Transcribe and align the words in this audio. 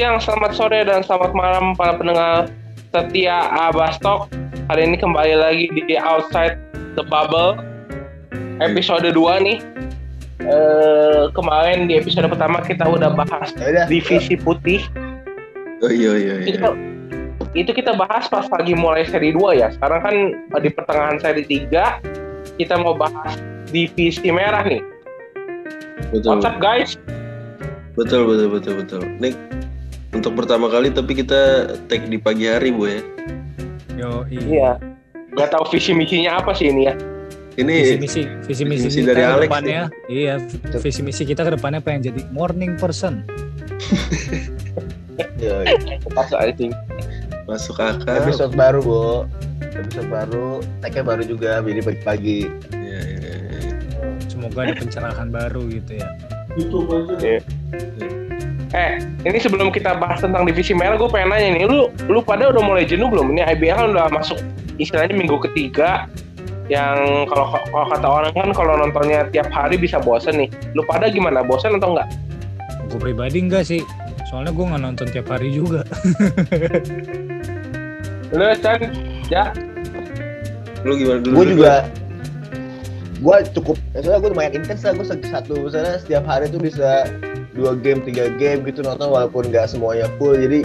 siang, 0.00 0.16
selamat 0.16 0.56
sore, 0.56 0.80
dan 0.88 1.04
selamat 1.04 1.36
malam 1.36 1.76
para 1.76 1.92
pendengar 1.92 2.48
setia 2.88 3.52
Abastok. 3.68 4.32
Hari 4.72 4.88
ini 4.88 4.96
kembali 4.96 5.36
lagi 5.36 5.68
di 5.76 5.92
Outside 6.00 6.56
the 6.96 7.04
Bubble 7.04 7.60
episode 8.64 9.04
2 9.04 9.12
nih. 9.44 9.60
Eh, 10.40 11.28
kemarin 11.36 11.84
di 11.84 12.00
episode 12.00 12.24
pertama 12.32 12.64
kita 12.64 12.88
udah 12.88 13.12
bahas 13.12 13.52
Yaudah. 13.60 13.92
divisi 13.92 14.40
putih. 14.40 14.80
Oh 15.84 15.92
iya 15.92 16.16
iya 16.16 16.34
iya. 16.48 16.56
Itu, 16.56 16.70
itu 17.52 17.70
kita 17.76 17.92
bahas 17.92 18.24
pas 18.32 18.48
lagi 18.48 18.72
mulai 18.72 19.04
seri 19.04 19.36
2 19.36 19.52
ya. 19.52 19.68
Sekarang 19.68 20.00
kan 20.00 20.14
di 20.64 20.72
pertengahan 20.72 21.20
seri 21.20 21.44
3 21.44 22.56
kita 22.56 22.80
mau 22.80 22.96
bahas 22.96 23.36
divisi 23.68 24.32
merah 24.32 24.64
nih. 24.64 24.80
Betul. 26.08 26.40
What's 26.40 26.48
up 26.48 26.56
guys? 26.56 26.96
Betul 28.00 28.24
betul 28.24 28.48
betul 28.48 28.74
betul. 28.80 29.04
Nih 29.20 29.36
untuk 30.10 30.32
pertama 30.34 30.66
kali 30.66 30.90
tapi 30.90 31.14
kita 31.14 31.70
tag 31.86 32.06
di 32.10 32.18
pagi 32.18 32.50
hari 32.50 32.74
bu 32.74 32.84
ya. 32.90 33.00
Yo, 33.96 34.10
Iya. 34.28 34.70
Gak 35.36 35.54
tahu 35.54 35.64
visi 35.70 35.94
misinya 35.94 36.42
apa 36.42 36.50
sih 36.56 36.68
ini 36.72 36.90
ya. 36.90 36.94
Ini 37.58 37.74
Visi 37.82 37.96
misi, 37.98 38.22
visi 38.46 38.62
misi 38.64 38.86
Visi 38.88 39.00
dari 39.02 39.20
ke 39.20 39.26
Alex 39.26 39.50
depannya, 39.50 39.82
iya, 40.06 40.38
visi 40.80 41.02
misi 41.02 41.26
kita 41.26 41.42
ke 41.44 41.58
depannya 41.58 41.82
pengen 41.82 42.08
jadi 42.08 42.22
morning 42.30 42.78
person. 42.78 43.26
Yoi. 45.42 45.66
Pas 46.14 46.30
anjing. 46.32 46.72
masuk 47.50 47.82
akal. 47.82 48.22
Episode 48.22 48.54
baru, 48.54 48.78
Bu. 48.80 49.02
Episode 49.74 50.06
baru, 50.06 50.62
tag-nya 50.78 51.02
baru 51.02 51.22
juga, 51.26 51.58
jadi 51.60 51.82
pagi-pagi. 51.82 52.40
Iya, 52.70 53.00
iya, 53.18 53.32
iya. 53.50 53.58
Semoga 54.30 54.70
ada 54.70 54.74
pencerahan 54.78 55.28
baru 55.34 55.66
gitu 55.66 55.98
ya. 55.98 56.08
Eh, 58.70 59.02
ini 59.26 59.38
sebelum 59.42 59.74
kita 59.74 59.98
bahas 59.98 60.22
tentang 60.22 60.46
divisi 60.46 60.70
merah, 60.70 60.94
gue 60.94 61.10
pengen 61.10 61.34
nanya 61.34 61.48
nih, 61.58 61.64
lu 61.66 61.90
lu 62.06 62.22
pada 62.22 62.54
udah 62.54 62.62
mulai 62.62 62.86
jenuh 62.86 63.10
belum? 63.10 63.34
Ini 63.34 63.42
IBL 63.58 63.74
kan 63.74 63.88
udah 63.90 64.06
masuk 64.14 64.38
istilahnya 64.78 65.10
minggu 65.10 65.42
ketiga, 65.50 66.06
yang 66.70 67.26
kalau 67.26 67.58
kalau 67.74 67.86
kata 67.90 68.06
orang 68.06 68.30
kan 68.30 68.48
kalau 68.54 68.78
nontonnya 68.78 69.26
tiap 69.34 69.50
hari 69.50 69.74
bisa 69.74 69.98
bosen 69.98 70.38
nih. 70.38 70.48
Lu 70.78 70.86
pada 70.86 71.10
gimana? 71.10 71.42
Bosen 71.42 71.74
atau 71.82 71.98
enggak? 71.98 72.14
Gue 72.94 73.10
pribadi 73.10 73.42
enggak 73.42 73.66
sih, 73.66 73.82
soalnya 74.30 74.54
gue 74.54 74.62
nggak 74.62 74.82
nonton 74.86 75.06
tiap 75.10 75.26
hari 75.26 75.50
juga. 75.50 75.82
Lu 78.30 78.46
Chan, 78.62 78.78
ya, 79.26 79.50
Lu 80.86 80.94
gimana 80.94 81.18
dulu? 81.20 81.34
Gue 81.42 81.46
juga, 81.58 81.74
gue 83.18 83.36
cukup, 83.58 83.76
ya 83.92 83.98
soalnya 84.06 84.20
gue 84.22 84.30
lumayan 84.30 84.52
intens 84.62 84.86
lah, 84.86 84.94
gue 84.94 85.06
satu, 85.10 85.54
misalnya 85.58 85.98
setiap 85.98 86.24
hari 86.24 86.46
tuh 86.48 86.62
bisa 86.62 87.10
dua 87.54 87.74
game, 87.74 88.00
tiga 88.06 88.30
game 88.38 88.62
gitu 88.66 88.86
nonton 88.86 89.10
walaupun 89.10 89.50
nggak 89.50 89.66
semuanya 89.66 90.06
full, 90.16 90.34
jadi 90.38 90.62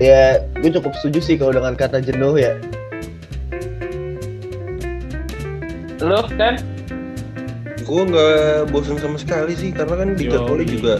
ya 0.00 0.40
gue 0.58 0.70
cukup 0.72 0.96
setuju 0.98 1.18
sih 1.20 1.36
kalau 1.36 1.52
dengan 1.54 1.76
kata 1.76 2.00
jenuh 2.00 2.34
ya. 2.40 2.56
lu 6.00 6.16
Chan, 6.32 6.56
Gue 7.84 8.02
nggak 8.08 8.72
bosan 8.72 8.96
sama 8.96 9.20
sekali 9.20 9.52
sih 9.52 9.68
karena 9.68 10.00
kan 10.00 10.08
di 10.16 10.32
jadwalnya 10.32 10.64
juga 10.64 10.94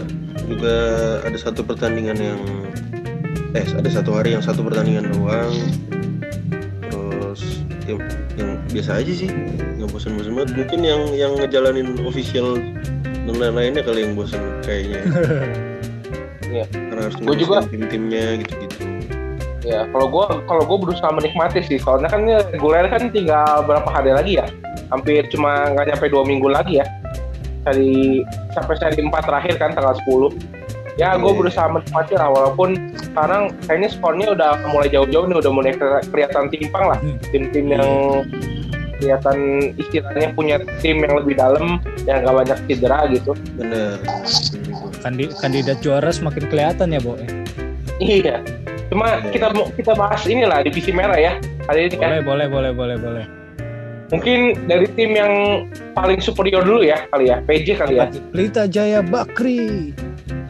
juga 0.45 0.75
ada 1.25 1.37
satu 1.39 1.65
pertandingan 1.65 2.17
yang 2.19 2.41
eh 3.57 3.65
ada 3.65 3.89
satu 3.89 4.13
hari 4.13 4.35
yang 4.35 4.43
satu 4.43 4.61
pertandingan 4.61 5.09
doang. 5.09 5.55
Terus 6.91 7.65
yang, 7.89 7.99
yang 8.37 8.49
biasa 8.69 9.01
aja 9.01 9.13
sih 9.13 9.29
nggak 9.79 9.89
bosan-bosan 9.89 10.35
banget. 10.37 10.51
Mungkin 10.53 10.79
yang 10.85 11.01
yang 11.15 11.31
ngejalanin 11.39 11.97
official 12.05 12.59
lain-lainnya 13.41 13.81
kali 13.81 13.99
yang 14.01 14.13
bosan 14.13 14.39
kayaknya. 14.61 15.01
Iya. 16.51 16.67
Karena 16.67 17.01
harus 17.07 17.15
Gua 17.15 17.31
juga- 17.33 17.63
tim-timnya 17.63 18.43
gitu-gitu. 18.43 18.75
ya 19.63 19.87
kalau 19.87 20.09
gue 20.09 20.25
kalau 20.43 20.63
gue 20.65 20.77
berusaha 20.83 21.07
menikmati 21.07 21.63
sih, 21.63 21.79
soalnya 21.79 22.09
kan 22.09 22.27
ini 22.27 22.35
reguler 22.51 22.91
kan 22.91 23.07
tinggal 23.07 23.63
berapa 23.63 23.87
hari 23.87 24.11
lagi 24.11 24.31
ya? 24.35 24.51
Hampir 24.89 25.31
cuma 25.31 25.71
nggak 25.71 25.87
nyampe 25.87 26.11
dua 26.11 26.27
minggu 26.27 26.51
lagi 26.51 26.83
ya. 26.83 26.85
Dari 27.63 28.19
sampai 28.51 28.75
seri 28.75 28.99
4 28.99 29.15
terakhir 29.23 29.55
kan 29.55 29.71
tanggal 29.71 29.95
10 30.03 30.35
ya 30.99 31.15
gue 31.15 31.23
Iya. 31.23 31.39
berusaha 31.39 31.67
menikmati 31.71 32.13
lah 32.19 32.27
walaupun 32.27 32.69
sekarang 32.99 33.55
kayaknya 33.63 33.87
skornya 33.87 34.27
udah 34.35 34.51
mulai 34.67 34.91
jauh-jauh 34.91 35.23
nih 35.23 35.37
udah 35.39 35.51
mulai 35.55 35.71
ke- 35.71 36.03
kelihatan 36.11 36.51
timpang 36.51 36.83
lah 36.83 36.99
Hmm. 36.99 37.15
tim-tim 37.31 37.65
yang 37.69 37.87
kelihatan 39.01 39.37
istilahnya 39.75 40.29
punya 40.31 40.55
tim 40.79 41.01
yang 41.01 41.17
lebih 41.17 41.33
dalam 41.35 41.81
yang 42.05 42.21
gak 42.21 42.35
banyak 42.45 42.57
cedera 42.69 43.09
gitu 43.09 43.33
Bener. 43.57 43.97
Kandi 45.01 45.33
kandidat 45.35 45.81
juara 45.81 46.07
semakin 46.07 46.45
kelihatan 46.47 46.93
ya, 46.93 47.01
Bo. 47.01 47.17
ya? 47.17 47.27
iya 47.97 48.37
cuma 48.87 49.17
Iya. 49.17 49.31
kita 49.31 49.47
mau 49.51 49.65
kita 49.71 49.91
bahas 49.93 50.21
inilah 50.23 50.61
divisi 50.61 50.91
merah 50.91 51.15
ya 51.15 51.33
kali 51.65 51.87
ini 51.87 51.95
kan 51.95 52.21
Boleh, 52.21 52.21
boleh, 52.21 52.47
boleh, 52.47 52.71
boleh, 52.71 52.95
boleh. 52.97 53.25
mungkin 54.09 54.53
dari 54.67 54.85
tim 54.93 55.15
yang 55.15 55.33
paling 55.91 56.19
superior 56.19 56.61
dulu 56.61 56.83
ya 56.83 57.07
kali 57.09 57.31
ya 57.31 57.39
PJ 57.41 57.67
kali 57.79 57.95
ya 57.97 58.11
Pelita 58.29 58.67
Jaya 58.67 58.99
Bakri. 58.99 59.95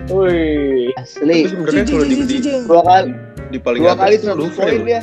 Wih 0.10 0.90
Asli. 0.98 1.46
Tapi 1.46 1.48
sebenarnya 1.48 1.84
kalau 1.86 2.04
di, 2.04 2.16
di, 2.26 2.38
Dua 2.66 2.82
kali, 2.82 3.10
di 3.48 3.60
paling 3.62 3.82
dua 3.86 3.94
atas 3.94 4.02
kali 4.02 4.14
tuh 4.18 4.28
100 4.34 4.40
Louvre 4.42 4.58
poin 4.58 4.74
loh. 4.74 4.86
dia. 4.90 5.02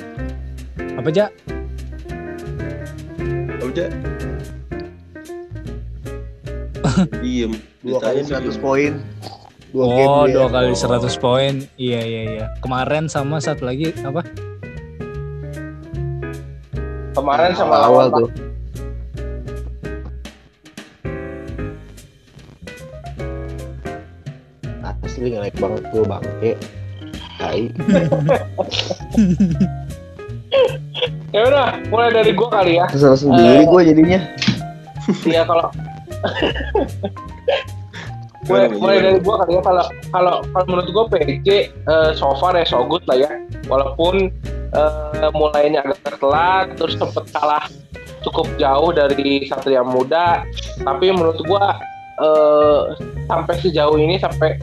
Apa 0.99 1.09
aja? 1.09 1.25
Apa 3.69 3.77
aja? 3.77 3.87
Diem. 7.21 7.53
Dua 7.85 8.01
kali 8.01 8.25
Ditanya 8.25 8.49
100 8.49 8.65
poin. 8.65 8.93
Dua 9.69 9.85
game 9.93 10.09
Oh, 10.09 10.25
dia. 10.25 10.35
dua 10.41 10.49
kali 10.49 10.73
Oh. 10.73 10.81
100 10.81 11.13
poin. 11.21 11.55
Iya, 11.77 12.01
iya, 12.01 12.23
iya. 12.25 12.47
Kemarin 12.65 13.13
sama 13.13 13.37
satu 13.45 13.69
lagi 13.69 13.93
apa? 14.01 14.25
kemarin 17.19 17.51
sama 17.51 17.83
awal 17.83 18.15
lawan 18.15 18.31
tuh. 18.31 18.33
Asli 25.03 25.35
nge 25.35 25.51
banget 25.59 25.83
gue 25.93 26.05
bangke. 26.07 26.53
Tai. 27.37 27.61
ya 31.33 31.41
udah 31.45 31.67
mulai 31.93 32.11
dari 32.13 32.33
gua 32.33 32.49
kali 32.49 32.81
ya. 32.81 32.87
Kesel 32.89 33.15
sendiri. 33.17 33.69
Gue 33.69 33.83
jadinya. 33.85 34.21
Iya 35.25 35.49
kalau 35.49 35.73
mulai, 38.49 38.69
mulai 38.77 38.97
dari 39.01 39.19
gua 39.21 39.45
kali 39.45 39.53
ya. 39.57 39.63
Kalau 39.65 39.85
kalau 40.13 40.35
kalau 40.53 40.65
menurut 40.69 40.89
gua 40.93 41.05
PJ 41.13 41.49
eh, 41.49 42.11
so 42.17 42.33
far 42.41 42.57
ya 42.57 42.65
so 42.65 42.85
good 42.85 43.05
lah 43.09 43.17
ya. 43.21 43.31
Walaupun 43.69 44.33
eh, 44.73 45.31
mulainya 45.37 45.85
agak 45.85 46.17
telat 46.21 46.77
terus 46.77 46.97
sempet 46.97 47.29
kalah 47.33 47.65
cukup 48.25 48.49
jauh 48.57 48.91
dari 48.93 49.45
Satria 49.49 49.85
Muda. 49.85 50.45
Tapi 50.81 51.13
menurut 51.13 51.41
gua 51.45 51.77
eh, 52.21 52.81
sampai 53.29 53.55
sejauh 53.61 54.01
ini 54.01 54.17
sampai 54.17 54.57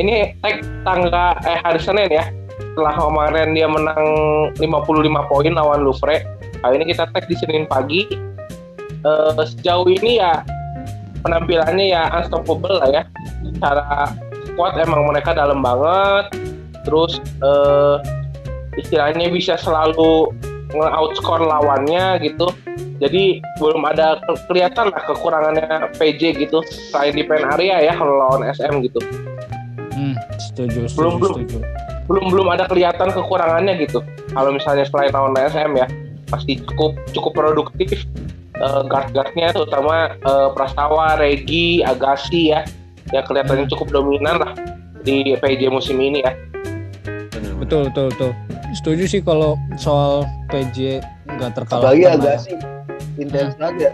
ini 0.00 0.34
tag 0.40 0.64
tangga 0.86 1.36
eh 1.44 1.58
hari 1.60 1.80
Senin 1.82 2.08
ya 2.08 2.24
setelah 2.72 2.96
kemarin 2.96 3.52
dia 3.52 3.68
menang 3.68 4.04
55 4.56 5.28
poin 5.28 5.52
lawan 5.52 5.84
Louvre 5.84 6.24
kali 6.64 6.80
ini 6.80 6.96
kita 6.96 7.04
tag 7.12 7.28
di 7.28 7.36
Senin 7.36 7.68
pagi. 7.68 8.08
Eh, 9.02 9.32
sejauh 9.36 9.84
ini 9.92 10.16
ya 10.16 10.40
penampilannya 11.20 11.92
ya 11.92 12.08
unstoppable 12.16 12.80
lah 12.80 12.88
ya. 12.88 13.02
Secara 13.44 14.16
squad 14.48 14.80
emang 14.80 15.04
mereka 15.04 15.36
dalam 15.36 15.60
banget. 15.60 16.32
Terus 16.88 17.20
eh, 17.44 17.96
istilahnya 18.80 19.28
bisa 19.28 19.60
selalu 19.60 20.32
nge-outscore 20.72 21.44
lawannya 21.44 22.24
gitu. 22.24 22.48
Jadi 23.04 23.44
belum 23.60 23.84
ada 23.84 24.16
ke- 24.24 24.40
kelihatan 24.48 24.88
lah 24.94 25.02
kekurangannya 25.04 25.92
PJ 26.00 26.40
gitu 26.40 26.64
selain 26.88 27.12
di 27.12 27.26
pen 27.26 27.44
area 27.44 27.84
ya 27.84 27.92
kalau 27.98 28.16
lawan 28.16 28.48
SM 28.48 28.80
gitu. 28.80 29.02
Hmm, 29.92 30.16
setuju, 30.40 30.88
setuju, 30.88 30.96
belum. 30.96 31.12
setuju. 31.20 31.58
belum 31.60 31.81
belum 32.08 32.48
ada 32.50 32.66
kelihatan 32.66 33.14
kekurangannya 33.14 33.78
gitu 33.82 34.02
kalau 34.34 34.50
misalnya 34.50 34.86
selain 34.86 35.12
lawan 35.14 35.36
SM 35.38 35.70
ya 35.78 35.86
pasti 36.32 36.58
cukup 36.64 36.96
cukup 37.12 37.32
produktif 37.36 38.08
eh, 38.56 38.82
guard-guardnya 38.88 39.52
terutama 39.52 40.16
eh, 40.16 40.48
Prastawa, 40.56 41.20
Regi, 41.20 41.84
Agassi 41.84 42.54
ya 42.54 42.64
ya 43.12 43.20
kelihatannya 43.26 43.68
cukup 43.68 43.92
dominan 43.92 44.40
lah 44.40 44.52
di 45.02 45.34
PJ 45.34 45.68
musim 45.68 45.98
ini 45.98 46.22
ya. 46.22 46.32
Betul, 47.58 47.90
betul, 47.90 48.10
betul. 48.10 48.30
Setuju 48.72 49.04
sih 49.06 49.20
kalau 49.20 49.58
soal 49.76 50.26
PJ 50.48 51.02
nggak 51.28 51.50
terkalahkan. 51.54 51.92
Apalagi 51.92 52.02
lah 52.06 52.14
agak 52.18 52.34
ya. 52.34 52.38
sih 52.40 52.56
intens 53.20 53.54
banget 53.58 53.76
ya. 53.78 53.92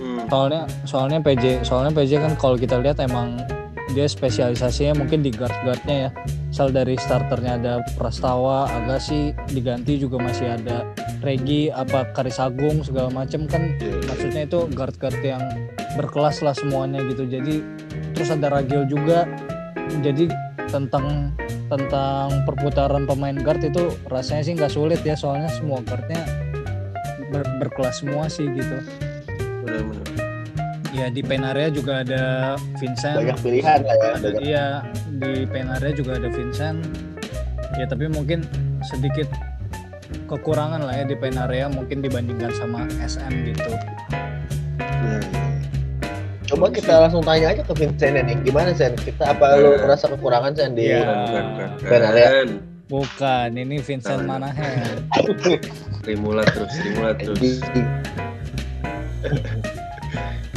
Hmm. 0.00 0.20
Soalnya 0.28 0.62
soalnya 0.84 1.18
PJ 1.22 1.44
soalnya 1.62 1.92
PJ 1.94 2.12
kan 2.18 2.32
kalau 2.36 2.56
kita 2.58 2.80
lihat 2.82 2.98
emang 3.00 3.38
dia 3.92 4.08
spesialisasinya 4.08 4.98
mungkin 4.98 5.20
di 5.20 5.30
guard 5.32 5.54
guardnya 5.64 6.08
ya. 6.08 6.10
Misal 6.52 6.68
dari 6.72 6.96
starternya 7.00 7.52
ada 7.60 7.74
Prastawa, 7.96 8.68
Agassi 8.68 9.32
diganti 9.52 9.96
juga 9.96 10.20
masih 10.20 10.52
ada 10.52 10.84
Regi, 11.24 11.72
apa 11.72 12.10
Karis 12.12 12.36
Agung 12.42 12.84
segala 12.84 13.08
macam 13.08 13.46
kan 13.46 13.72
Iya. 13.78 14.00
maksudnya 14.04 14.42
itu 14.44 14.58
guard 14.74 14.96
guard 15.00 15.20
yang 15.22 15.40
berkelas 15.96 16.40
lah 16.44 16.52
semuanya 16.56 17.00
gitu. 17.08 17.24
Jadi 17.28 17.64
terus 18.16 18.32
ada 18.32 18.52
Ragil 18.52 18.88
juga. 18.88 19.24
Jadi 20.00 20.28
tentang 20.72 21.36
tentang 21.68 22.44
perputaran 22.44 23.04
pemain 23.08 23.36
guard 23.36 23.64
itu 23.64 23.92
rasanya 24.08 24.42
sih 24.44 24.52
nggak 24.56 24.72
sulit 24.72 25.00
ya 25.04 25.16
soalnya 25.16 25.48
semua 25.48 25.80
guardnya 25.84 26.20
ber- 27.32 27.48
berkelas 27.60 28.04
semua 28.04 28.28
sih 28.28 28.44
gitu. 28.52 28.76
benar-benar 29.64 30.21
Ya 30.92 31.08
di 31.08 31.24
pen 31.24 31.40
area 31.42 31.68
juga 31.68 32.04
ada 32.04 32.54
Vincent. 32.76 33.16
banyak 33.16 33.38
pilihan 33.40 33.80
lah 33.80 33.96
ya 33.96 34.10
Ada, 34.12 34.28
banyak. 34.28 34.42
iya 34.42 34.66
di 35.10 35.32
pen 35.46 35.68
area 35.70 35.90
juga 35.90 36.20
ada 36.20 36.28
Vincent. 36.28 36.84
Ya 37.74 37.88
tapi 37.88 38.06
mungkin 38.06 38.44
sedikit 38.84 39.24
kekurangan 40.28 40.84
lah 40.84 40.92
ya 40.94 41.04
di 41.04 41.16
pen 41.16 41.36
area 41.38 41.66
mungkin 41.66 42.00
dibandingkan 42.00 42.52
sama 42.52 42.84
SM 42.98 43.32
gitu. 43.46 43.72
ya, 43.72 45.16
ya. 45.16 45.18
coba 46.44 46.68
kita 46.68 46.92
langsung 47.00 47.20
tanya 47.22 47.48
aja 47.50 47.62
ke 47.62 47.72
Vincent 47.72 48.12
nih 48.18 48.36
gimana 48.42 48.72
Sen 48.72 48.92
kita 48.94 49.32
apa 49.32 49.56
lu 49.56 49.72
Nah. 49.72 49.88
merasa 49.88 50.04
kekurangan 50.06 50.52
Sen 50.52 50.76
di 50.76 50.84
Iya. 50.86 51.00
bukan 51.08 52.46
bukan 52.86 53.48
ini 53.54 53.76
Vincent 53.80 54.20
iya. 54.20 54.28
Manahem. 54.28 55.00
Rimulat 56.04 56.48
terus 56.52 56.72
Rimulat 56.76 57.16
terus 57.16 57.56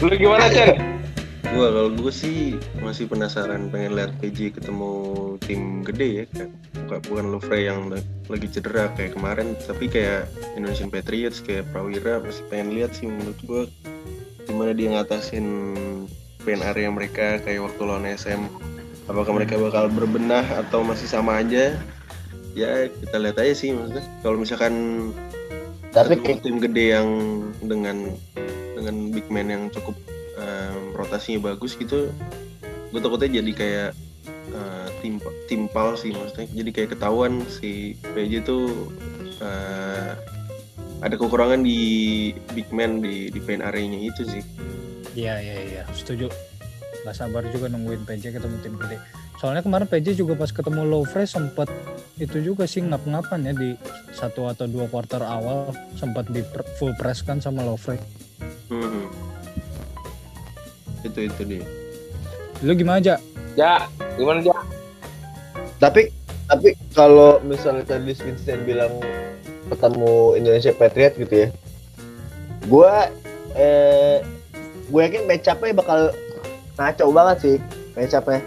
Lu 0.04 0.12
gimana 0.16 0.52
Chen? 0.52 0.96
gua 1.56 1.72
kalau 1.72 1.88
gue 1.94 2.12
sih 2.12 2.60
masih 2.84 3.08
penasaran 3.08 3.72
pengen 3.72 3.96
lihat 3.96 4.12
PJ 4.20 4.60
ketemu 4.60 4.92
tim 5.40 5.88
gede 5.88 6.08
ya 6.12 6.26
kan 6.36 6.50
bukan 7.08 7.32
bukan 7.32 7.56
yang 7.56 7.88
la- 7.88 8.04
lagi 8.28 8.52
cedera 8.52 8.92
kayak 8.98 9.16
kemarin 9.16 9.56
tapi 9.64 9.88
kayak 9.88 10.28
Indonesian 10.60 10.92
Patriots 10.92 11.40
kayak 11.40 11.70
Prawira 11.72 12.20
masih 12.20 12.44
pengen 12.52 12.76
lihat 12.76 12.92
sih 12.98 13.08
menurut 13.08 13.40
gua 13.48 13.64
gimana 14.50 14.76
dia 14.76 15.00
ngatasin 15.00 15.48
pen 16.44 16.60
area 16.60 16.92
mereka 16.92 17.40
kayak 17.40 17.64
waktu 17.64 17.82
lawan 17.88 18.04
SM 18.04 18.42
apakah 19.06 19.32
mereka 19.32 19.56
bakal 19.56 19.88
berbenah 19.90 20.46
atau 20.66 20.82
masih 20.82 21.06
sama 21.06 21.42
aja? 21.42 21.78
Ya 22.56 22.88
kita 22.88 23.20
lihat 23.20 23.38
aja 23.38 23.54
sih 23.54 23.76
maksudnya. 23.76 24.04
Kalau 24.24 24.38
misalkan 24.40 24.74
tapi 25.96 26.20
tim 26.44 26.60
gede 26.60 26.92
yang 27.00 27.08
dengan 27.64 28.12
dengan 28.76 28.96
big 29.16 29.26
man 29.32 29.48
yang 29.48 29.64
cukup 29.72 29.96
em, 30.36 30.92
rotasinya 30.92 31.56
bagus 31.56 31.80
gitu 31.80 32.12
gue 32.92 33.00
takutnya 33.00 33.40
jadi 33.40 33.52
kayak 33.56 33.92
eh, 34.52 34.88
tim 35.00 35.24
timpal 35.48 35.96
sih 35.96 36.12
maksudnya 36.12 36.52
jadi 36.52 36.70
kayak 36.76 36.90
ketahuan 37.00 37.48
si 37.48 37.96
PJ 38.12 38.44
tuh 38.44 38.92
eh, 39.40 40.12
ada 41.00 41.16
kekurangan 41.16 41.64
di 41.64 41.80
big 42.52 42.68
man 42.76 43.00
di 43.00 43.32
di 43.32 43.40
paint 43.40 43.64
area-nya 43.64 44.00
itu 44.12 44.24
sih 44.28 44.44
Iya, 45.16 45.40
iya, 45.40 45.56
iya, 45.64 45.84
setuju. 45.96 46.28
Gak 47.08 47.16
sabar 47.16 47.48
juga 47.48 47.72
nungguin 47.72 48.04
PJ 48.04 48.36
ketemu 48.36 48.60
tim 48.60 48.76
gede. 48.76 49.00
Soalnya 49.40 49.64
kemarin 49.64 49.88
PJ 49.88 50.20
juga 50.20 50.36
pas 50.36 50.52
ketemu 50.52 50.84
Lovre 50.84 51.24
sempet 51.24 51.72
itu 52.16 52.38
juga 52.40 52.64
sih 52.64 52.80
ngap-ngapan 52.80 53.52
ya 53.52 53.54
di 53.54 53.70
satu 54.16 54.48
atau 54.48 54.66
dua 54.72 54.88
quarter 54.88 55.20
awal 55.20 55.76
sempat 56.00 56.28
di 56.32 56.40
full 56.80 56.96
press 56.96 57.20
kan 57.20 57.44
sama 57.44 57.64
Lovre. 57.64 58.00
Hmm. 58.72 59.12
itu 61.06 61.30
itu 61.30 61.42
dia 61.46 61.66
Lu 62.66 62.74
gimana 62.74 62.98
aja? 62.98 63.16
Ya, 63.54 63.86
gimana 64.18 64.42
ya? 64.42 64.58
tapi 65.80 66.10
tapi 66.46 66.78
kalau 66.96 67.42
misalnya 67.44 67.84
tadi 67.86 68.14
Vincent 68.16 68.64
bilang 68.64 68.94
ketemu 69.70 70.38
Indonesia 70.38 70.72
Patriot 70.74 71.14
gitu 71.18 71.36
ya 71.46 71.48
gua 72.70 73.10
eh 73.58 74.22
gue 74.90 75.02
yakin 75.02 75.26
match 75.26 75.50
up-nya 75.50 75.74
bakal 75.74 76.14
ngaco 76.78 77.06
banget 77.10 77.38
sih 77.42 77.56
match 77.98 78.14
up-nya 78.14 78.42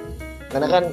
karena 0.51 0.67
kan 0.71 0.85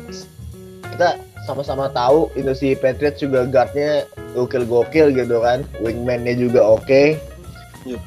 kita 0.94 1.10
sama-sama 1.46 1.88
tahu 1.94 2.34
Indonesia 2.34 2.74
Patriot 2.82 3.16
juga 3.22 3.46
guardnya 3.46 4.10
gokil-gokil 4.34 5.14
gitu 5.14 5.40
kan. 5.40 5.62
Wingman-nya 5.80 6.34
juga 6.36 6.66
oke. 6.66 7.16
Yup. 7.86 8.02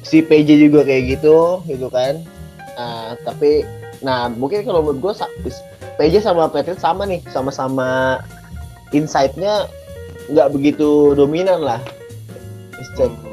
si 0.00 0.24
PJ 0.24 0.72
juga 0.72 0.88
kayak 0.88 1.20
gitu 1.20 1.60
gitu 1.68 1.92
kan. 1.92 2.24
Nah, 2.80 3.12
tapi 3.28 3.68
nah 4.00 4.32
mungkin 4.32 4.64
kalau 4.64 4.80
menurut 4.80 5.12
gue 5.12 5.52
PJ 6.00 6.24
sama 6.24 6.48
Patriot 6.48 6.80
sama 6.80 7.04
nih 7.04 7.20
sama-sama 7.28 8.18
insight-nya 8.96 9.68
nggak 10.32 10.48
begitu 10.56 11.12
dominan 11.12 11.60
lah. 11.60 11.80
Instead, 12.80 13.12
kita 13.12 13.31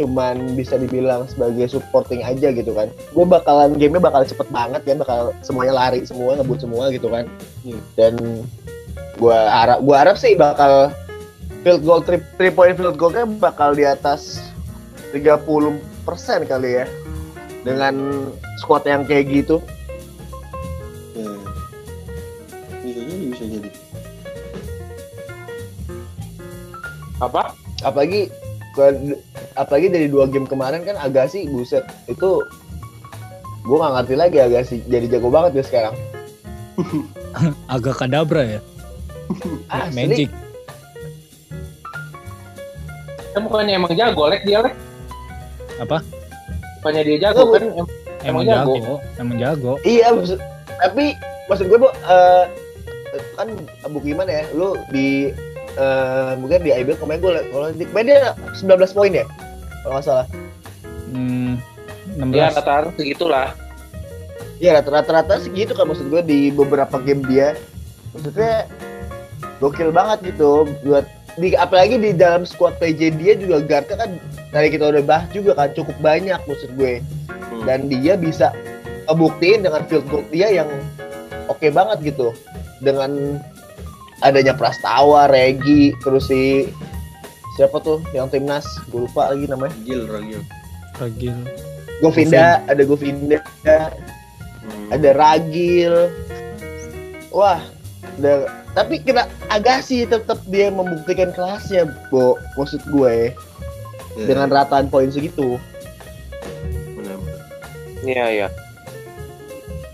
cuman 0.00 0.56
bisa 0.56 0.80
dibilang 0.80 1.28
sebagai 1.28 1.68
supporting 1.68 2.24
aja 2.24 2.48
gitu 2.48 2.72
kan 2.72 2.88
gue 2.88 3.24
bakalan 3.28 3.76
gamenya 3.76 4.00
bakal 4.00 4.24
cepet 4.24 4.48
banget 4.48 4.80
ya 4.88 4.94
bakal 4.96 5.36
semuanya 5.44 5.76
lari 5.76 6.00
semua 6.08 6.40
ngebut 6.40 6.58
semua 6.64 6.88
gitu 6.88 7.12
kan 7.12 7.28
Hmm. 7.60 7.76
dan 7.92 8.16
gue 9.20 9.36
harap 9.36 9.84
gue 9.84 9.92
harap 9.92 10.16
sih 10.16 10.32
bakal 10.32 10.88
field 11.60 11.84
goal 11.84 12.00
three, 12.00 12.24
three 12.40 12.48
point 12.48 12.72
field 12.72 12.96
goalnya 12.96 13.28
bakal 13.28 13.76
di 13.76 13.84
atas 13.84 14.40
30% 15.12 15.76
kali 16.48 16.80
ya 16.80 16.88
dengan 17.60 18.24
squad 18.56 18.88
yang 18.88 19.04
kayak 19.04 19.28
gitu 19.28 19.60
ya. 21.12 21.28
bisa 22.80 23.00
jadi 23.04 23.24
bisa 23.28 23.44
jadi 23.44 23.70
Apa? 27.20 27.52
apalagi 27.84 28.32
apalagi 29.54 29.88
dari 29.88 30.06
dua 30.06 30.24
game 30.26 30.46
kemarin 30.46 30.82
kan 30.82 30.94
Agassi 30.96 31.46
buset 31.46 31.82
itu 32.06 32.40
gue 33.60 33.76
nggak 33.76 33.92
ngerti 33.98 34.14
lagi 34.14 34.36
Agassi 34.38 34.76
jadi 34.86 35.06
jago 35.10 35.28
banget 35.28 35.58
dia 35.58 35.64
sekarang 35.66 35.94
Agak 37.68 38.00
kadabra 38.00 38.58
ya? 38.58 38.60
Asli. 39.70 39.94
Magic. 39.94 40.30
Kan 43.30 43.46
bukannya 43.46 43.78
emang 43.78 43.94
jago, 43.94 44.26
Lek 44.26 44.42
dia, 44.42 44.58
Lek. 44.58 44.74
Apa? 45.78 46.02
Bukannya 46.80 47.02
dia 47.06 47.18
jago 47.22 47.54
kan? 47.54 47.62
Em- 47.62 47.92
Emang 48.20 48.44
Emang 48.44 48.44
jago. 48.44 48.72
jago. 48.74 48.94
Emang 49.16 49.36
jago. 49.38 49.72
iya 49.80 50.12
maksud, 50.12 50.36
tapi 50.76 51.16
maksud 51.48 51.66
gue 51.68 51.78
bu 51.80 51.88
eh, 51.88 52.44
kan 53.32 53.48
bu 53.88 53.98
gimana 54.02 54.28
ya 54.28 54.44
lu 54.52 54.76
di 54.92 55.32
eh, 55.72 56.32
mungkin 56.34 56.60
di 56.60 56.70
IBL 56.72 56.96
kemarin 56.96 57.20
gue 57.20 57.32
kalau 57.46 57.66
di 57.70 57.84
kemarin 57.84 58.06
dia 58.08 58.20
19 58.54 58.66
poin 58.90 59.12
ya 59.12 59.26
kalau 59.82 59.92
nggak 59.94 60.04
salah 60.04 60.26
Hmm, 61.10 61.58
Ya 62.30 62.46
16. 62.46 62.54
rata-rata 62.54 62.90
segitulah. 62.94 63.48
ya 64.58 64.76
rata-rata 64.76 65.34
segitu 65.38 65.72
kan 65.72 65.84
maksud 65.84 66.06
gue 66.06 66.22
di 66.22 66.38
beberapa 66.48 66.98
game 66.98 67.24
dia 67.24 67.56
maksudnya 68.10 68.68
gokil 69.56 69.88
banget 69.88 70.20
gitu 70.26 70.68
buat 70.82 71.02
di 71.34 71.54
apalagi 71.54 71.96
di 71.96 72.12
dalam 72.12 72.44
squad 72.44 72.76
PJ 72.76 73.16
dia 73.16 73.32
juga 73.34 73.58
guardnya 73.60 73.96
kan 73.96 74.10
dari 74.50 74.68
kita 74.68 74.84
udah 74.86 75.00
bahas 75.00 75.26
juga 75.30 75.56
kan 75.56 75.72
cukup 75.72 75.96
banyak 75.98 76.36
maksud 76.44 76.70
gue 76.74 77.00
Hmm. 77.50 77.64
dan 77.64 77.88
dia 77.88 78.14
bisa 78.14 78.54
ngebuktiin 79.04 79.60
dengan 79.60 79.82
field 79.84 80.06
goal 80.06 80.22
dia 80.28 80.52
yang 80.52 80.68
oke 81.46 81.66
banget 81.66 81.98
gitu 82.06 82.30
dengan 82.78 83.40
adanya 84.20 84.52
Prastawa, 84.52 85.26
Regi, 85.26 85.96
terus 86.00 86.28
si 86.28 86.68
siapa 87.56 87.76
tuh 87.80 88.00
yang 88.12 88.30
timnas 88.30 88.64
gue 88.88 89.04
lupa 89.04 89.32
lagi 89.32 89.44
namanya 89.44 89.74
Ragil 89.76 90.02
Ragil 90.06 90.40
Ragil. 90.96 91.36
Govinda 92.00 92.64
ada 92.64 92.82
Govinda 92.84 93.38
Hmm. 94.60 94.92
ada 94.92 95.10
Ragil 95.16 96.12
wah 97.32 97.64
ada 98.20 98.44
tapi 98.76 99.00
kena 99.00 99.24
Agassi 99.48 100.04
tetap 100.04 100.36
dia 100.46 100.68
membuktikan 100.68 101.32
kelasnya 101.32 101.88
Bo 102.12 102.36
maksud 102.54 102.80
gue 102.92 103.32
Ya, 104.18 104.26
dengan 104.26 104.50
rataan 104.50 104.90
poin 104.90 105.06
segitu 105.08 105.54
benar-benar. 106.92 107.40
Iya, 108.02 108.24
iya. 108.26 108.48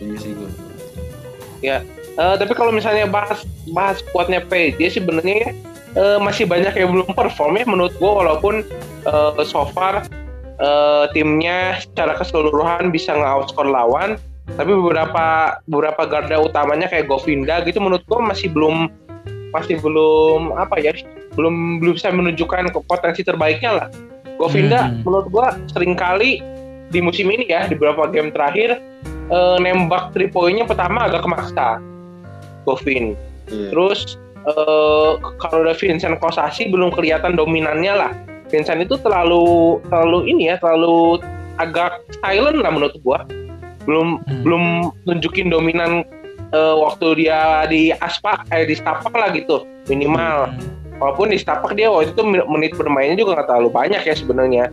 Iya 0.01 0.15
sih 0.17 0.33
gue. 0.33 0.51
Eh, 2.17 2.37
tapi 2.41 2.57
kalau 2.57 2.73
misalnya 2.73 3.05
bahas 3.05 3.45
bahas 3.77 4.01
kuatnya 4.09 4.41
PJ 4.41 4.81
sih 4.89 5.05
sebenarnya 5.05 5.53
eh, 5.93 6.19
masih 6.19 6.49
banyak 6.49 6.73
yang 6.73 6.89
belum 6.89 7.13
perform 7.13 7.61
ya 7.61 7.69
menurut 7.69 7.93
gua 8.01 8.25
walaupun 8.25 8.65
eh, 9.05 9.45
so 9.45 9.69
far 9.77 10.01
eh, 10.57 11.05
timnya 11.13 11.77
secara 11.77 12.17
keseluruhan 12.17 12.89
bisa 12.89 13.13
nge-outscore 13.13 13.69
lawan 13.69 14.17
tapi 14.57 14.73
beberapa 14.73 15.59
beberapa 15.69 16.03
garda 16.09 16.41
utamanya 16.41 16.89
kayak 16.89 17.05
Govinda 17.05 17.61
gitu 17.69 17.85
menurut 17.85 18.01
gua 18.09 18.25
masih 18.25 18.49
belum 18.49 18.89
masih 19.53 19.77
belum 19.85 20.57
apa 20.57 20.81
ya 20.81 20.97
belum 21.37 21.85
belum 21.85 22.01
bisa 22.01 22.09
menunjukkan 22.17 22.73
ke 22.73 22.81
potensi 22.89 23.21
terbaiknya 23.21 23.77
lah 23.77 23.89
Govinda 24.41 24.89
Hmm. 24.89 25.05
menurut 25.05 25.29
gua 25.29 25.53
sering 25.69 25.93
kali 25.93 26.41
di 26.89 27.05
musim 27.05 27.29
ini 27.29 27.45
ya 27.45 27.69
di 27.69 27.77
beberapa 27.77 28.09
game 28.09 28.33
terakhir 28.33 28.81
eh, 29.29 29.57
nembak 29.61 30.17
three 30.17 30.33
point-nya 30.33 30.65
pertama 30.65 31.13
agak 31.13 31.21
kemaksa 31.21 31.77
Govin 32.67 33.15
Iya. 33.47 33.71
terus 33.71 34.19
eh, 34.43 35.11
kalau 35.39 35.63
ada 35.63 35.73
Vincent 35.73 36.19
Kosasi 36.19 36.67
belum 36.67 36.91
kelihatan 36.91 37.39
dominannya 37.39 37.95
lah 37.95 38.13
Vincent 38.51 38.83
itu 38.83 38.99
terlalu 38.99 39.79
terlalu 39.87 40.35
ini 40.35 40.51
ya 40.51 40.59
terlalu 40.59 41.23
agak 41.57 42.03
silent 42.21 42.59
lah 42.59 42.75
menurut 42.75 42.99
gua 43.01 43.23
belum 43.87 44.19
Hmm. 44.27 44.43
belum 44.43 44.63
nunjukin 45.07 45.47
dominan 45.47 46.03
eh, 46.51 46.75
waktu 46.77 47.23
dia 47.23 47.65
di 47.67 47.95
aspak 47.95 48.51
eh 48.51 48.67
di 48.67 48.75
stapak 48.75 49.15
lah 49.15 49.31
gitu 49.31 49.63
minimal 49.87 50.51
walaupun 50.99 51.31
di 51.31 51.39
stapak 51.39 51.79
dia 51.79 51.87
waktu 51.87 52.11
itu 52.11 52.23
menit 52.27 52.75
bermainnya 52.75 53.15
juga 53.15 53.39
nggak 53.39 53.47
terlalu 53.47 53.71
banyak 53.71 54.03
ya 54.03 54.15
sebenarnya 54.15 54.67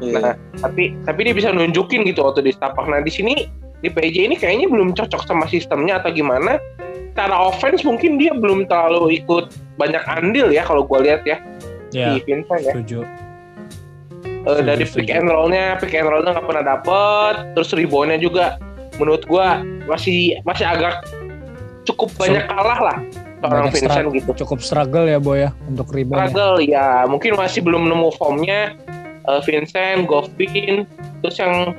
Iya. 0.00 0.16
Nah, 0.16 0.34
tapi 0.64 0.96
tapi 1.04 1.28
dia 1.28 1.36
bisa 1.36 1.52
nunjukin 1.52 2.08
gitu 2.08 2.24
waktu 2.24 2.40
di 2.40 2.56
Stapak. 2.56 2.88
Nah, 2.88 3.04
di 3.04 3.12
sini 3.12 3.44
di 3.84 3.92
PJ 3.92 4.32
ini 4.32 4.32
kayaknya 4.32 4.72
belum 4.72 4.96
cocok 4.96 5.28
sama 5.28 5.44
sistemnya 5.44 6.00
atau 6.00 6.08
gimana. 6.08 6.56
Cara 7.20 7.36
offense 7.36 7.84
mungkin 7.84 8.16
dia 8.16 8.32
belum 8.32 8.64
terlalu 8.64 9.20
ikut 9.20 9.52
banyak 9.76 10.00
andil 10.08 10.48
ya 10.48 10.64
kalau 10.64 10.82
gue 10.82 11.04
lihat 11.04 11.20
ya 11.22 11.36
Ya, 11.90 12.14
di 12.14 12.22
Vincent 12.24 12.62
ya. 12.62 12.72
setuju. 12.72 13.02
Setuju, 14.22 14.62
dari 14.62 14.84
setuju. 14.86 14.96
pick 14.96 15.10
and 15.10 15.26
roll-nya, 15.26 15.76
pick 15.76 15.92
and 15.92 16.06
roll-nya 16.06 16.32
nggak 16.32 16.46
pernah 16.46 16.64
dapet. 16.64 17.34
Terus 17.52 17.68
rebound-nya 17.74 18.16
juga 18.16 18.56
menurut 18.96 19.26
gue 19.26 19.46
masih 19.84 20.38
masih 20.42 20.64
agak 20.64 21.02
cukup 21.82 22.08
banyak 22.16 22.46
kalah 22.46 22.78
lah 22.78 22.98
seorang 23.40 23.66
Banyak 23.66 23.74
Vincent 23.74 24.06
gitu. 24.14 24.30
Cukup 24.38 24.58
struggle 24.60 25.04
ya 25.04 25.18
Boy 25.18 25.44
ya 25.44 25.50
untuk 25.66 25.90
rebound. 25.90 26.30
struggle 26.30 26.60
ya 26.60 27.04
mungkin 27.04 27.34
masih 27.34 27.60
belum 27.60 27.88
nemu 27.88 28.08
formnya 28.14 28.76
eh, 29.26 29.40
Vincent, 29.42 30.06
Govin 30.06 30.86
terus 31.20 31.36
yang 31.36 31.74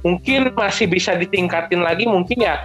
mungkin 0.00 0.54
masih 0.54 0.86
bisa 0.86 1.18
ditingkatin 1.18 1.82
lagi 1.82 2.06
mungkin 2.06 2.38
ya 2.38 2.62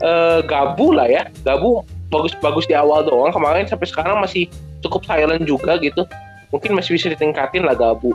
eh, 0.00 0.40
Gabu 0.46 0.96
lah 0.96 1.06
ya. 1.06 1.28
Gabu 1.42 1.84
bagus-bagus 2.08 2.64
di 2.64 2.72
awal 2.72 3.04
doang. 3.04 3.32
Kemarin 3.32 3.68
sampai 3.68 3.88
sekarang 3.88 4.20
masih 4.20 4.48
cukup 4.80 5.04
silent 5.04 5.44
juga 5.44 5.76
gitu. 5.78 6.08
Mungkin 6.52 6.76
masih 6.76 6.96
bisa 6.96 7.08
ditingkatin 7.08 7.64
lah 7.64 7.76
Gabu. 7.76 8.12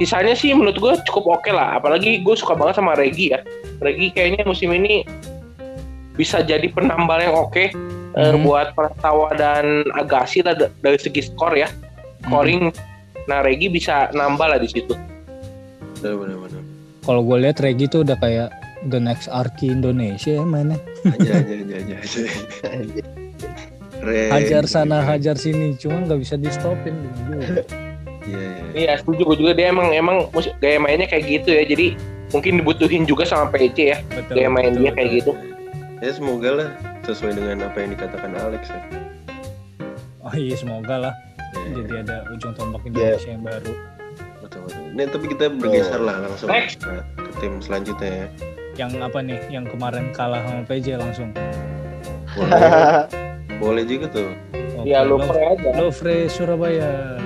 Sisanya 0.00 0.34
sih 0.34 0.50
menurut 0.50 0.78
gue 0.78 0.92
cukup 1.06 1.38
oke 1.38 1.50
lah. 1.52 1.78
Apalagi 1.78 2.22
gue 2.22 2.34
suka 2.34 2.54
banget 2.54 2.78
sama 2.78 2.98
Regi 2.98 3.30
ya. 3.30 3.42
Regi 3.78 4.10
kayaknya 4.10 4.42
musim 4.42 4.74
ini 4.74 5.06
bisa 6.12 6.42
jadi 6.42 6.68
penambal 6.68 7.16
yang 7.18 7.32
oke 7.32 7.56
eh, 7.56 7.72
Hmm. 8.12 8.44
buat 8.44 8.76
Prastawa 8.76 9.32
dan 9.32 9.88
Agassi 9.96 10.44
lah 10.44 10.52
da- 10.52 10.72
dari 10.80 10.98
segi 10.98 11.24
skor 11.24 11.54
ya. 11.54 11.70
Scoring. 12.26 12.68
Nah 13.24 13.40
Regi 13.40 13.70
bisa 13.70 14.10
nambah 14.10 14.44
lah 14.44 14.58
di 14.58 14.68
situ. 14.68 14.92
Benar, 16.02 16.18
benar, 16.18 16.36
benar. 16.42 16.62
Kalau 17.02 17.22
gue 17.22 17.36
lihat 17.38 17.56
Regi 17.62 17.86
tuh 17.86 18.02
udah 18.02 18.18
kayak 18.18 18.50
the 18.88 18.98
next 18.98 19.28
Arki 19.28 19.70
Indonesia 19.70 20.40
ya 20.40 20.44
mainnya. 20.46 20.78
Aja, 21.06 21.38
aja, 21.38 21.54
aja, 21.78 21.96
aja, 22.66 23.02
Hajar 24.02 24.64
sana, 24.66 24.98
hajar 25.06 25.38
sini, 25.38 25.78
cuman 25.78 26.10
nggak 26.10 26.20
bisa 26.26 26.34
di 26.34 26.50
stopin. 26.50 26.94
Iya, 28.22 28.38
iya. 28.38 28.50
Iya 28.72 28.92
setuju 29.02 29.22
gue 29.34 29.36
juga 29.46 29.52
dia 29.54 29.70
emang 29.70 29.90
emang 29.94 30.26
gaya 30.58 30.78
mainnya 30.78 31.06
kayak 31.10 31.26
gitu 31.26 31.50
ya 31.54 31.66
jadi 31.66 31.98
mungkin 32.30 32.62
dibutuhin 32.62 33.02
juga 33.02 33.26
sama 33.26 33.50
PC 33.50 33.76
ya 33.92 33.98
Betul. 34.14 34.34
gaya 34.38 34.48
main 34.48 34.72
dia 34.78 34.94
kayak 34.94 35.10
gitu 35.22 35.34
Ya 36.02 36.10
semoga 36.10 36.50
lah 36.50 36.68
sesuai 37.06 37.38
dengan 37.38 37.66
apa 37.66 37.78
yang 37.78 37.94
dikatakan 37.94 38.34
Alex 38.34 38.74
ya. 38.74 38.80
Oh 40.22 40.34
iya 40.34 40.54
semoga 40.58 40.98
lah. 40.98 41.14
Ya, 41.54 41.78
Jadi 41.78 41.94
ada 42.02 42.26
ujung 42.34 42.54
tombak 42.58 42.82
Indonesia 42.82 43.30
yang 43.30 43.46
baru. 43.46 43.70
betul, 44.42 44.60
betul. 44.66 44.82
Nih 44.98 45.06
tapi 45.06 45.26
kita 45.30 45.44
bergeser 45.54 46.02
lah 46.02 46.26
langsung 46.26 46.50
Next. 46.50 46.82
ke, 46.82 46.90
ke 47.22 47.30
tim 47.38 47.62
selanjutnya 47.62 48.10
ya. 48.10 48.26
Yang 48.74 48.90
apa 48.98 49.18
nih? 49.20 49.38
Yang 49.48 49.64
kemarin 49.70 50.04
kalah 50.12 50.40
sama 50.42 50.62
PJ 50.64 50.86
langsung. 50.96 51.28
Boleh, 52.32 52.60
boleh 53.62 53.82
juga 53.84 54.06
tuh. 54.08 54.28
Oke, 54.78 54.88
ya 54.88 55.04
lu 55.04 55.16
Lo- 55.16 55.28
aja 55.28 55.70
Lovre 55.74 56.26
Surabaya. 56.26 57.20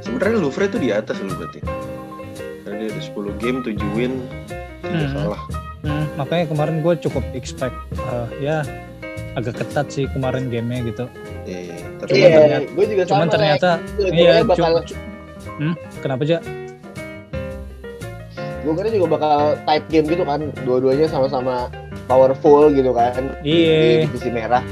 Sebenarnya 0.00 0.38
Louvre 0.38 0.64
itu 0.64 0.78
di 0.78 0.90
atas 0.90 1.18
lu 1.18 1.32
berarti. 1.32 1.60
Karena 2.62 2.76
dia 2.78 2.88
ada 2.88 3.02
10 3.02 3.42
game, 3.42 3.58
7 3.60 3.74
win, 3.92 4.12
3 4.80 4.88
Hmm. 4.94 5.10
kalah. 5.12 5.42
Hmm, 5.84 6.06
makanya 6.16 6.44
kemarin 6.48 6.76
gue 6.80 6.94
cukup 6.98 7.24
expect 7.32 7.74
uh, 8.00 8.24
ya 8.38 8.64
agak 9.34 9.58
ketat 9.58 9.90
sih 9.90 10.06
kemarin 10.06 10.48
gamenya 10.48 10.86
gitu. 10.86 11.04
Iya. 11.44 11.76
Tapi 11.98 12.08
Cuman 12.08 12.16
Iya, 12.16 12.38
ternyata- 12.38 12.68
gue 12.70 12.84
juga 12.86 13.02
Cuman 13.04 13.20
sama. 13.20 13.34
ternyata 13.34 13.70
Gue 13.92 14.08
iya 14.14 14.34
bakal, 14.40 14.72
hmm, 15.58 15.74
kenapa 16.00 16.22
aja? 16.22 16.38
Gue 18.64 18.72
kira 18.74 18.88
juga 18.88 19.06
bakal 19.14 19.36
tight 19.62 19.84
game 19.86 20.06
gitu 20.08 20.24
kan. 20.24 20.40
Dua-duanya 20.64 21.06
sama-sama 21.06 21.68
powerful 22.08 22.72
gitu 22.72 22.90
kan. 22.90 23.36
Iya. 23.44 23.76
Di 23.78 23.94
divisi 24.08 24.30
merah. 24.32 24.64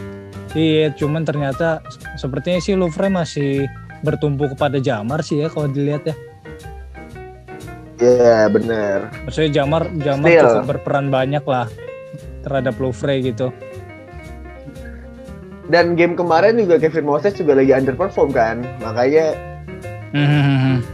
Iya, 0.52 0.92
cuman 0.92 1.24
ternyata 1.24 1.80
sepertinya 2.16 2.60
sih 2.60 2.76
Louvre 2.76 3.08
masih 3.08 3.68
bertumpu 4.00 4.52
kepada 4.52 4.76
Jamar 4.76 5.20
sih 5.20 5.40
ya 5.40 5.48
kalau 5.48 5.68
dilihat 5.68 6.04
ya. 6.04 6.16
Iya, 7.96 8.50
bener. 8.50 9.08
Maksudnya 9.24 9.62
Jamar 9.62 9.86
Jamar 9.96 10.28
Still. 10.28 10.44
cukup 10.44 10.64
berperan 10.76 11.06
banyak 11.08 11.44
lah 11.46 11.68
terhadap 12.42 12.74
Louvre 12.76 13.14
gitu. 13.22 13.48
Dan 15.70 15.94
game 15.96 16.12
kemarin 16.12 16.58
juga 16.58 16.76
Kevin 16.76 17.06
Moses 17.06 17.32
juga 17.32 17.56
lagi 17.56 17.72
underperform 17.72 18.30
kan. 18.34 18.56
Makanya 18.82 19.52
Hmm, 20.12 20.84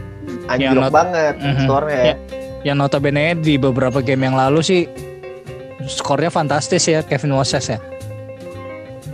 anjlok 0.47 0.87
banget 0.87 1.35
Mhm. 1.35 1.67
skornya. 1.67 2.03
Ya. 2.05 2.15
Yang 2.63 2.77
notabene 2.77 3.39
di 3.39 3.55
beberapa 3.55 4.03
game 4.03 4.27
yang 4.27 4.35
lalu 4.35 4.59
sih 4.59 4.81
skornya 5.87 6.29
fantastis 6.29 6.85
ya 6.85 6.99
Kevin 7.01 7.35
Moses 7.35 7.71
ya. 7.71 7.79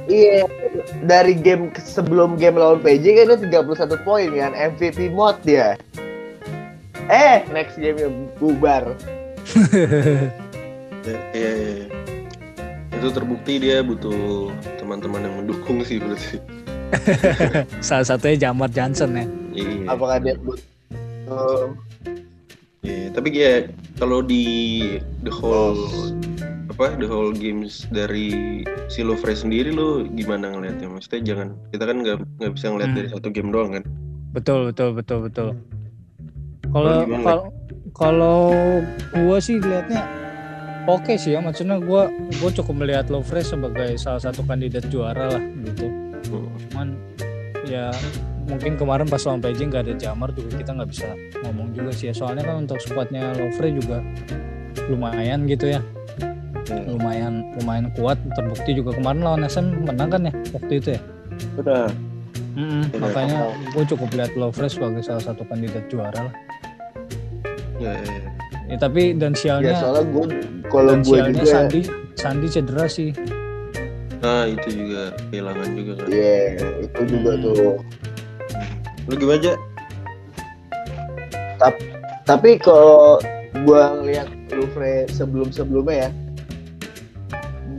Iya, 0.06 0.46
dari 1.10 1.34
game 1.34 1.74
sebelum 1.82 2.38
game 2.38 2.62
lawan 2.62 2.78
PJ 2.86 3.25
kan 3.25 3.42
dia 3.42 3.62
31 3.66 4.06
poin 4.06 4.30
kan, 4.30 4.54
MVP 4.54 5.10
mode 5.10 5.42
dia. 5.42 5.78
Eh, 7.10 7.42
next 7.54 7.78
game 7.78 8.30
bubar. 8.38 8.94
Iya, 11.06 11.22
iya, 11.38 11.52
iya. 11.54 11.86
Itu 12.98 13.14
terbukti 13.14 13.62
dia 13.62 13.86
butuh 13.86 14.50
teman-teman 14.82 15.22
yang 15.22 15.38
mendukung 15.38 15.86
sih 15.86 16.02
berarti. 16.02 16.42
Salah 17.86 18.10
satunya 18.10 18.50
Jamar 18.50 18.74
Johnson 18.74 19.14
ya. 19.14 19.25
Iya. 19.54 19.86
Apakah 19.86 20.18
dia 20.18 20.34
butuh 20.42 21.78
Iya, 22.86 23.10
tapi 23.10 23.34
ya 23.34 23.65
kalau 23.98 24.22
di 24.22 24.46
the 25.25 25.34
whole 25.34 26.13
apa 26.70 26.94
the 27.00 27.08
whole 27.10 27.34
games 27.34 27.89
dari 27.89 28.62
si 28.92 29.01
Louvre 29.01 29.34
sendiri 29.34 29.74
lo 29.74 30.06
gimana 30.06 30.54
ngeliatnya? 30.54 30.86
Maksudnya 30.86 31.34
jangan 31.34 31.48
kita 31.74 31.84
kan 31.89 31.98
nggak 32.06 32.18
nggak 32.38 32.51
bisa 32.54 32.65
ngeliat 32.70 32.89
Hmm. 32.94 32.98
dari 33.01 33.08
satu 33.10 33.27
game 33.34 33.50
doang 33.50 33.70
kan? 33.74 33.84
Betul 34.38 34.70
betul 34.70 34.89
betul 34.94 35.20
betul. 35.25 35.50
Kalau 36.70 37.08
Kalau 37.08 37.39
kalau 37.96 38.39
gua 39.15 39.38
sih 39.39 39.58
liatnya 39.58 40.04
oke 40.86 41.15
sih 41.15 41.34
ya 41.34 41.39
maksudnya 41.39 41.80
gua 41.80 42.12
gua 42.38 42.51
cukup 42.51 42.75
melihat 42.75 43.08
Louvre 43.08 43.42
sebagai 43.42 43.96
salah 43.96 44.22
satu 44.22 44.44
kandidat 44.44 44.86
juara 44.92 45.32
lah 45.32 45.44
gitu. 45.63 45.88
Hmm. 46.30 46.54
Cuman 46.70 46.88
ya 47.65 47.89
mungkin 48.46 48.74
kemarin 48.75 49.06
pas 49.06 49.22
lawan 49.22 49.40
PJ 49.40 49.60
nggak 49.66 49.84
ada 49.84 49.94
Jamar 49.96 50.30
juga 50.32 50.56
kita 50.56 50.72
nggak 50.72 50.90
bisa 50.90 51.08
ngomong 51.42 51.68
juga 51.72 51.92
sih 51.92 52.06
ya 52.08 52.14
soalnya 52.14 52.44
kan 52.44 52.56
untuk 52.62 52.78
squadnya 52.78 53.34
Louvre 53.34 53.70
juga 53.70 53.98
lumayan 54.88 55.46
gitu 55.46 55.70
ya 55.70 55.82
Hmm. 56.66 56.98
lumayan 56.98 57.46
lumayan 57.56 57.94
kuat 57.94 58.18
terbukti 58.34 58.74
juga 58.74 58.90
kemarin 58.92 59.22
lawan 59.22 59.46
SM 59.46 59.86
menang 59.86 60.10
kan 60.10 60.22
ya 60.24 60.34
waktu 60.50 60.74
itu 60.75 60.90
ya 60.92 61.02
Udah. 61.56 61.86
Mm-mm, 62.58 62.90
Benar. 62.90 63.02
makanya 63.06 63.38
gue 63.70 63.84
cukup 63.86 64.10
lihat 64.12 64.32
Louvre 64.34 64.66
sebagai 64.66 65.02
salah 65.02 65.22
satu 65.22 65.46
kandidat 65.46 65.86
juara 65.86 66.25
lah 66.25 66.34
Ya, 67.75 67.94
ya, 67.94 68.02
ya. 68.02 68.30
ya 68.66 68.78
tapi 68.80 69.14
dan 69.14 69.32
ya 69.32 69.38
sialnya 69.38 69.74
soalnya 69.78 70.04
gue 70.10 70.25
kalau 70.66 70.90
dan 70.90 71.00
gue 71.00 71.14
sialnya 71.14 71.34
juga 71.36 71.46
Sandi 71.46 71.82
Sandi 72.16 72.48
cedera 72.50 72.86
sih 72.88 73.12
Nah 74.18 74.50
itu 74.50 74.68
juga 74.74 75.02
kehilangan 75.30 75.70
juga 75.70 75.94
kan. 75.96 76.08
Iya, 76.10 76.42
itu 76.82 77.02
juga 77.06 77.32
Hmm. 77.32 77.44
tuh. 77.46 77.74
Lu 79.10 79.14
gimana 79.16 79.38
aja? 79.42 79.54
Tapi 82.26 82.58
kalau 82.60 83.22
gue 83.54 83.82
ngeliat 84.02 84.28
Louvre 84.52 85.08
sebelum-sebelumnya 85.14 86.10
ya, 86.10 86.10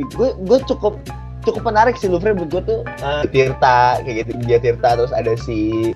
gue 0.00 0.28
gue 0.32 0.58
cukup 0.70 0.96
cukup 1.42 1.62
menarik 1.66 1.98
sih 1.98 2.06
Louvre 2.10 2.34
menurut 2.34 2.50
gue 2.50 2.62
tuh 2.64 2.80
eh, 2.86 3.24
Tirta 3.30 4.02
kayak 4.02 4.26
gitu 4.26 4.30
dia 4.46 4.58
Tirta 4.58 4.98
terus 4.98 5.14
ada 5.14 5.34
si 5.38 5.92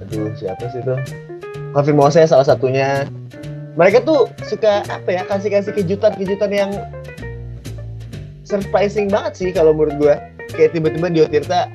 aduh 0.00 0.32
siapa 0.36 0.64
sih 0.72 0.80
tuh 0.84 0.98
Kevin 1.76 1.96
Moses 2.00 2.32
salah 2.32 2.46
satunya. 2.46 3.04
Mereka 3.78 4.02
tuh 4.02 4.26
suka 4.42 4.82
apa 4.90 5.06
ya 5.06 5.22
kasih 5.28 5.54
kasih 5.54 5.72
kejutan 5.76 6.10
kejutan 6.18 6.50
yang 6.50 6.70
surprising 8.42 9.06
banget 9.06 9.32
sih 9.38 9.48
kalau 9.54 9.70
menurut 9.70 9.94
gue 10.00 10.14
kayak 10.56 10.74
tiba-tiba 10.74 11.06
Dio 11.12 11.26
Tirta 11.30 11.70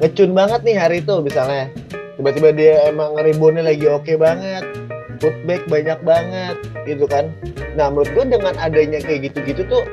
ngecun 0.00 0.30
banget 0.36 0.60
nih 0.62 0.76
hari 0.76 0.96
itu 1.00 1.14
misalnya. 1.24 1.72
Tiba-tiba 2.16 2.48
dia 2.56 2.88
emang 2.88 3.12
reboundnya 3.16 3.68
lagi 3.68 3.86
oke 3.88 4.12
banget. 4.16 4.64
Putback 5.16 5.64
banyak 5.68 6.00
banget 6.04 6.56
gitu 6.84 7.08
kan. 7.08 7.32
Nah 7.76 7.88
menurut 7.88 8.08
gue 8.12 8.24
dengan 8.36 8.56
adanya 8.60 9.00
kayak 9.00 9.32
gitu-gitu 9.32 9.64
tuh 9.68 9.84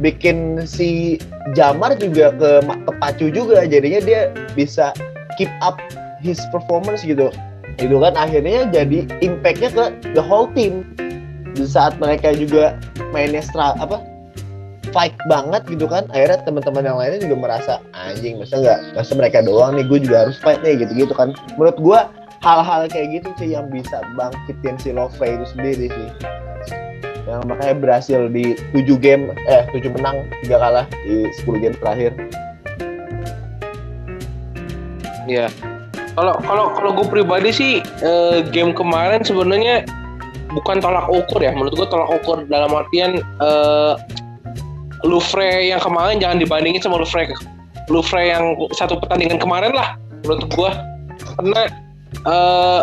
bikin 0.00 0.60
si 0.68 1.16
Jamar 1.56 1.96
juga 1.96 2.32
ke 2.36 2.50
kepacu 2.88 3.32
juga. 3.32 3.64
Jadinya 3.64 4.00
dia 4.04 4.20
bisa 4.52 4.92
keep 5.40 5.48
up 5.64 5.80
his 6.20 6.40
performance 6.52 7.00
gitu. 7.04 7.32
Itu 7.80 7.96
kan 8.00 8.12
akhirnya 8.16 8.68
jadi 8.68 9.08
impactnya 9.24 9.70
ke 9.72 9.84
the 10.12 10.20
whole 10.20 10.48
team. 10.52 10.84
Di 11.52 11.68
saat 11.68 11.96
mereka 12.00 12.32
juga 12.32 12.76
mainnya 13.12 13.44
apa 13.56 14.11
fight 14.92 15.16
banget 15.26 15.64
gitu 15.66 15.88
kan 15.88 16.04
akhirnya 16.12 16.38
teman-teman 16.44 16.84
yang 16.84 16.96
lainnya 17.00 17.20
juga 17.24 17.36
merasa 17.36 17.72
anjing 17.96 18.38
masa 18.38 18.60
nggak 18.60 18.78
masa 18.94 19.12
mereka 19.16 19.38
doang 19.40 19.74
nih 19.74 19.84
gue 19.88 19.98
juga 20.04 20.16
harus 20.28 20.36
fight 20.38 20.60
nih 20.60 20.84
gitu-gitu 20.84 21.12
kan 21.16 21.32
menurut 21.56 21.76
gue 21.80 22.00
hal-hal 22.44 22.86
kayak 22.86 23.22
gitu 23.22 23.28
sih 23.40 23.48
yang 23.56 23.66
bisa 23.72 24.04
bangkitin 24.14 24.76
si 24.76 24.90
Lovre 24.92 25.40
itu 25.40 25.46
sendiri 25.56 25.86
sih 25.90 26.08
yang 27.26 27.40
makanya 27.46 27.74
berhasil 27.78 28.28
di 28.28 28.58
7 28.74 28.84
game 28.98 29.32
eh 29.46 29.64
7 29.70 29.94
menang 29.94 30.26
3 30.44 30.52
kalah 30.52 30.86
di 31.06 31.30
10 31.42 31.62
game 31.62 31.76
terakhir 31.80 32.12
Iya. 35.30 35.46
Kalau 36.12 36.34
kalau 36.44 36.66
kalau 36.76 36.90
gue 36.98 37.06
pribadi 37.08 37.50
sih 37.54 37.72
eh, 37.80 38.44
game 38.52 38.76
kemarin 38.76 39.24
sebenarnya 39.24 39.86
bukan 40.52 40.82
tolak 40.82 41.08
ukur 41.08 41.40
ya. 41.40 41.54
Menurut 41.56 41.72
gue 41.78 41.88
tolak 41.88 42.10
ukur 42.10 42.44
dalam 42.50 42.74
artian 42.74 43.22
eh, 43.22 43.92
Louvre 45.02 45.66
yang 45.66 45.82
kemarin 45.82 46.22
jangan 46.22 46.38
dibandingin 46.38 46.80
sama 46.82 46.98
Louvre. 47.02 47.26
Louvre 47.90 48.22
yang 48.22 48.54
satu 48.74 48.98
pertandingan 49.02 49.42
kemarin 49.42 49.74
lah 49.74 49.98
menurut 50.22 50.46
gue 50.54 50.70
karena 51.34 51.62
eh, 52.26 52.80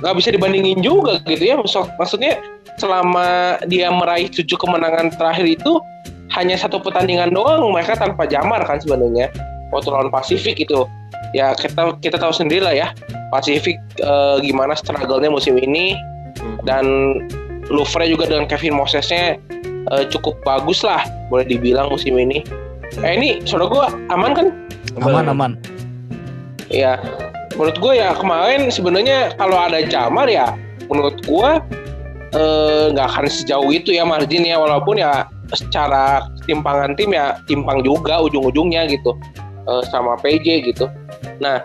nggak 0.00 0.14
bisa 0.20 0.28
dibandingin 0.32 0.84
juga 0.84 1.20
gitu 1.24 1.40
ya. 1.40 1.56
Maksud- 1.56 1.96
Maksudnya 1.96 2.40
selama 2.76 3.56
dia 3.68 3.88
meraih 3.92 4.28
tujuh 4.28 4.56
kemenangan 4.56 5.12
terakhir 5.16 5.44
itu 5.48 5.80
hanya 6.36 6.54
satu 6.54 6.78
pertandingan 6.78 7.34
doang 7.34 7.64
mereka 7.72 7.96
tanpa 7.96 8.28
jamar 8.28 8.60
kan 8.68 8.80
sebenarnya. 8.80 9.32
Waktu 9.72 9.88
lawan 9.92 10.10
Pasifik 10.12 10.60
itu. 10.60 10.84
Ya 11.32 11.54
kita 11.54 11.94
kita 12.02 12.18
tahu 12.18 12.34
sendiri 12.34 12.58
lah 12.64 12.74
ya 12.74 12.88
Pasifik 13.30 13.78
eh, 14.02 14.36
gimana 14.44 14.76
struggle-nya 14.76 15.32
musim 15.32 15.56
ini. 15.56 15.96
Hmm. 16.40 16.56
dan 16.64 16.86
Louvre 17.68 18.06
juga 18.08 18.24
dengan 18.24 18.46
Kevin 18.48 18.72
Mosesnya 18.78 19.36
eh, 19.92 20.04
cukup 20.08 20.40
bagus 20.46 20.80
lah 20.86 21.04
boleh 21.30 21.46
dibilang 21.46 21.88
musim 21.88 22.18
ini. 22.18 22.42
Eh 23.00 23.14
ini 23.14 23.40
saudara 23.46 23.70
gue 23.70 23.86
aman 24.10 24.30
kan? 24.34 24.46
Aman 24.98 25.30
aman. 25.30 25.52
ya 26.70 27.02
menurut 27.58 27.82
gue 27.82 27.92
ya 27.98 28.14
kemarin 28.14 28.70
sebenarnya 28.70 29.34
kalau 29.34 29.58
ada 29.58 29.82
Jamar 29.82 30.30
ya 30.30 30.54
menurut 30.86 31.18
gue 31.26 31.50
eh, 32.34 32.84
nggak 32.94 33.06
akan 33.10 33.26
sejauh 33.26 33.70
itu 33.74 33.90
ya 33.94 34.06
marginnya 34.06 34.54
walaupun 34.54 35.02
ya 35.02 35.26
secara 35.50 36.22
timpangan 36.46 36.94
tim 36.94 37.10
ya 37.10 37.42
timpang 37.50 37.82
juga 37.82 38.22
ujung-ujungnya 38.22 38.86
gitu. 38.86 39.18
Eh, 39.66 39.82
sama 39.90 40.18
PJ 40.18 40.66
gitu. 40.72 40.90
Nah 41.38 41.62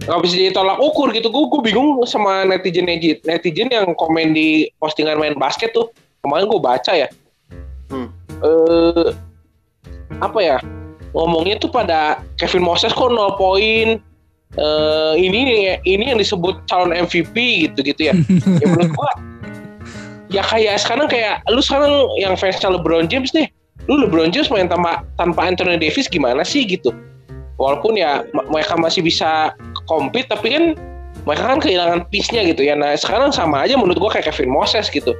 nggak 0.00 0.20
bisa 0.24 0.34
jadi 0.40 0.52
tolak 0.56 0.80
ukur 0.80 1.12
gitu. 1.12 1.28
Gue 1.28 1.48
gue 1.52 1.60
bingung 1.72 2.00
sama 2.08 2.44
netizen 2.48 2.88
netizen 3.24 3.68
yang 3.68 3.92
komen 3.96 4.32
di 4.32 4.68
postingan 4.80 5.20
main 5.20 5.36
basket 5.36 5.76
tuh. 5.76 5.92
Kemarin 6.24 6.48
gue 6.48 6.60
baca 6.60 6.92
ya. 6.92 7.08
Hmm. 7.90 8.12
Eh 8.44 9.10
apa 10.20 10.38
ya 10.42 10.58
ngomongnya 11.16 11.58
tuh 11.58 11.70
pada 11.70 12.22
Kevin 12.38 12.62
Moses 12.62 12.94
kok 12.94 13.10
0 13.10 13.40
poin 13.40 13.98
eh 14.58 15.14
ini 15.18 15.78
ini 15.86 16.04
yang 16.10 16.18
disebut 16.18 16.66
calon 16.66 16.90
MVP 16.90 17.68
gitu 17.70 17.86
gitu 17.86 18.10
ya. 18.10 18.14
ya 18.58 18.66
menurut 18.66 18.90
gua 18.94 19.10
ya 20.30 20.42
kayak 20.46 20.78
sekarang 20.80 21.10
kayak 21.10 21.42
lu 21.50 21.60
sekarang 21.60 22.06
yang 22.16 22.38
fansnya 22.38 22.70
LeBron 22.70 23.10
James 23.10 23.34
nih, 23.34 23.50
lu 23.90 24.06
LeBron 24.06 24.30
James 24.30 24.48
main 24.48 24.70
tanpa 24.70 25.02
tanpa 25.18 25.50
Anthony 25.50 25.76
Davis 25.76 26.06
gimana 26.06 26.46
sih 26.46 26.64
gitu. 26.64 26.94
Walaupun 27.58 27.98
ya 27.98 28.24
mereka 28.48 28.78
masih 28.78 29.04
bisa 29.04 29.52
compete 29.84 30.30
tapi 30.30 30.54
kan 30.54 30.64
mereka 31.28 31.44
kan 31.52 31.58
kehilangan 31.60 32.08
piece-nya 32.08 32.46
gitu 32.48 32.64
ya. 32.64 32.72
Nah, 32.72 32.96
sekarang 32.96 33.34
sama 33.34 33.66
aja 33.66 33.76
menurut 33.76 34.00
gua 34.00 34.10
kayak 34.16 34.32
Kevin 34.32 34.54
Moses 34.54 34.88
gitu. 34.88 35.12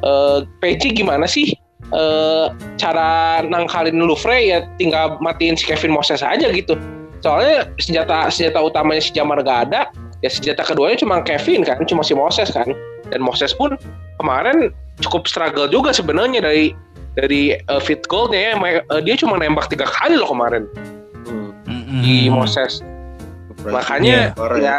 Eh 0.00 0.38
PJ 0.64 0.96
gimana 0.96 1.28
sih 1.28 1.54
eh 1.90 2.46
cara 2.78 3.42
nangkalin 3.42 3.98
Louvre 3.98 4.38
ya 4.38 4.62
tinggal 4.78 5.18
matiin 5.18 5.58
si 5.58 5.66
Kevin 5.66 5.90
Moses 5.94 6.22
aja 6.22 6.46
gitu. 6.50 6.78
Soalnya 7.20 7.68
senjata 7.76 8.32
senjata 8.32 8.62
utamanya 8.64 9.02
si 9.02 9.12
Jamar 9.12 9.44
gak 9.44 9.68
ada, 9.68 9.92
ya 10.24 10.30
senjata 10.32 10.64
keduanya 10.64 10.96
cuma 11.02 11.20
Kevin 11.20 11.66
kan, 11.66 11.82
cuma 11.84 12.00
si 12.00 12.16
Moses 12.16 12.48
kan. 12.48 12.72
Dan 13.10 13.20
Moses 13.20 13.50
pun 13.52 13.74
kemarin 14.22 14.70
cukup 15.02 15.26
struggle 15.26 15.68
juga 15.68 15.90
sebenarnya 15.90 16.40
dari 16.40 16.72
dari 17.18 17.58
uh, 17.68 17.82
fit 17.82 18.06
goalnya 18.06 18.54
ya. 18.54 18.80
Uh, 18.88 19.02
dia 19.02 19.18
cuma 19.18 19.36
nembak 19.36 19.68
tiga 19.68 19.84
kali 19.84 20.16
loh 20.16 20.30
kemarin 20.30 20.64
Hmm. 21.28 21.52
di 22.00 22.30
Hmm. 22.30 22.40
Moses. 22.40 22.80
Makanya 23.66 24.32
Parah 24.32 24.56
ya 24.56 24.78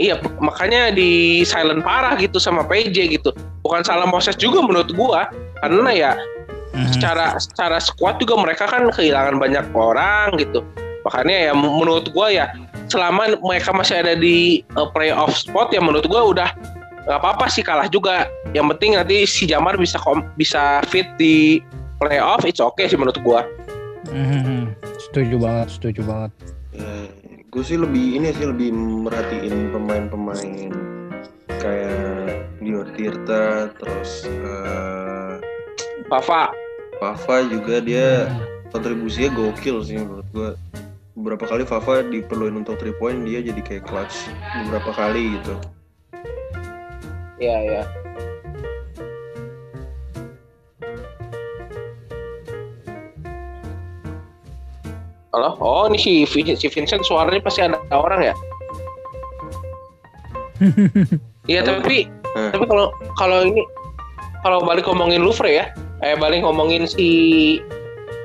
Iya, 0.00 0.20
makanya 0.40 0.88
di 0.92 1.42
silent 1.44 1.84
parah 1.84 2.16
gitu 2.16 2.40
sama 2.40 2.64
PJ 2.64 3.12
gitu. 3.12 3.30
Bukan 3.60 3.84
salah 3.84 4.08
Moses 4.08 4.34
juga 4.40 4.64
menurut 4.64 4.90
gua, 4.96 5.28
karena 5.60 5.90
ya 5.92 6.12
Mhm. 6.72 6.96
secara 6.96 7.36
secara 7.36 7.76
squad 7.76 8.16
juga 8.16 8.40
mereka 8.40 8.64
kan 8.64 8.88
kehilangan 8.88 9.36
banyak 9.36 9.64
orang 9.76 10.40
gitu. 10.40 10.64
Makanya 11.04 11.50
ya 11.50 11.52
menurut 11.52 12.08
gua 12.16 12.32
ya 12.32 12.48
selama 12.88 13.36
mereka 13.44 13.70
masih 13.76 14.00
ada 14.00 14.16
di 14.16 14.64
uh, 14.80 14.88
playoff 14.88 15.36
spot 15.36 15.68
ya 15.76 15.80
menurut 15.84 16.08
gua 16.08 16.32
udah 16.32 16.48
nggak 17.04 17.18
apa-apa 17.20 17.50
sih 17.52 17.60
kalah 17.60 17.86
juga. 17.92 18.30
Yang 18.56 18.76
penting 18.76 18.90
nanti 18.96 19.16
si 19.28 19.44
Jamar 19.44 19.76
bisa 19.76 20.00
kom- 20.00 20.24
bisa 20.40 20.80
fit 20.88 21.06
di 21.20 21.60
playoff, 22.00 22.42
it's 22.48 22.62
okay 22.62 22.88
sih 22.88 22.96
menurut 22.96 23.20
gua. 23.20 23.44
Mhm. 24.08 24.72
Setuju 25.10 25.36
banget, 25.38 25.68
setuju 25.76 26.00
banget. 26.08 26.30
Gue 27.52 27.60
sih 27.60 27.76
lebih 27.76 28.16
ini 28.16 28.32
sih 28.32 28.48
lebih 28.48 28.72
merhatiin 28.72 29.76
pemain-pemain 29.76 30.72
kayak 31.60 32.48
Dio 32.64 32.80
Tirta 32.96 33.68
terus 33.76 34.24
Papa, 36.08 36.48
Fafa 36.96 37.44
juga 37.52 37.84
dia 37.84 38.32
kontribusinya 38.72 39.36
gokil 39.36 39.84
sih 39.84 40.00
menurut 40.00 40.28
gue 40.32 40.50
beberapa 41.12 41.44
kali 41.44 41.68
Fafa 41.68 42.00
diperluin 42.08 42.56
untuk 42.64 42.80
three 42.80 42.96
point 42.96 43.20
dia 43.28 43.44
jadi 43.44 43.60
kayak 43.60 43.84
clutch 43.84 44.32
beberapa 44.64 44.88
kali 44.96 45.36
gitu. 45.36 45.54
Ya 47.36 47.60
ya. 47.60 47.84
Halo? 55.32 55.56
Oh, 55.64 55.88
ini 55.88 55.96
si, 55.96 56.28
si 56.28 56.66
Vincent 56.68 57.08
suaranya 57.08 57.40
pasti 57.40 57.64
ada 57.64 57.80
orang 57.90 58.20
ya? 58.32 58.34
Iya, 61.50 61.66
tapi 61.66 62.06
Hmm. 62.32 62.48
tapi 62.48 62.64
kalau 62.64 62.88
kalau 63.20 63.44
ini 63.44 63.60
kalau 64.40 64.64
balik 64.64 64.88
ngomongin 64.88 65.20
Louvre 65.20 65.52
ya, 65.52 65.68
eh 66.00 66.16
balik 66.16 66.40
ngomongin 66.40 66.88
si 66.88 67.08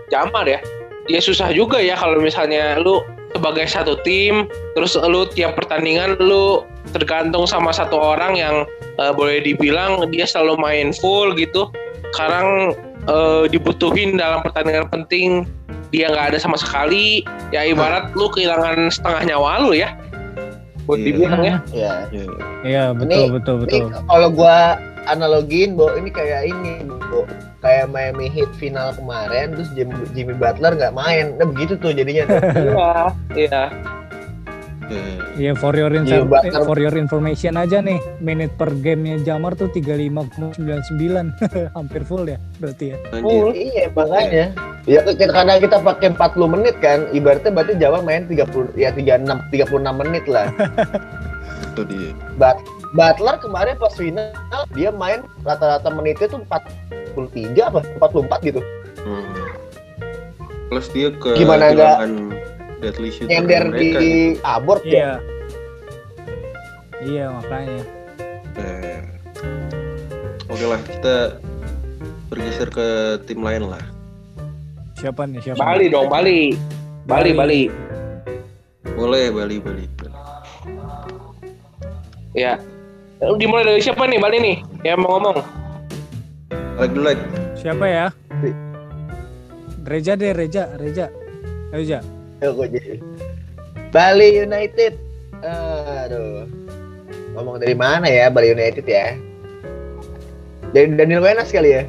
Jamar 0.08 0.48
ya. 0.48 0.64
Ya 1.12 1.20
susah 1.20 1.52
juga 1.52 1.76
ya 1.84 2.00
kalau 2.00 2.16
misalnya 2.24 2.80
lu 2.80 3.04
sebagai 3.36 3.68
satu 3.68 4.00
tim, 4.08 4.48
terus 4.80 4.96
lu 4.96 5.28
tiap 5.28 5.60
pertandingan 5.60 6.16
lu 6.24 6.64
tergantung 6.96 7.44
sama 7.44 7.76
satu 7.76 8.00
orang 8.00 8.40
yang 8.40 8.56
eh, 8.96 9.12
boleh 9.12 9.44
dibilang 9.44 10.08
dia 10.08 10.24
selalu 10.24 10.56
main 10.56 10.96
full 10.96 11.36
gitu. 11.36 11.68
Sekarang 12.16 12.72
eh, 13.08 13.44
dibutuhin 13.48 14.16
dalam 14.16 14.40
pertandingan 14.42 14.88
penting 14.88 15.44
dia 15.90 16.12
nggak 16.12 16.36
ada 16.36 16.38
sama 16.38 16.56
sekali. 16.56 17.24
Ya 17.50 17.64
ibarat 17.64 18.12
lu 18.14 18.28
kehilangan 18.28 18.92
setengah 18.92 19.24
nyawa 19.26 19.64
lu 19.64 19.72
ya. 19.72 19.96
Buat 20.84 21.00
Iya. 21.00 21.06
dibilang 21.06 21.42
ya. 21.42 21.56
ya 21.70 21.94
ya 22.10 22.24
Iya, 22.64 22.84
betul, 22.92 23.24
Ini- 23.28 23.34
betul, 23.34 23.56
ini 23.58 23.64
betul. 23.84 23.84
kalau 24.04 24.30
gua 24.32 24.58
analogiin 25.06 25.76
bahwa 25.76 25.96
ini 25.96 26.10
kayak 26.10 26.42
ini 26.46 26.84
Bu. 27.08 27.24
kayak 27.58 27.88
Miami 27.90 28.28
Heat 28.28 28.52
final 28.56 28.92
kemarin 28.94 29.52
terus 29.52 29.72
Jim- 29.74 30.08
Jimmy 30.12 30.32
Butler 30.32 30.76
nggak 30.76 30.92
main 30.94 31.36
nah 31.36 31.44
begitu 31.44 31.76
tuh 31.76 31.92
jadinya 31.92 32.28
tuh. 32.28 32.40
Iya, 33.34 33.72
iya. 34.90 35.14
ya. 35.36 35.52
For 35.54 35.72
your 35.72 35.92
info- 35.92 36.14
Iya, 36.14 36.24
Butler. 36.24 36.64
for 36.64 36.78
your 36.78 36.96
information 36.96 37.54
aja 37.54 37.80
nih, 37.80 38.00
menit 38.20 38.56
per 38.56 38.72
gamenya 38.74 39.20
Jamar 39.24 39.54
tuh 39.54 39.68
35,99. 39.70 41.34
Hampir 41.78 42.02
full 42.04 42.26
ya 42.26 42.38
berarti 42.58 42.86
ya. 42.92 42.98
Anjir. 43.12 43.46
iya 43.54 43.86
makanya 43.90 44.46
ya 44.84 45.00
kita- 45.04 45.30
kadang 45.30 45.60
kita 45.60 45.78
pakai 45.78 46.08
40 46.12 46.48
menit 46.48 46.76
kan 46.80 47.04
ibaratnya 47.12 47.52
berarti 47.52 47.74
Jawa 47.76 48.00
main 48.00 48.24
30 48.24 48.72
ya 48.74 48.90
36 48.90 49.52
36 49.52 49.84
menit 49.94 50.24
lah 50.26 50.48
itu 51.68 51.82
dia 51.86 52.12
But, 52.36 52.56
Butler 52.90 53.36
kemarin 53.38 53.76
pas 53.76 53.92
final 53.92 54.32
dia 54.72 54.90
main 54.90 55.28
rata-rata 55.44 55.92
menitnya 55.92 56.32
tuh 56.32 56.40
43 56.40 57.68
apa 57.68 57.80
44 58.00 58.48
gitu 58.48 58.62
Hmm. 59.04 59.28
plus 60.68 60.88
dia 60.90 61.12
ke 61.12 61.36
Gimana 61.36 61.68
kehilangan 61.70 62.12
deadly 62.80 63.10
shooter 63.10 63.30
nyender 63.32 63.64
mereka 63.70 63.82
gitu. 63.82 64.00
di 64.02 64.14
abort 64.42 64.84
ya 64.86 64.92
Iya. 64.92 65.12
Iya, 66.98 67.30
makanya. 67.30 67.82
Eh, 68.58 69.00
Oke 70.50 70.66
lah, 70.66 70.82
kita 70.82 71.16
bergeser 72.28 72.74
ke 72.74 72.88
tim 73.30 73.46
lain 73.46 73.70
lah. 73.70 73.84
Siapa 74.98 75.30
nih? 75.30 75.40
Siapa? 75.46 75.62
Bali 75.62 75.94
dong, 75.94 76.10
Bali. 76.10 76.58
Bali, 77.06 77.32
Bali. 77.38 77.62
Boleh 78.98 79.30
Bali, 79.30 79.62
Bali. 79.62 79.86
Bali. 79.94 80.12
Ya. 82.34 82.58
Dimulai 83.38 83.66
dari 83.66 83.82
siapa 83.82 84.10
nih 84.10 84.18
Bali 84.18 84.38
nih? 84.42 84.58
Yang 84.82 84.98
mau 85.06 85.22
ngomong. 85.22 85.38
Like 86.82 86.92
dulu, 86.98 87.14
like. 87.14 87.22
Siapa 87.62 87.86
ya? 87.86 88.06
Reja 89.86 90.18
deh, 90.18 90.34
Reja, 90.34 90.74
Reja. 90.76 91.14
Ayo, 91.72 91.86
Ja. 91.86 92.02
Gua 92.42 92.68
jadi. 92.70 93.02
Bali 93.90 94.44
United. 94.46 94.94
Aduh. 95.42 96.46
Ngomong 97.38 97.62
dari 97.62 97.78
mana 97.78 98.10
ya 98.10 98.30
Bali 98.34 98.54
United 98.54 98.86
ya? 98.86 99.14
Dari 100.74 100.94
Daniel 100.98 101.22
Wenas 101.24 101.54
kali 101.54 101.78
ya? 101.78 101.84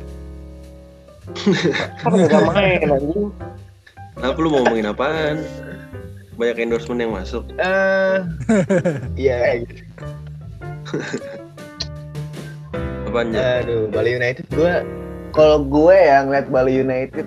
Kan 2.04 2.16
nggak 2.16 2.42
main 2.52 2.88
anjing. 2.88 3.28
Kenapa 4.16 4.38
lu 4.40 4.48
mau 4.50 4.60
ngomongin 4.64 4.90
apaan? 4.90 5.36
Banyak 6.38 6.58
endorsement 6.62 7.02
yang 7.02 7.12
masuk. 7.14 7.44
Eh, 7.58 8.16
iya 9.18 9.34
kayak 9.42 9.56
gitu. 9.66 9.82
Apaan 13.10 13.34
aja? 13.34 13.62
Aduh, 13.62 13.90
Bali 13.90 14.10
United 14.16 14.46
gue 14.52 14.74
kalau 15.32 15.62
gue 15.62 15.96
yang 15.96 16.30
ngeliat 16.30 16.46
Bali 16.50 16.72
United 16.82 17.26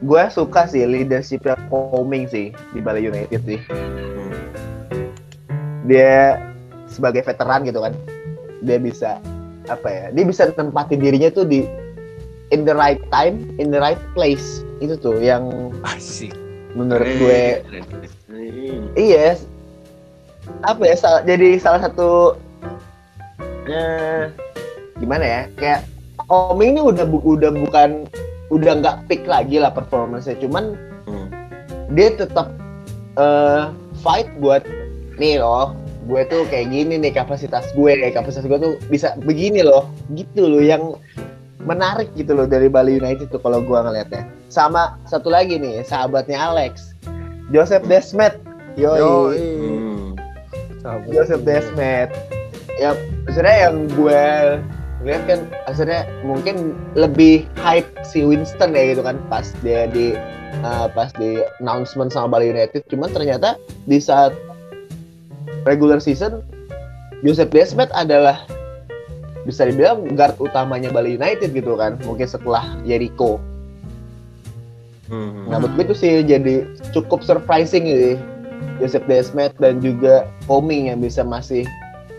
gue 0.00 0.22
suka 0.32 0.64
sih 0.64 0.88
leadershipnya 0.88 1.60
Koming 1.68 2.24
sih 2.24 2.56
di 2.72 2.80
Bali 2.80 3.04
United 3.04 3.40
sih. 3.44 3.60
Dia 5.84 6.40
sebagai 6.88 7.20
veteran 7.24 7.64
gitu 7.68 7.84
kan, 7.84 7.92
dia 8.64 8.78
bisa 8.80 9.20
apa 9.68 9.88
ya? 9.88 10.04
Dia 10.12 10.24
bisa 10.24 10.48
tempatin 10.50 11.00
dirinya 11.00 11.28
tuh 11.28 11.44
di 11.44 11.68
in 12.50 12.64
the 12.64 12.74
right 12.74 13.00
time, 13.12 13.44
in 13.60 13.68
the 13.68 13.78
right 13.78 14.00
place. 14.16 14.64
Itu 14.80 14.96
tuh 14.96 15.20
yang 15.20 15.72
Asik. 15.84 16.32
menurut 16.72 17.04
Keren, 17.04 17.20
gue 17.20 17.42
iya 18.96 19.34
apa 20.64 20.82
ya 20.88 20.96
sal- 20.96 21.24
jadi 21.28 21.60
salah 21.60 21.84
satu 21.84 22.38
eh, 23.68 24.32
gimana 24.96 25.24
ya 25.24 25.42
kayak 25.58 25.80
Koming 26.30 26.78
ini 26.78 26.80
udah 26.84 27.04
bu- 27.10 27.24
udah 27.26 27.50
bukan 27.50 28.06
udah 28.50 28.72
nggak 28.78 28.96
peak 29.06 29.22
lagi 29.24 29.62
lah 29.62 29.70
performance-nya 29.70 30.36
cuman 30.38 30.74
Hmm. 31.06 31.26
dia 31.90 32.12
tetap 32.14 32.52
eh, 33.16 33.70
fight 33.98 34.28
buat 34.38 34.62
nih 35.16 35.40
loh 35.40 35.74
gue 36.06 36.22
tuh 36.26 36.42
kayak 36.48 36.70
gini 36.70 36.98
nih 36.98 37.12
kapasitas 37.12 37.66
gue 37.72 37.92
kapasitas 38.10 38.46
gue 38.46 38.58
tuh 38.58 38.74
bisa 38.86 39.14
begini 39.22 39.62
loh 39.62 39.86
gitu 40.14 40.46
loh 40.46 40.62
yang 40.62 40.94
menarik 41.60 42.08
gitu 42.16 42.32
loh 42.32 42.48
dari 42.48 42.66
Bali 42.66 42.96
United 42.96 43.28
tuh 43.28 43.38
kalau 43.38 43.60
gue 43.60 43.78
ngelihatnya 43.78 44.24
sama 44.48 44.96
satu 45.04 45.28
lagi 45.28 45.60
nih 45.60 45.84
sahabatnya 45.84 46.40
Alex 46.40 46.96
Joseph 47.50 47.84
Desmet 47.86 48.38
yoi, 48.78 48.98
Yoi. 49.02 49.36
Hmm. 49.38 50.06
Sahabat 50.80 51.08
Joseph. 51.12 51.42
Desmet 51.44 52.08
ya 52.80 52.96
sebenarnya 53.28 53.60
yang 53.68 53.76
gue 53.92 54.24
lihat 55.00 55.22
kan 55.24 55.40
akhirnya 55.64 56.04
mungkin 56.22 56.76
lebih 56.92 57.48
hype 57.56 57.88
si 58.04 58.20
Winston 58.20 58.76
ya 58.76 58.92
gitu 58.92 59.00
kan 59.00 59.16
pas 59.32 59.48
dia 59.64 59.88
di 59.88 60.12
uh, 60.60 60.92
pas 60.92 61.08
di 61.16 61.40
announcement 61.64 62.12
sama 62.12 62.36
Bali 62.36 62.52
United 62.52 62.84
cuman 62.92 63.08
ternyata 63.08 63.56
di 63.88 63.96
saat 63.96 64.36
regular 65.64 66.00
season 66.04 66.44
Joseph 67.24 67.52
Desmet 67.52 67.88
adalah 67.96 68.44
bisa 69.48 69.64
dibilang 69.64 70.04
guard 70.12 70.36
utamanya 70.36 70.92
Bali 70.92 71.16
United 71.16 71.56
gitu 71.56 71.80
kan 71.80 71.96
mungkin 72.04 72.28
setelah 72.28 72.64
Jericho 72.84 73.40
Hmm. 75.10 75.50
Nah, 75.50 75.58
menurut 75.58 75.74
gue 75.74 75.84
itu 75.90 75.96
sih 76.06 76.12
jadi 76.22 76.64
cukup 76.94 77.26
surprising 77.26 77.84
gitu. 77.84 78.14
Joseph 78.78 79.04
Desmet 79.10 79.52
dan 79.58 79.82
juga 79.82 80.30
Koming 80.46 80.88
yang 80.88 81.02
bisa 81.02 81.26
masih 81.26 81.66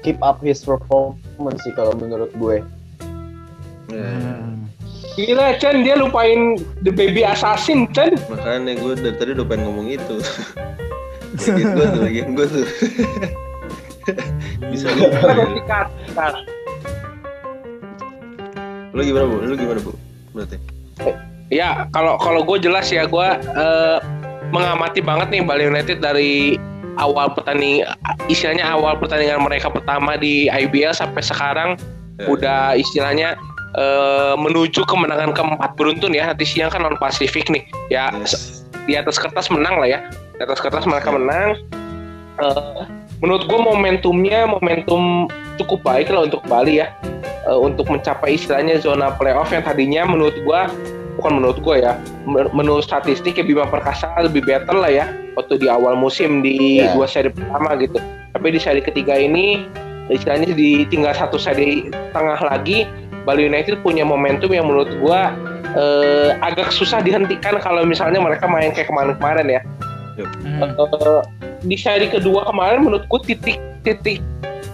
keep 0.03 0.19
up 0.19 0.43
his 0.43 0.59
performance 0.61 1.17
sih 1.57 1.73
kalau 1.73 1.97
menurut 1.97 2.29
gue. 2.35 2.61
Ya, 3.89 4.05
Hmm. 4.11 4.69
Gila 5.19 5.59
Chen 5.59 5.83
dia 5.83 5.99
lupain 5.99 6.55
The 6.87 6.95
Baby 6.95 7.27
Assassin 7.27 7.83
Chen. 7.91 8.15
makanya 8.31 8.79
gue 8.79 8.93
dari 8.95 9.15
tadi 9.19 9.31
udah 9.35 9.43
pengen 9.43 9.67
ngomong 9.67 9.87
itu. 9.91 10.15
Bagian 11.35 11.75
gue 11.75 11.85
tuh, 11.91 12.01
bagian 12.05 12.29
gue 12.31 12.45
tuh. 12.47 12.65
Bisa 14.71 14.87
lu. 14.95 15.11
Kita 15.11 15.27
harus 15.27 15.49
sikat. 15.59 15.87
sikat. 16.07 16.33
Lu 18.91 19.01
gimana 19.03 19.25
bu? 19.27 19.35
Lu 19.43 19.53
gimana 19.55 19.79
bu? 19.79 19.91
Berarti. 20.31 20.57
Ya 21.51 21.83
kalau 21.91 22.15
kalau 22.15 22.47
gue 22.47 22.63
jelas 22.63 22.87
ya 22.87 23.03
gue 23.03 23.27
eh, 23.35 23.97
mengamati 24.51 25.03
banget 25.03 25.27
nih 25.31 25.41
Bali 25.43 25.67
United 25.67 25.99
dari 25.99 26.55
awal 26.99 27.31
pertanding 27.31 27.85
istilahnya 28.27 28.67
awal 28.67 28.97
pertandingan 28.99 29.39
mereka 29.43 29.71
pertama 29.71 30.17
di 30.17 30.49
IBL 30.49 30.91
sampai 30.91 31.21
sekarang 31.23 31.79
Ya. 32.19 32.27
udah 32.29 32.61
istilahnya 32.77 33.33
eh, 33.73 34.35
menuju 34.37 34.85
kemenangan 34.85 35.33
keempat 35.33 35.73
beruntun 35.79 36.13
ya. 36.13 36.29
Nanti 36.29 36.45
siang 36.45 36.69
kan 36.69 36.83
non 36.85 36.99
Pasifik 36.99 37.49
nih. 37.49 37.65
Ya 37.89 38.13
Yes. 38.13 38.61
di 38.85 38.93
atas 38.93 39.17
kertas 39.17 39.49
menang 39.49 39.79
lah 39.81 39.89
ya. 39.89 39.99
Di 40.37 40.43
atas 40.43 40.61
kertas 40.61 40.85
mereka 40.85 41.09
menang. 41.09 41.57
Eh, 42.37 42.81
menurut 43.23 43.47
gue 43.49 43.57
momentumnya 43.57 44.45
momentum 44.45 45.25
cukup 45.57 45.81
baik 45.81 46.13
lah 46.13 46.29
untuk 46.29 46.43
Bali 46.45 46.83
ya. 46.83 46.93
Eh, 47.47 47.57
untuk 47.57 47.89
mencapai 47.89 48.37
istilahnya 48.37 48.77
zona 48.77 49.15
playoff 49.17 49.49
yang 49.49 49.65
tadinya 49.65 50.05
menurut 50.05 50.35
gue 50.37 50.61
bukan 51.21 51.37
menurut 51.37 51.61
gue 51.61 51.85
ya. 51.85 51.93
Men- 52.25 52.49
menurut 52.49 52.81
statistik 52.81 53.37
ya 53.37 53.45
Bima 53.45 53.69
Perkasa 53.69 54.09
lebih 54.17 54.41
better 54.41 54.73
lah 54.73 54.89
ya 54.89 55.05
waktu 55.37 55.61
di 55.61 55.69
awal 55.69 55.93
musim 55.93 56.41
di 56.41 56.81
Ya. 56.81 56.97
dua 56.97 57.05
seri 57.05 57.29
pertama 57.29 57.77
gitu. 57.77 58.01
Tapi 58.33 58.47
di 58.49 58.59
seri 58.59 58.81
ketiga 58.81 59.13
ini 59.13 59.69
istilahnya 60.09 60.51
di 60.57 60.83
tinggal 60.89 61.13
satu 61.13 61.37
seri 61.37 61.93
tengah 62.11 62.41
lagi 62.41 62.89
Bali 63.21 63.45
United 63.45 63.85
punya 63.85 64.01
momentum 64.01 64.49
yang 64.49 64.65
menurut 64.65 64.89
gue 64.89 65.21
eh, 65.77 66.29
agak 66.41 66.73
susah 66.73 66.99
dihentikan 67.05 67.61
kalau 67.61 67.85
misalnya 67.85 68.17
mereka 68.17 68.49
main 68.49 68.73
kayak 68.73 68.89
kemarin-kemarin 68.89 69.47
ya. 69.47 69.61
Hmm. 70.41 70.65
Eh, 70.65 71.21
di 71.61 71.77
seri 71.77 72.09
kedua 72.09 72.49
kemarin 72.49 72.81
menurutku 72.81 73.21
titik 73.21 73.61
titik 73.85 74.19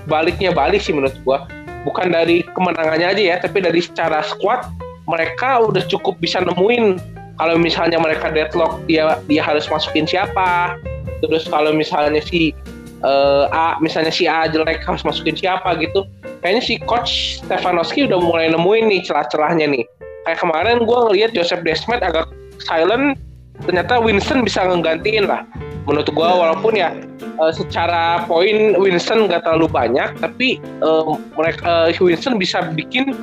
baliknya 0.08 0.56
Bali 0.56 0.80
sih 0.80 0.96
menurut 0.96 1.14
gua. 1.28 1.44
Bukan 1.84 2.12
dari 2.12 2.44
kemenangannya 2.56 3.16
aja 3.16 3.22
ya 3.22 3.36
tapi 3.40 3.64
dari 3.64 3.80
secara 3.80 4.24
squad 4.24 4.64
mereka 5.08 5.64
udah 5.64 5.84
cukup 5.88 6.20
bisa 6.20 6.44
nemuin 6.44 7.00
kalau 7.40 7.56
misalnya 7.56 7.98
mereka 7.98 8.34
deadlock 8.34 8.84
dia 8.86 9.18
dia 9.26 9.42
harus 9.42 9.66
masukin 9.72 10.04
siapa. 10.04 10.78
Terus 11.24 11.50
kalau 11.50 11.74
misalnya 11.74 12.22
si 12.22 12.54
eh, 13.02 13.46
A 13.50 13.80
misalnya 13.80 14.12
si 14.12 14.28
A 14.28 14.46
jelek 14.50 14.84
harus 14.84 15.02
masukin 15.08 15.38
siapa 15.38 15.78
gitu. 15.80 16.06
Kayaknya 16.44 16.64
si 16.66 16.76
coach 16.86 17.42
Stefanowski 17.42 18.06
udah 18.06 18.20
mulai 18.22 18.52
nemuin 18.52 18.86
nih 18.90 19.02
celah-celahnya 19.08 19.66
nih. 19.70 19.86
Kayak 20.28 20.40
kemarin 20.44 20.78
gua 20.84 21.10
ngelihat 21.10 21.32
Joseph 21.34 21.64
Desmet 21.64 22.04
agak 22.04 22.28
silent 22.62 23.18
ternyata 23.66 23.98
Winston 23.98 24.46
bisa 24.46 24.66
ngegantiin 24.66 25.26
lah. 25.26 25.48
Menurut 25.88 26.10
gua 26.12 26.36
walaupun 26.36 26.78
ya 26.78 26.94
eh, 27.22 27.54
secara 27.54 28.26
poin 28.26 28.76
Winston 28.82 29.30
nggak 29.30 29.46
terlalu 29.46 29.70
banyak 29.70 30.10
tapi 30.20 30.58
eh, 30.60 31.04
mereka 31.38 31.94
eh, 31.94 32.02
Winston 32.02 32.42
bisa 32.42 32.66
bikin 32.74 33.14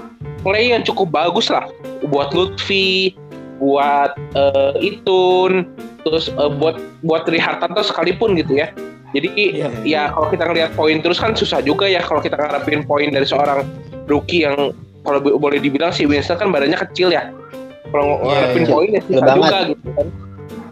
play 0.44 0.70
yang 0.70 0.85
cukup 0.85 1.09
bagus 1.11 1.48
lah 1.48 1.64
buat 2.07 2.30
Lutfi 2.30 3.16
buat 3.57 4.12
eh, 4.37 4.72
Itun 4.85 5.64
terus 6.04 6.28
eh, 6.28 6.50
buat 6.54 6.76
buat 7.00 7.24
Tri 7.24 7.40
Hartanto 7.40 7.80
sekalipun 7.80 8.37
gitu 8.37 8.54
ya 8.54 8.68
jadi 9.14 9.28
Iya. 9.33 9.68
ya 9.87 10.02
kalau 10.11 10.26
kita 10.28 10.42
ngelihat 10.44 10.70
poin 10.74 10.98
terus 10.98 11.16
kan 11.16 11.33
susah 11.33 11.62
juga 11.62 11.87
ya 11.87 12.02
kalau 12.02 12.18
kita 12.18 12.35
ngarepin 12.35 12.83
poin 12.83 13.09
dari 13.09 13.24
seorang 13.24 13.62
rookie 14.04 14.42
yang 14.42 14.74
kalau 15.00 15.18
bo- 15.18 15.38
boleh 15.38 15.57
dibilang 15.59 15.90
si 15.90 16.04
Winston 16.04 16.35
kan 16.35 16.50
badannya 16.50 16.76
kecil 16.76 17.09
ya 17.09 17.30
kalau 17.88 18.20
Iya, 18.20 18.26
ngarepin 18.28 18.62
iya. 18.62 18.70
poin 18.70 18.88
ya 18.90 19.00
susah 19.02 19.22
Banget. 19.24 19.38
juga 19.40 19.59
gitu 19.70 19.88
kan 19.94 20.09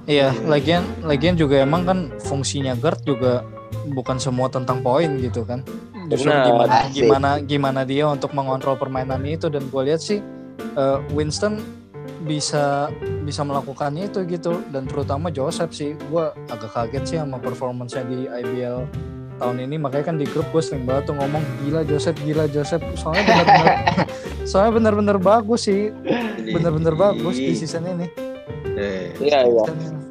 Iya, 0.03 0.35
lagian 0.45 0.83
lagian 1.07 1.39
juga 1.39 1.63
emang 1.63 1.87
kan 1.87 1.99
fungsinya 2.19 2.75
guard 2.75 2.99
juga 3.07 3.47
bukan 3.91 4.17
semua 4.23 4.47
tentang 4.47 4.81
poin 4.85 5.19
gitu 5.19 5.43
kan. 5.43 5.67
Justru 6.07 6.31
Benar. 6.31 6.47
gimana 6.47 6.75
Asik. 6.87 6.93
gimana 6.95 7.29
gimana 7.43 7.81
dia 7.83 8.05
untuk 8.07 8.31
mengontrol 8.37 8.79
permainan 8.79 9.23
itu? 9.27 9.51
Dan 9.51 9.67
gue 9.67 9.83
lihat 9.83 10.01
sih 10.03 10.23
eh, 10.79 10.99
Winston 11.11 11.59
bisa 12.23 12.91
bisa 13.27 13.43
melakukannya 13.43 14.11
itu 14.11 14.23
gitu. 14.27 14.63
Dan 14.71 14.87
terutama 14.87 15.31
Joseph 15.35 15.75
sih 15.75 15.95
gue 15.97 16.25
agak 16.51 16.71
kaget 16.75 17.05
sih 17.07 17.17
sama 17.19 17.43
performance-nya 17.43 18.05
di 18.07 18.19
IBL 18.31 18.87
tahun 19.43 19.57
ini. 19.67 19.77
Makanya 19.79 20.05
kan 20.15 20.17
di 20.19 20.27
grup 20.27 20.47
gue 20.55 20.63
sering 20.63 20.87
banget 20.87 21.11
tuh 21.11 21.17
ngomong 21.19 21.43
gila 21.67 21.83
Joseph 21.87 22.19
gila 22.23 22.47
Joseph. 22.51 22.83
Soalnya 22.95 23.25
benar-benar 23.27 23.77
soalnya 24.51 24.73
benar-benar 24.79 25.19
bagus 25.19 25.67
sih. 25.67 25.91
Benar-benar 26.43 26.95
bagus 26.95 27.39
di 27.39 27.55
season 27.55 27.87
ini. 27.87 28.07
Eh, 28.73 29.13
iya 29.21 29.45
iya. 29.47 30.02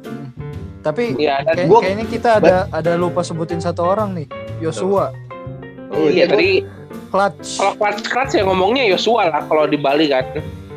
Tapi 0.82 1.14
iya 1.16 1.40
dan 1.40 1.54
kayak- 1.56 1.68
Gua- 1.68 1.80
kayaknya 1.80 2.06
kita 2.06 2.30
ada 2.36 2.56
ada 2.68 2.92
lupa 2.94 3.22
sebutin 3.22 3.58
satu 3.58 3.82
orang 3.84 4.12
nih, 4.12 4.26
Yosua, 4.58 5.14
Oh 5.88 6.08
iya 6.08 6.26
tadi 6.26 6.66
clutch. 7.08 7.56
kalau 7.56 7.74
clutch 7.76 8.02
clutch 8.04 8.32
ya 8.32 8.42
ngomongnya 8.42 8.84
Yosua 8.86 9.28
lah 9.28 9.42
kalau 9.44 9.64
di 9.64 9.76
Bali 9.76 10.08
kan. 10.08 10.26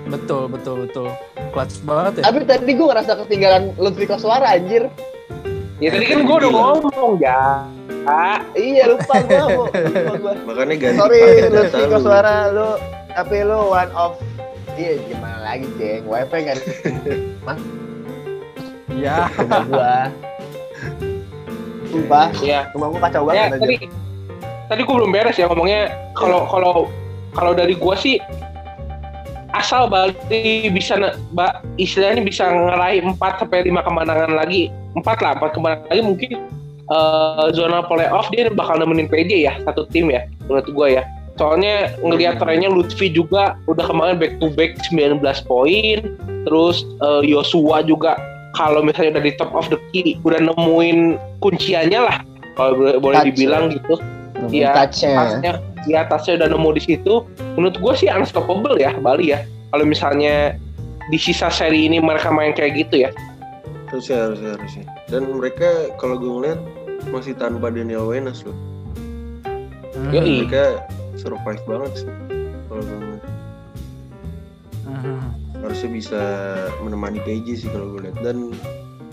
Betul 0.06 0.46
betul 0.48 0.86
betul, 0.86 1.10
clutch 1.50 1.82
banget 1.82 2.22
ya. 2.22 2.24
Tapi 2.28 2.40
tadi 2.44 2.70
gue 2.70 2.86
ngerasa 2.86 3.18
ketinggalan 3.20 3.74
Lutfi 3.76 4.06
Koswara 4.06 4.54
anjir. 4.54 4.86
Ya 5.76 5.90
tadi 5.90 6.06
kan 6.06 6.22
gue 6.22 6.36
udah 6.38 6.52
ngomong 6.52 7.12
ya. 7.18 7.66
Ah, 8.06 8.38
Iya 8.54 8.86
lupa 8.88 9.18
gue. 9.18 9.66
lupa 9.74 10.14
gua. 10.22 10.34
Makanya 10.46 10.76
ganti 10.78 10.98
Sorry 11.02 11.22
Lutfi 11.50 11.82
lu. 11.82 11.90
Koswara 11.90 12.34
lu 12.48 12.70
tapi 13.10 13.38
lu 13.42 13.60
one 13.66 13.90
of 13.92 14.14
Iya 14.72 15.00
gimana 15.02 15.40
lagi 15.42 15.66
ceng, 15.74 16.04
wifi 16.04 16.40
kan 16.44 16.58
Ya. 18.96 19.28
rumah 19.36 19.62
gua. 19.68 19.96
Sumpah, 21.92 22.28
Iya. 22.40 22.60
rumah 22.72 22.88
gua 22.92 23.00
kacau 23.08 23.22
Ya, 23.32 23.48
banget 23.48 23.60
aja. 23.60 23.60
tadi 23.62 23.76
tadi 24.66 24.82
gue 24.82 24.96
belum 24.98 25.12
beres 25.14 25.38
ya 25.38 25.46
ngomongnya. 25.48 25.94
Kalau 26.18 26.48
kalau 26.50 26.74
kalau 27.36 27.52
dari 27.54 27.76
gua 27.76 27.94
sih 27.96 28.18
asal 29.56 29.88
Bali 29.88 30.68
bisa 30.68 31.00
ba, 31.32 31.64
istilahnya 31.80 32.20
bisa 32.24 32.44
ngeraih 32.44 33.00
4 33.04 33.40
sampai 33.40 33.68
5 33.72 33.80
kemenangan 33.84 34.36
lagi. 34.36 34.68
4 34.96 35.20
lah, 35.24 35.32
4 35.40 35.52
kemenangan 35.56 35.88
lagi 35.92 36.04
mungkin 36.04 36.32
eh, 36.86 37.46
zona 37.56 37.82
playoff 37.84 38.28
dia 38.30 38.52
bakal 38.52 38.78
nemenin 38.78 39.08
PJ 39.08 39.32
ya, 39.44 39.54
satu 39.64 39.88
tim 39.90 40.12
ya 40.12 40.28
menurut 40.48 40.68
gua 40.72 40.88
ya. 40.92 41.04
Soalnya 41.36 41.92
ngelihat 42.00 42.40
trennya 42.40 42.72
Lutfi 42.72 43.12
juga 43.12 43.60
udah 43.68 43.84
kemarin 43.84 44.16
back 44.16 44.40
to 44.40 44.48
back 44.56 44.80
19 44.88 45.20
poin, 45.48 46.00
terus 46.48 46.84
eh, 47.04 47.22
Yosua 47.28 47.84
juga 47.84 48.16
kalau 48.56 48.80
misalnya 48.82 49.20
udah 49.20 49.24
di 49.28 49.34
top 49.36 49.52
of 49.52 49.68
the 49.68 49.80
key 49.92 50.16
udah 50.24 50.40
nemuin 50.40 51.20
kunciannya 51.44 52.00
lah. 52.00 52.18
Kalau 52.56 52.80
boleh 52.80 52.96
boleh 53.04 53.18
Touch, 53.20 53.28
dibilang 53.36 53.64
gitu. 53.76 54.00
Iya, 54.52 54.72
touchnya. 54.72 55.16
tasnya. 55.16 55.54
Di 55.86 55.94
atasnya 55.94 56.34
udah 56.42 56.48
nemu 56.56 56.70
di 56.80 56.82
situ. 56.82 57.14
Menurut 57.60 57.76
gue 57.78 57.94
sih 58.00 58.08
unstoppable 58.08 58.80
ya 58.80 58.96
Bali 58.98 59.36
ya. 59.36 59.44
Kalau 59.76 59.84
misalnya 59.84 60.56
di 61.12 61.20
sisa 61.20 61.52
seri 61.52 61.86
ini 61.86 62.00
mereka 62.00 62.32
main 62.32 62.56
kayak 62.56 62.88
gitu 62.88 63.06
ya. 63.06 63.12
Harusnya 63.92 64.32
harusnya 64.32 64.50
harusnya. 64.58 64.86
Dan 65.12 65.30
mereka 65.36 65.94
kalau 66.00 66.16
gue 66.18 66.32
ngeliat 66.32 66.60
masih 67.12 67.36
tanpa 67.38 67.70
Daniel 67.70 68.08
Wenas 68.10 68.42
loh. 68.48 68.56
Hmm. 69.96 70.12
Yoi. 70.12 70.48
mereka 70.48 70.84
survive 71.16 71.64
banget 71.68 71.92
sih 72.04 72.12
kalau 72.72 72.82
gue 72.82 72.98
ngeliat. 72.98 73.24
Hmm. 74.86 75.45
Harusnya 75.66 75.90
bisa 75.90 76.22
menemani 76.80 77.20
PJ 77.20 77.48
sih 77.58 77.70
kalau 77.70 77.92
gue 77.92 78.06
lihat 78.06 78.18
dan 78.22 78.54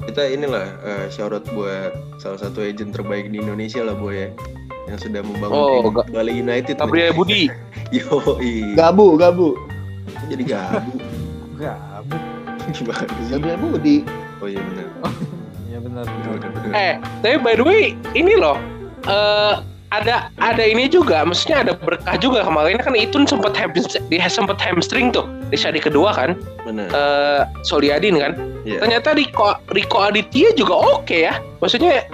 kita 0.02 0.26
inilah 0.26 0.66
uh, 0.80 1.06
shout 1.08 1.30
out 1.30 1.46
buat 1.48 1.90
salah 2.16 2.36
satu 2.36 2.60
agent 2.60 2.90
terbaik 2.90 3.26
di 3.26 3.38
Indonesia 3.38 3.80
lah 3.80 3.94
boy 3.94 4.12
ya 4.12 4.28
yang 4.84 4.98
sudah 4.98 5.22
membangun 5.22 5.54
Oh, 5.54 5.70
tim 5.80 5.94
Ga- 5.94 6.08
Bali 6.12 6.32
United 6.36 6.74
Gabriel 6.76 7.14
Budi 7.18 7.46
yo 7.90 8.18
Gabu, 8.74 9.14
gabu. 9.14 9.54
jadi 10.26 10.42
gabu 10.44 10.92
Gabut. 11.54 12.22
gimana 12.70 13.06
sih 13.16 13.26
Gabriel 13.30 13.58
Budi. 13.58 13.96
oh 14.38 14.46
iya 14.46 14.60
benar 14.60 14.86
Iya 15.64 15.78
benar. 15.80 16.04
Benar, 16.04 16.34
benar, 16.36 16.50
benar. 16.52 16.72
eh 16.74 16.94
tapi 17.22 17.36
by 17.38 17.54
the 17.54 17.64
way 17.64 17.82
ini 18.12 18.34
loh 18.34 18.58
eh 19.04 19.54
ada 19.92 20.32
ada 20.40 20.64
ini 20.64 20.88
juga 20.88 21.20
maksudnya 21.22 21.68
ada 21.68 21.72
berkah 21.76 22.16
juga. 22.16 22.40
Kemarin 22.48 22.80
kan 22.80 22.96
itu 22.96 23.20
sempat 23.28 23.52
hamstring 23.52 24.00
sempat 24.32 24.56
hamstring 24.56 25.12
tuh 25.12 25.28
di 25.52 25.56
seri 25.60 25.78
kedua 25.78 26.16
kan. 26.16 26.32
Benar 26.64 26.88
eh 26.88 27.40
Soliadin 27.68 28.16
kan. 28.16 28.32
Iya. 28.64 28.78
ternyata 28.78 29.12
Rico 29.12 29.58
Rico 29.76 29.98
Aditya 30.00 30.56
juga 30.56 30.74
oke 30.80 31.28
ya. 31.28 31.36
Maksudnya 31.60 32.08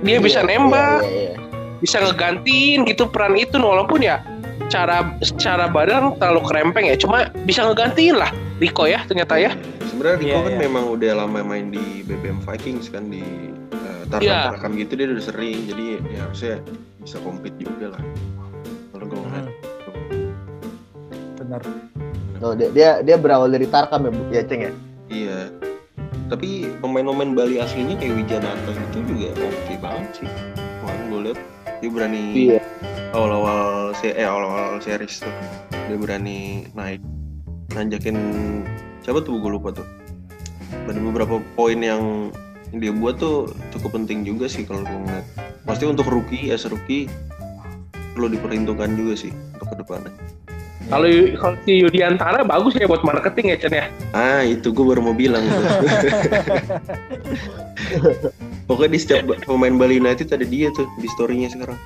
dia 0.00 0.16
bisa 0.16 0.40
Iya, 0.40 0.48
nembak 0.48 1.04
iya, 1.04 1.10
iya, 1.12 1.30
iya. 1.36 1.36
bisa 1.84 2.00
ngegantiin 2.00 2.88
gitu 2.88 3.04
peran 3.04 3.36
itu 3.36 3.60
walaupun 3.60 4.00
ya 4.00 4.24
cara 4.72 5.02
secara 5.20 5.68
badan 5.68 6.16
terlalu 6.16 6.40
kerempeng 6.48 6.88
ya. 6.88 6.96
Cuma 6.96 7.28
bisa 7.44 7.68
ngegantiin 7.68 8.16
lah 8.16 8.32
Rico 8.62 8.88
ya 8.88 9.04
ternyata 9.04 9.36
ya. 9.36 9.52
Sebenarnya 9.92 10.16
Rico 10.24 10.30
Iya, 10.32 10.38
kan 10.40 10.52
iya. 10.56 10.60
memang 10.64 10.84
udah 10.88 11.12
lama 11.20 11.40
main 11.44 11.68
di 11.68 12.00
BBM 12.06 12.40
Vikings 12.48 12.88
kan 12.88 13.12
di 13.12 13.20
uh, 14.10 14.20
Iya. 14.20 14.38
Tarkam 14.50 14.74
gitu 14.74 14.92
dia 14.94 15.06
udah 15.06 15.22
sering 15.22 15.58
jadi 15.64 15.84
ya 16.02 16.18
harusnya 16.22 16.54
bisa 16.98 17.16
compete 17.20 17.56
juga 17.56 17.94
lah 17.94 18.02
kalau 18.90 19.06
gue 19.06 19.18
Hmm. 19.20 19.46
Benar. 21.36 21.62
Oh, 22.40 22.52
dia, 22.52 22.68
dia 22.70 22.88
dia 23.00 23.16
berawal 23.16 23.48
dari 23.48 23.64
Tarkam 23.64 24.04
ya, 24.04 24.10
Bu? 24.10 24.22
ya 24.30 24.42
Ceng 24.44 24.62
ya? 24.62 24.72
Iya. 25.08 25.38
Tapi 26.26 26.70
pemain-pemain 26.78 27.34
Bali 27.34 27.58
aslinya 27.58 27.98
kayak 27.98 28.14
Wijanata 28.16 28.70
itu 28.70 28.98
juga 29.04 29.28
oke 29.36 29.74
banget 29.78 30.10
sih. 30.16 30.28
Kemarin 30.80 31.02
gue 31.06 31.20
liat 31.26 31.38
dia 31.80 31.90
berani 31.90 32.22
Iya. 32.36 32.60
awal-awal 33.10 33.60
se 33.94 34.10
eh 34.10 34.22
awal-awal 34.22 34.78
series 34.78 35.18
tuh 35.18 35.32
dia 35.72 35.96
berani 35.98 36.70
naik 36.72 37.02
nanjakin 37.70 38.16
siapa 39.00 39.20
tuh 39.20 39.38
gue 39.38 39.50
lupa 39.50 39.74
tuh. 39.74 39.86
Ada 40.86 40.98
beberapa 40.98 41.42
poin 41.54 41.78
yang 41.78 42.30
dia 42.76 42.92
buat 42.94 43.18
tuh 43.18 43.50
cukup 43.74 43.98
penting 43.98 44.22
juga 44.22 44.46
sih 44.46 44.62
kalau 44.62 44.86
gue 44.86 44.98
ngeliat. 45.06 45.26
Pasti 45.66 45.84
untuk 45.86 46.06
rookie 46.06 46.54
as 46.54 46.66
rookie 46.70 47.10
perlu 48.14 48.30
diperhitungkan 48.30 48.94
juga 48.94 49.14
sih 49.16 49.32
untuk 49.56 49.74
ke 49.74 49.76
depannya. 49.82 50.12
kalau 50.90 51.06
kalau 51.38 51.54
si 51.62 51.86
Yudiantara 51.86 52.42
bagus 52.42 52.74
ya 52.74 52.90
buat 52.90 53.06
marketing 53.06 53.54
ya 53.54 53.56
Chen 53.62 53.70
ya 53.70 53.86
Ah 54.10 54.42
itu 54.42 54.74
gue 54.74 54.82
baru 54.82 54.98
mau 54.98 55.14
bilang. 55.14 55.38
Pokoknya 58.66 58.90
di 58.90 58.98
setiap 58.98 59.30
pemain 59.46 59.78
Bali 59.78 60.02
United 60.02 60.34
ada 60.34 60.42
dia 60.42 60.66
tuh 60.74 60.90
di 60.98 61.06
storynya 61.14 61.46
sekarang. 61.50 61.78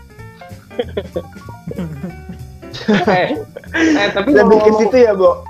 eh, 3.13 3.37
eh 3.73 4.09
tapi 4.13 4.33
bikin 4.33 4.41
ngomong-ngomong 4.41 4.81
situ 4.81 4.97
ya, 5.05 5.13
Bo? 5.13 5.45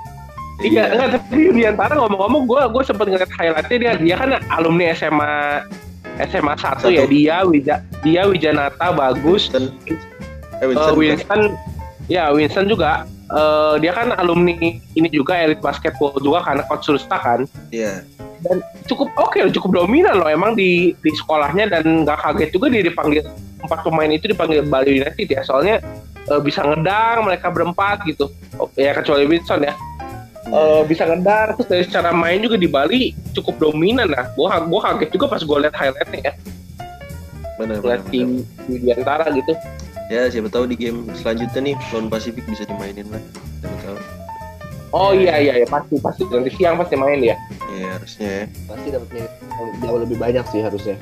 Iya 0.60 0.92
enggak 0.92 1.08
tapi 1.18 1.50
Yudiantara 1.50 1.94
ngomong-ngomong 1.96 2.42
gue 2.44 2.62
gue 2.70 2.82
sempet 2.84 3.06
ngeliat 3.08 3.32
highlightnya 3.32 3.76
dia 3.76 3.92
dia 3.96 4.14
kan 4.14 4.30
alumni 4.50 4.92
SMA 4.92 5.34
SMA 6.30 6.54
satu 6.54 6.86
ya 6.88 7.04
dia 7.04 7.42
Wija 7.42 7.82
dia 8.00 8.22
Wijanata 8.24 8.92
bagus 8.92 9.50
Winston. 9.50 9.74
Eh 9.82 9.98
Eh, 10.62 10.66
Winston. 10.70 10.94
bukan? 10.94 11.00
Winston 11.02 11.40
ya 12.06 12.30
Winston 12.30 12.66
juga 12.66 13.02
eh, 13.26 13.74
dia 13.78 13.90
kan 13.90 14.14
alumni 14.14 14.54
ini 14.94 15.08
juga 15.10 15.34
elit 15.34 15.58
basketball 15.58 16.14
juga 16.16 16.44
karena 16.44 16.62
coach 16.64 16.86
Susta 16.86 17.16
kan 17.16 17.42
Iya. 17.68 18.06
cukup 18.84 19.08
oke 19.16 19.40
loh, 19.40 19.48
cukup 19.50 19.70
dominan 19.74 20.20
loh 20.20 20.28
emang 20.28 20.52
di 20.52 20.92
di 20.94 21.10
sekolahnya 21.10 21.72
dan 21.72 22.04
nggak 22.04 22.20
kaget 22.20 22.50
juga 22.52 22.68
dia 22.68 22.84
dipanggil 22.84 23.24
empat 23.58 23.80
pemain 23.80 24.12
itu 24.12 24.28
dipanggil 24.28 24.60
Bali 24.62 25.00
United 25.00 25.24
ya 25.26 25.40
soalnya 25.40 25.80
eh, 26.28 26.40
bisa 26.44 26.60
ngedang 26.62 27.24
mereka 27.24 27.48
berempat 27.48 28.04
gitu 28.04 28.28
Oh, 28.54 28.70
ya 28.76 28.94
kecuali 28.94 29.26
Winston 29.26 29.64
ya 29.64 29.74
Eh, 30.54 30.82
bisa 30.86 31.02
ngedang 31.02 31.58
terus 31.58 31.66
dari 31.66 31.82
secara 31.82 32.14
main 32.14 32.38
juga 32.38 32.54
di 32.54 32.70
Bali 32.70 33.10
cukup 33.34 33.58
dominan 33.58 34.06
lah 34.06 34.30
gua 34.38 34.62
gua 34.62 34.86
kaget 34.86 35.10
juga 35.10 35.26
pas 35.26 35.42
gue 35.42 35.58
liat 35.66 35.74
highlightnya 35.74 36.30
ya 36.30 36.32
Benar, 37.58 37.82
benar, 37.82 37.98
lihat 37.98 38.02
tim 38.06 38.46
Yudiantara 38.70 39.34
gitu 39.34 39.50
Ya 40.14 40.30
siapa 40.30 40.46
tahu 40.46 40.70
di 40.70 40.78
game 40.78 41.10
selanjutnya 41.18 41.58
nih 41.58 41.74
lawan 41.90 42.06
Pasifik 42.06 42.46
bisa 42.46 42.62
dimainin 42.70 43.08
lah. 43.10 43.18
Siapa 43.58 43.76
tahu. 43.82 43.98
oh 44.94 45.10
iya 45.10 45.42
iya 45.42 45.54
ya 45.58 45.66
pasti 45.66 45.98
pasti 45.98 46.22
nanti 46.30 46.54
siang 46.54 46.78
pasti 46.78 46.94
main 46.94 47.18
ya 47.18 47.34
Ya 47.74 47.98
harusnya 47.98 48.28
ya. 48.30 48.44
Pasti 48.70 48.88
dapatnya 48.94 49.26
jauh 49.82 49.98
lebih 50.06 50.16
banyak 50.22 50.44
sih 50.54 50.62
harusnya. 50.62 50.94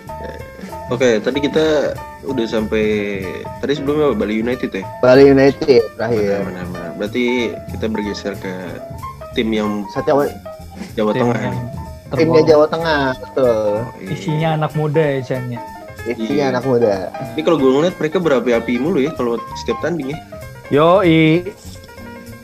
Oke, 0.89 1.21
tadi 1.21 1.39
kita 1.45 1.93
udah 2.25 2.47
sampai 2.49 3.21
tadi 3.61 3.73
sebelumnya 3.77 4.17
Bali 4.17 4.41
United 4.41 4.73
ya. 4.73 4.85
Bali 5.05 5.29
United 5.29 5.93
terakhir. 6.01 6.41
Benar, 6.41 6.45
benar, 6.49 6.67
benar. 6.73 6.91
Berarti 6.97 7.25
kita 7.77 7.87
bergeser 7.93 8.35
ke 8.41 8.53
tim 9.33 9.49
yang 9.51 9.85
Satya 9.91 10.15
Jawa 10.93 11.11
Tim 11.13 11.25
Tengah 11.29 11.41
yang 11.41 11.57
timnya. 12.13 12.43
Jawa 12.45 12.67
Tengah, 12.69 13.03
betul. 13.17 13.49
Oh, 13.49 13.81
iya. 13.97 14.09
Isinya 14.13 14.49
anak 14.61 14.73
muda 14.77 15.01
ya 15.01 15.21
Chan 15.25 15.43
ya. 15.49 15.61
Isinya 16.03 16.29
Iya. 16.29 16.45
anak 16.53 16.65
muda. 16.67 16.93
Ini 17.33 17.41
kalau 17.41 17.57
gue 17.57 17.71
ngeliat 17.73 17.95
mereka 17.97 18.17
berapi-api 18.19 18.73
mulu 18.77 18.99
ya 19.01 19.13
kalau 19.15 19.39
setiap 19.57 19.79
tanding 19.81 20.13
ya. 20.13 20.19
Yo 20.69 21.01
i 21.01 21.45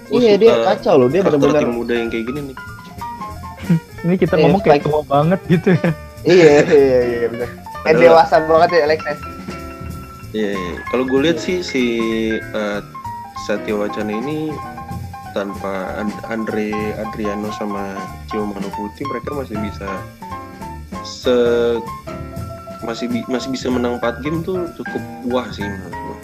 iya 0.08 0.40
dia 0.40 0.64
kacau 0.64 1.04
loh, 1.04 1.08
dia 1.12 1.20
benar-benar 1.20 1.64
tim 1.64 1.72
muda 1.76 1.92
yang 1.92 2.08
kayak 2.08 2.24
gini 2.28 2.40
nih. 2.52 2.56
ini 4.08 4.14
kita 4.16 4.34
Iya, 4.36 4.42
ngomong 4.46 4.60
kayak 4.64 4.80
tua 4.84 5.00
banget 5.04 5.40
gitu 5.48 5.68
ya. 5.76 5.90
iya 6.24 6.54
iya 6.64 6.98
iya 7.04 7.26
benar. 7.28 7.48
Kayak 7.84 7.96
dewasa 8.00 8.36
banget 8.44 8.68
ya 8.72 8.80
Alex. 8.88 9.00
ya. 9.04 9.14
Iya, 10.28 10.50
iya. 10.54 10.74
kalau 10.88 11.04
gue 11.08 11.20
lihat 11.24 11.38
sih 11.40 11.60
si 11.60 11.84
eh, 12.36 12.80
Satya 13.44 13.74
Wacana 13.76 14.12
ini 14.12 14.52
tanpa 15.38 15.94
And- 16.02 16.18
Andre 16.26 16.74
Adriano 16.98 17.54
sama 17.54 17.94
Cio 18.26 18.42
Mano 18.42 18.66
Putih 18.74 19.06
mereka 19.06 19.38
masih 19.38 19.54
bisa 19.62 19.86
se 21.06 21.36
masih 22.82 23.06
bi- 23.06 23.26
masih 23.30 23.54
bisa 23.54 23.70
menang 23.70 24.02
4 24.02 24.18
game 24.26 24.42
tuh 24.42 24.66
cukup 24.74 25.02
wah 25.30 25.46
sih 25.54 25.62
menurut 25.62 25.94
gue. 25.94 26.18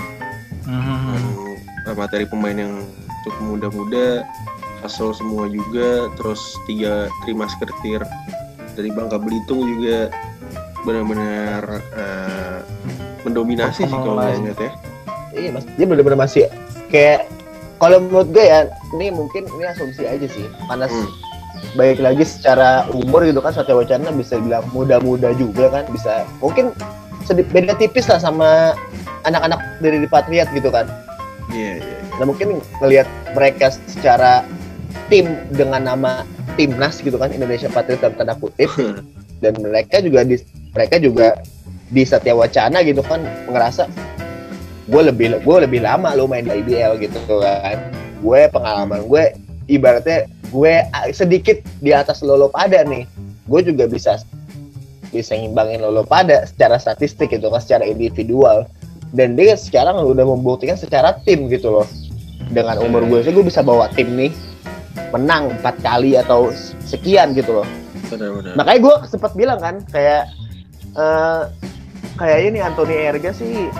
Hmm. 0.66 1.14
Dan, 1.14 1.24
eh, 1.86 1.94
materi 1.94 2.24
pemain 2.26 2.56
yang 2.56 2.82
cukup 3.22 3.42
muda-muda, 3.44 4.26
hustle 4.82 5.14
semua 5.14 5.46
juga, 5.46 6.10
terus 6.18 6.40
tiga 6.66 7.06
terima 7.22 7.46
sekertir 7.46 8.02
dari 8.74 8.90
Bangka 8.90 9.22
Belitung 9.22 9.62
juga 9.62 10.10
benar-benar 10.82 11.62
eh, 11.94 12.58
mendominasi 13.22 13.86
sih 13.86 13.92
kalau 13.92 14.18
lihat 14.18 14.58
ya. 14.58 14.72
Iya 15.34 15.48
mas, 15.54 15.64
dia 15.74 15.86
benar-benar 15.86 16.18
masih 16.20 16.46
kayak 16.88 17.26
kalau 17.84 18.00
menurut 18.00 18.28
gue 18.32 18.44
ya, 18.48 18.64
ini 18.96 19.12
mungkin 19.12 19.44
ini 19.44 19.64
asumsi 19.68 20.08
aja 20.08 20.24
sih, 20.24 20.48
karena 20.72 20.88
Hmm. 20.88 21.08
baik 21.76 22.00
lagi 22.00 22.24
secara 22.24 22.88
umur 22.96 23.28
gitu 23.28 23.44
kan 23.44 23.52
Satya 23.52 23.76
Wacana 23.76 24.08
bisa 24.16 24.40
bilang 24.40 24.64
muda-muda 24.72 25.36
juga 25.36 25.68
kan, 25.68 25.84
bisa 25.92 26.24
mungkin 26.40 26.72
sedikit 27.28 27.52
beda 27.52 27.76
tipis 27.76 28.08
lah 28.08 28.16
sama 28.16 28.72
anak-anak 29.28 29.60
dari 29.84 30.00
di 30.00 30.08
Patriot 30.08 30.48
gitu 30.56 30.72
kan. 30.72 30.88
Iya, 31.52 31.76
iya. 31.76 31.84
iya. 31.84 31.98
Nah 32.16 32.24
mungkin 32.24 32.64
ngelihat 32.80 33.08
mereka 33.36 33.74
secara 33.90 34.48
tim 35.12 35.36
dengan 35.52 35.84
nama 35.84 36.24
timnas 36.56 37.04
gitu 37.04 37.20
kan 37.20 37.28
Indonesia 37.34 37.68
Patriot 37.68 38.00
dalam 38.00 38.16
tanda 38.16 38.34
kutip 38.38 38.70
dan 39.42 39.52
mereka 39.60 40.00
juga 40.00 40.24
di 40.24 40.40
mereka 40.72 40.96
juga 40.96 41.36
di 41.92 42.02
Satya 42.06 42.32
Wacana 42.32 42.80
gitu 42.80 43.04
kan 43.04 43.20
ngerasa 43.50 43.86
gue 44.84 45.02
lebih 45.08 45.40
gue 45.40 45.56
lebih 45.64 45.80
lama 45.80 46.12
lo 46.12 46.28
main 46.28 46.44
di 46.44 46.52
IBL 46.60 47.00
gitu 47.00 47.18
kan. 47.40 47.78
Gue 48.20 48.48
pengalaman 48.52 49.04
gue 49.08 49.32
ibaratnya 49.68 50.28
gue 50.52 50.74
sedikit 51.10 51.60
di 51.80 51.90
atas 51.96 52.20
lolo 52.20 52.52
pada 52.52 52.84
nih. 52.84 53.08
Gue 53.48 53.60
juga 53.64 53.88
bisa 53.88 54.20
bisa 55.14 55.32
ngimbangin 55.38 55.80
lolo 55.80 56.02
pada 56.02 56.44
secara 56.44 56.76
statistik 56.76 57.32
gitu 57.32 57.48
kan 57.48 57.60
secara 57.60 57.84
individual. 57.88 58.68
Dan 59.14 59.38
dia 59.38 59.54
sekarang 59.54 60.02
udah 60.02 60.26
membuktikan 60.26 60.74
secara 60.74 61.16
tim 61.22 61.46
gitu 61.48 61.70
loh. 61.70 61.86
Dengan 62.50 62.82
umur 62.82 63.08
gue 63.08 63.24
sih 63.24 63.32
gue 63.32 63.44
bisa 63.46 63.64
bawa 63.64 63.88
tim 63.96 64.12
nih 64.12 64.32
menang 65.14 65.54
empat 65.54 65.78
kali 65.80 66.18
atau 66.18 66.50
sekian 66.84 67.32
gitu 67.32 67.62
loh. 67.62 67.68
Benar-benar. 68.04 68.52
makanya 68.52 68.80
gue 68.84 68.94
sempat 69.08 69.32
bilang 69.32 69.58
kan 69.58 69.80
kayak 69.88 70.28
eh 70.94 71.42
kayak 72.20 72.38
ini 72.52 72.58
Anthony 72.62 72.94
Erga 73.10 73.32
sih 73.34 73.72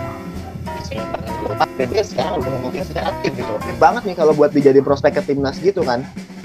dan 1.74 1.87
dia 1.90 2.04
sekarang 2.07 2.38
udah 2.38 2.50
membuktikan 2.54 2.87
secara 2.87 3.11
tim 3.20 3.33
gitu 3.35 3.52
Fit 3.61 3.78
banget 3.78 4.02
nih 4.07 4.16
kalau 4.16 4.33
buat 4.33 4.50
dijadi 4.50 4.80
prospek 4.80 5.18
ke 5.18 5.22
timnas 5.26 5.59
gitu 5.59 5.83
kan 5.83 6.02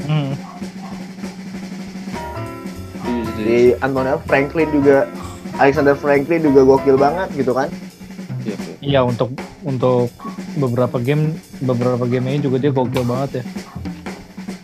Hmm. 0.10 0.34
Setuju, 2.98 3.22
setuju. 3.30 3.44
di 3.46 3.60
Antonio 3.78 4.18
Franklin 4.26 4.70
juga 4.74 5.06
Alexander 5.60 5.94
Franklin 5.94 6.42
juga 6.42 6.62
gokil 6.66 6.98
banget 6.98 7.30
gitu 7.38 7.54
kan 7.54 7.70
Iya, 8.40 8.56
iya. 8.56 8.76
Iya 8.80 9.00
untuk 9.04 9.30
untuk 9.62 10.10
beberapa 10.56 10.98
game 10.98 11.36
beberapa 11.62 12.08
game 12.08 12.26
ini 12.32 12.40
juga 12.42 12.58
dia 12.58 12.72
gokil 12.72 13.04
banget 13.04 13.30
ya. 13.30 13.44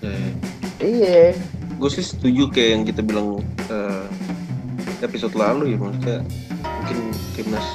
Ya, 0.01 0.09
ya. 0.09 0.31
iya 0.81 1.21
gue 1.75 1.89
sih 1.91 2.01
setuju 2.01 2.47
kayak 2.49 2.69
yang 2.71 2.83
kita 2.87 3.01
bilang 3.03 3.43
eh, 3.67 4.05
episode 5.03 5.35
lalu 5.35 5.75
ya 5.75 5.77
maksudnya 5.77 6.19
mungkin 6.63 6.97
timnas 7.35 7.67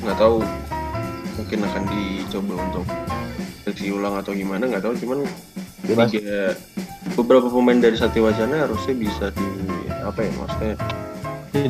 nggak 0.00 0.16
tahu 0.16 0.40
mungkin 1.46 1.62
akan 1.62 1.82
dicoba 1.86 2.54
untuk 2.58 2.84
seleksi 3.62 3.94
ulang 3.94 4.18
atau 4.18 4.34
gimana 4.34 4.66
nggak 4.66 4.82
tahu 4.82 4.98
cuman 4.98 5.22
tiga 5.86 6.58
beberapa 7.14 7.46
pemain 7.46 7.78
dari 7.78 7.94
Satya 7.94 8.18
Wacana 8.18 8.66
harusnya 8.66 8.94
bisa 8.98 9.30
di 9.30 9.46
apa 10.02 10.26
ya 10.26 10.30
maksudnya 10.34 10.74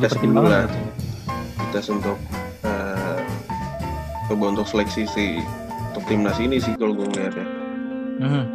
Tes 0.00 0.16
dulu 0.16 0.48
lah. 0.48 0.64
gitu. 0.64 0.80
tes 1.70 1.86
untuk 1.92 2.16
eh, 2.64 3.20
coba 4.26 4.44
untuk 4.50 4.64
seleksi 4.64 5.04
si 5.04 5.44
untuk 5.92 6.08
timnas 6.08 6.40
ini 6.40 6.56
sih 6.56 6.72
kalau 6.74 6.96
gue 6.96 7.06
ngeliat 7.06 7.36
ya 7.36 7.46
Hmm. 8.16 8.48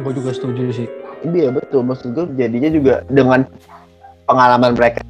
Gue 0.00 0.16
juga 0.16 0.32
setuju 0.32 0.72
sih. 0.72 0.88
iya 1.28 1.52
betul 1.52 1.84
maksud 1.84 2.16
gue 2.16 2.24
jadinya 2.32 2.72
juga 2.72 2.94
dengan 3.12 3.44
pengalaman 4.24 4.72
mereka 4.72 5.04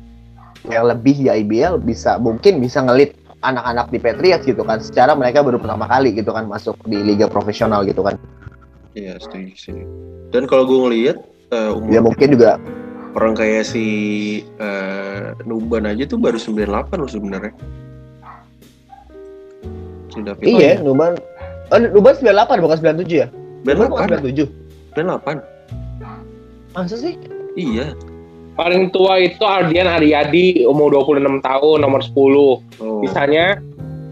yang 0.67 0.91
lebih 0.91 1.15
di 1.15 1.31
IBL 1.31 1.79
bisa 1.79 2.19
mungkin 2.19 2.59
bisa 2.59 2.83
ngelit 2.83 3.15
anak-anak 3.41 3.89
di 3.89 3.99
Patriots 3.99 4.45
gitu 4.45 4.63
kan 4.63 4.81
secara 4.81 5.17
mereka 5.17 5.41
baru 5.41 5.57
pertama 5.57 5.89
kali 5.89 6.13
gitu 6.13 6.31
kan 6.33 6.45
masuk 6.47 6.77
di 6.85 7.01
liga 7.01 7.27
profesional 7.27 7.85
gitu 7.89 8.05
kan 8.05 8.17
iya 8.93 9.17
setuju 9.17 9.55
sih 9.57 9.81
dan 10.31 10.45
kalau 10.45 10.69
gue 10.69 10.79
ngeliat 10.89 11.17
eh, 11.51 11.73
umur 11.73 11.91
ya 11.91 12.01
mungkin 12.05 12.29
juga 12.37 12.61
orang 13.19 13.35
kayak 13.35 13.67
si 13.67 13.85
eh, 14.61 15.35
Nuban 15.49 15.89
aja 15.89 16.07
tuh 16.07 16.15
baru 16.15 16.39
98 16.39 16.95
loh 16.95 17.11
sebenarnya. 17.11 17.51
David 20.21 20.47
iya 20.47 20.73
Nuban 20.83 21.17
oh, 21.71 21.79
Nuban 21.79 22.15
98 22.19 22.61
bukan 22.61 22.77
97 22.83 23.09
ya 23.09 23.27
Nuban 23.65 23.89
bukan 23.89 24.07
98. 24.21 24.99
97 24.99 24.99
98. 24.99 26.77
masa 26.77 26.97
sih 26.99 27.15
Iya. 27.59 27.99
Paling 28.61 28.93
tua 28.93 29.17
itu 29.17 29.41
Ardian 29.41 29.89
Aryadi 29.89 30.69
umur 30.69 30.93
26 30.93 31.41
tahun 31.41 31.81
nomor 31.81 32.05
10. 32.05 32.13
Oh. 32.13 32.61
Sisanya 33.01 33.57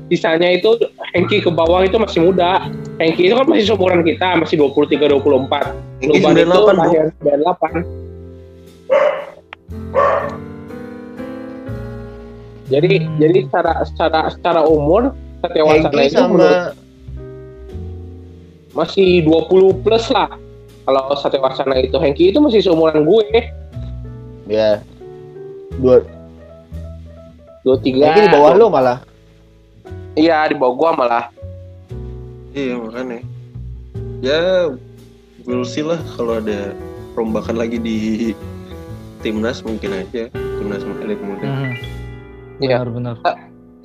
sisanya 0.09 0.49
itu 0.57 0.73
Hengki 1.13 1.45
ke 1.45 1.53
bawah 1.53 1.85
itu 1.85 2.01
masih 2.01 2.25
muda. 2.25 2.65
Hengki 2.97 3.29
itu 3.29 3.37
kan 3.37 3.45
masih 3.45 3.69
seumuran 3.69 4.01
kita, 4.01 4.41
masih 4.41 4.57
23 4.57 5.21
24. 5.21 5.77
Ini 6.01 6.17
Nuban 6.17 6.33
itu 6.41 6.49
98, 6.49 6.49
Bro. 6.49 6.81
lahir 6.81 7.13
98. 7.21 7.85
Jadi 12.73 13.05
jadi 13.21 13.39
secara 13.45 13.73
secara 13.85 14.21
secara 14.33 14.61
umur 14.65 15.13
Satya 15.45 15.61
Wacana 15.61 15.93
Hengki 15.93 16.09
itu 16.09 16.25
menurut 16.25 16.57
sama 16.57 16.73
masih 18.73 19.29
20 19.29 19.85
plus 19.85 20.09
lah. 20.09 20.33
Kalau 20.89 21.13
Satya 21.21 21.37
Wacana 21.37 21.85
itu 21.85 22.01
Hengki 22.01 22.33
itu 22.33 22.41
masih 22.41 22.65
seumuran 22.65 23.05
gue. 23.05 23.29
Ya 24.49 24.81
dua 25.79 26.03
23. 27.63 27.85
Hengki 28.01 28.21
di 28.25 28.33
bawah 28.33 28.53
lo 28.57 28.67
malah 28.73 28.99
Iya, 30.19 30.51
di 30.51 30.59
bawah 30.59 30.75
gua 30.75 30.91
malah. 30.99 31.25
Iya 32.51 32.75
makanya. 32.75 33.23
Ya 34.19 34.67
we'll 35.47 35.63
see 35.63 35.87
lah 35.87 36.03
kalau 36.19 36.43
ada 36.43 36.75
perombakan 37.15 37.55
lagi 37.55 37.79
di 37.79 37.99
timnas 39.23 39.63
mungkin 39.63 39.95
aja 39.95 40.27
timnas 40.35 40.83
elit 41.07 41.23
muda. 41.23 41.47
Hmm. 41.47 41.75
Iya. 42.59 42.83
Benar-benar. 42.83 43.23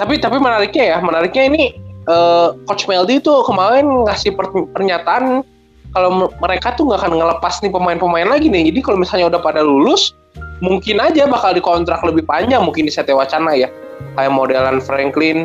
Tapi 0.02 0.18
tapi 0.18 0.42
menariknya 0.42 0.98
ya, 0.98 1.00
menariknya 1.06 1.44
ini 1.54 1.64
eh, 2.10 2.48
Coach 2.66 2.90
Meldi 2.90 3.22
tuh 3.22 3.46
kemarin 3.46 3.86
ngasih 4.10 4.34
per- 4.34 4.74
pernyataan 4.74 5.46
kalau 5.94 6.34
mereka 6.42 6.74
tuh 6.74 6.90
nggak 6.90 7.06
akan 7.06 7.14
ngelepas 7.22 7.62
nih 7.62 7.70
pemain-pemain 7.70 8.26
lagi 8.26 8.50
nih. 8.50 8.74
Jadi 8.74 8.80
kalau 8.82 8.98
misalnya 8.98 9.30
udah 9.30 9.42
pada 9.46 9.62
lulus, 9.62 10.18
mungkin 10.64 11.04
aja 11.04 11.28
bakal 11.28 11.52
dikontrak 11.52 12.00
lebih 12.08 12.24
panjang 12.24 12.64
mungkin 12.64 12.88
di 12.88 12.94
Satya 12.96 13.12
Wacana 13.20 13.52
ya. 13.60 13.68
Kayak 14.16 14.32
modelan 14.32 14.80
Franklin, 14.80 15.44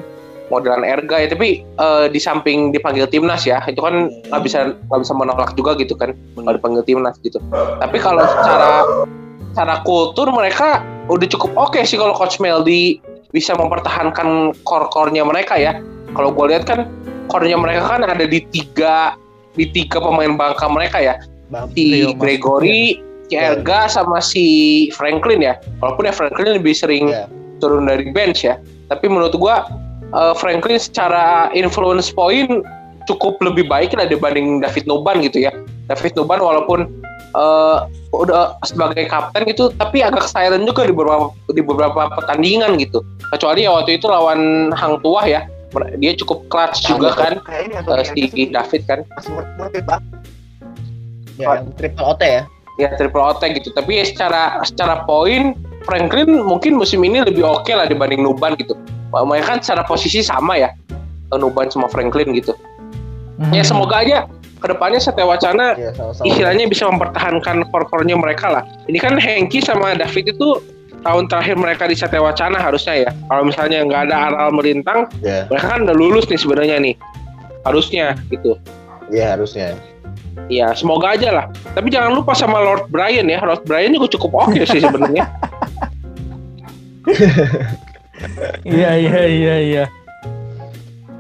modelan 0.55 0.87
Erga 0.87 1.27
ya. 1.27 1.29
Tapi 1.35 1.67
eh, 1.67 2.07
di 2.07 2.21
samping 2.23 2.71
dipanggil 2.71 3.11
timnas 3.11 3.43
ya, 3.43 3.59
itu 3.67 3.83
kan 3.83 4.07
nggak 4.31 4.43
bisa 4.47 4.79
nggak 4.87 5.01
bisa 5.03 5.15
menolak 5.19 5.51
juga 5.59 5.75
gitu 5.75 5.99
kan 5.99 6.15
kalau 6.39 6.55
dipanggil 6.55 6.87
timnas 6.87 7.19
gitu. 7.27 7.43
Tapi 7.53 7.99
kalau 7.99 8.23
secara 8.23 8.87
secara 9.51 9.83
kultur 9.83 10.31
mereka 10.31 10.87
udah 11.11 11.27
cukup 11.27 11.51
oke 11.59 11.83
sih 11.83 11.99
kalau 11.99 12.15
Coach 12.15 12.39
Meldi 12.39 13.03
bisa 13.35 13.53
mempertahankan 13.59 14.55
core-core-nya 14.63 15.27
mereka 15.27 15.59
ya. 15.59 15.83
Kalau 16.15 16.31
gue 16.33 16.47
lihat 16.55 16.65
kan 16.65 16.89
core-nya 17.27 17.59
mereka 17.59 17.85
kan 17.91 18.07
ada 18.07 18.25
di 18.25 18.41
tiga 18.55 19.19
di 19.59 19.67
tiga 19.69 19.99
pemain 19.99 20.39
bangka 20.39 20.71
mereka 20.71 21.03
ya. 21.03 21.19
Bang, 21.49 21.73
Si 21.73 22.05
Gregory, 22.21 23.01
si 23.29 23.35
Erga 23.37 23.89
sama 23.89 24.19
si 24.19 24.47
Franklin 24.97 25.45
ya. 25.45 25.55
Walaupun 25.85 26.09
ya 26.09 26.15
Franklin 26.17 26.59
lebih 26.61 26.75
sering 26.75 27.13
ya. 27.13 27.29
turun 27.61 27.87
dari 27.87 28.09
bench 28.11 28.45
ya. 28.45 28.57
Tapi 28.89 29.07
menurut 29.09 29.37
gua 29.37 29.69
eh, 30.13 30.35
Franklin 30.37 30.81
secara 30.81 31.53
influence 31.53 32.09
point 32.13 32.65
cukup 33.09 33.41
lebih 33.41 33.69
baik 33.69 33.97
lah 33.97 34.09
dibanding 34.09 34.61
David 34.65 34.89
Nuban 34.89 35.21
gitu 35.25 35.45
ya. 35.45 35.53
David 35.89 36.17
Nuban 36.17 36.41
walaupun 36.41 36.89
eh, 37.37 37.79
udah 38.09 38.57
sebagai 38.65 39.05
kapten 39.13 39.45
gitu, 39.45 39.69
tapi 39.77 40.01
agak 40.01 40.25
silent 40.25 40.65
juga 40.65 40.89
di 40.89 40.97
beberapa 40.97 41.29
di 41.53 41.61
beberapa 41.61 42.09
pertandingan 42.17 42.81
gitu. 42.81 43.05
Kecuali 43.37 43.69
ya 43.69 43.77
waktu 43.77 44.01
itu 44.01 44.09
lawan 44.09 44.73
Hang 44.73 45.05
Tuah 45.05 45.29
ya, 45.29 45.41
dia 46.01 46.13
cukup 46.17 46.49
clutch 46.49 46.89
juga 46.89 47.13
kan 47.13 47.33
kayak 47.45 47.63
ini 47.69 47.75
eh, 47.77 47.81
Anthony 47.85 48.25
si 48.33 48.43
David 48.49 48.83
kan. 48.89 48.99
masih 49.05 49.31
murtid 49.61 49.85
banget 49.85 50.05
ya 51.39 51.47
yang 51.61 51.71
triple 51.79 52.05
OT 52.05 52.23
ya 52.25 52.43
ya 52.79 52.95
triple 52.97 53.21
OT 53.21 53.43
gitu. 53.59 53.75
Tapi 53.75 54.01
ya 54.01 54.05
secara 54.07 54.63
secara 54.63 55.05
poin 55.05 55.53
Franklin 55.85 56.41
mungkin 56.47 56.79
musim 56.79 57.03
ini 57.05 57.21
lebih 57.21 57.45
oke 57.45 57.71
lah 57.75 57.91
dibanding 57.91 58.23
Nuban 58.23 58.55
gitu. 58.57 58.79
Mereka 59.13 59.47
kan 59.47 59.59
secara 59.61 59.83
posisi 59.85 60.23
sama 60.25 60.57
ya 60.57 60.71
Nuban 61.37 61.69
sama 61.69 61.91
Franklin 61.91 62.33
gitu. 62.33 62.55
Hmm. 63.39 63.55
ya 63.55 63.63
semoga 63.63 64.03
aja 64.03 64.27
ke 64.59 64.67
depannya 64.67 64.99
Satya 64.99 65.23
Wacana 65.23 65.79
ya 65.79 65.95
istilahnya 66.27 66.67
bisa 66.67 66.91
mempertahankan 66.91 67.71
core-core-nya 67.71 68.19
mereka 68.19 68.51
lah. 68.51 68.63
Ini 68.91 68.99
kan 68.99 69.15
Hengki 69.15 69.63
sama 69.63 69.95
David 69.95 70.35
itu 70.35 70.59
tahun 71.07 71.31
terakhir 71.31 71.55
mereka 71.55 71.87
di 71.87 71.95
Satya 71.95 72.19
Wacana 72.19 72.59
harusnya 72.59 73.07
ya. 73.07 73.11
Kalau 73.31 73.47
misalnya 73.47 73.87
nggak 73.87 74.11
ada 74.11 74.17
Aral 74.27 74.51
Melintang 74.59 75.07
ya 75.23 75.47
mereka 75.47 75.67
kan 75.71 75.87
udah 75.87 75.95
lulus 75.95 76.27
nih 76.27 76.35
sebenarnya 76.35 76.77
nih. 76.83 76.95
Harusnya 77.63 78.19
gitu. 78.27 78.59
Ya 79.15 79.39
harusnya 79.39 79.79
Ya 80.47 80.71
semoga 80.79 81.19
aja 81.19 81.29
lah. 81.35 81.47
Tapi 81.75 81.91
jangan 81.91 82.15
lupa 82.15 82.33
sama 82.39 82.63
Lord 82.63 82.87
Brian 82.89 83.27
ya. 83.27 83.43
Lord 83.43 83.67
Brian 83.67 83.91
juga 83.93 84.15
cukup 84.15 84.49
oke 84.49 84.63
sih 84.65 84.81
sebenarnya. 84.81 85.27
Iya 88.67 88.99
iya 88.99 89.23
iya 89.31 89.57
iya. 89.63 89.85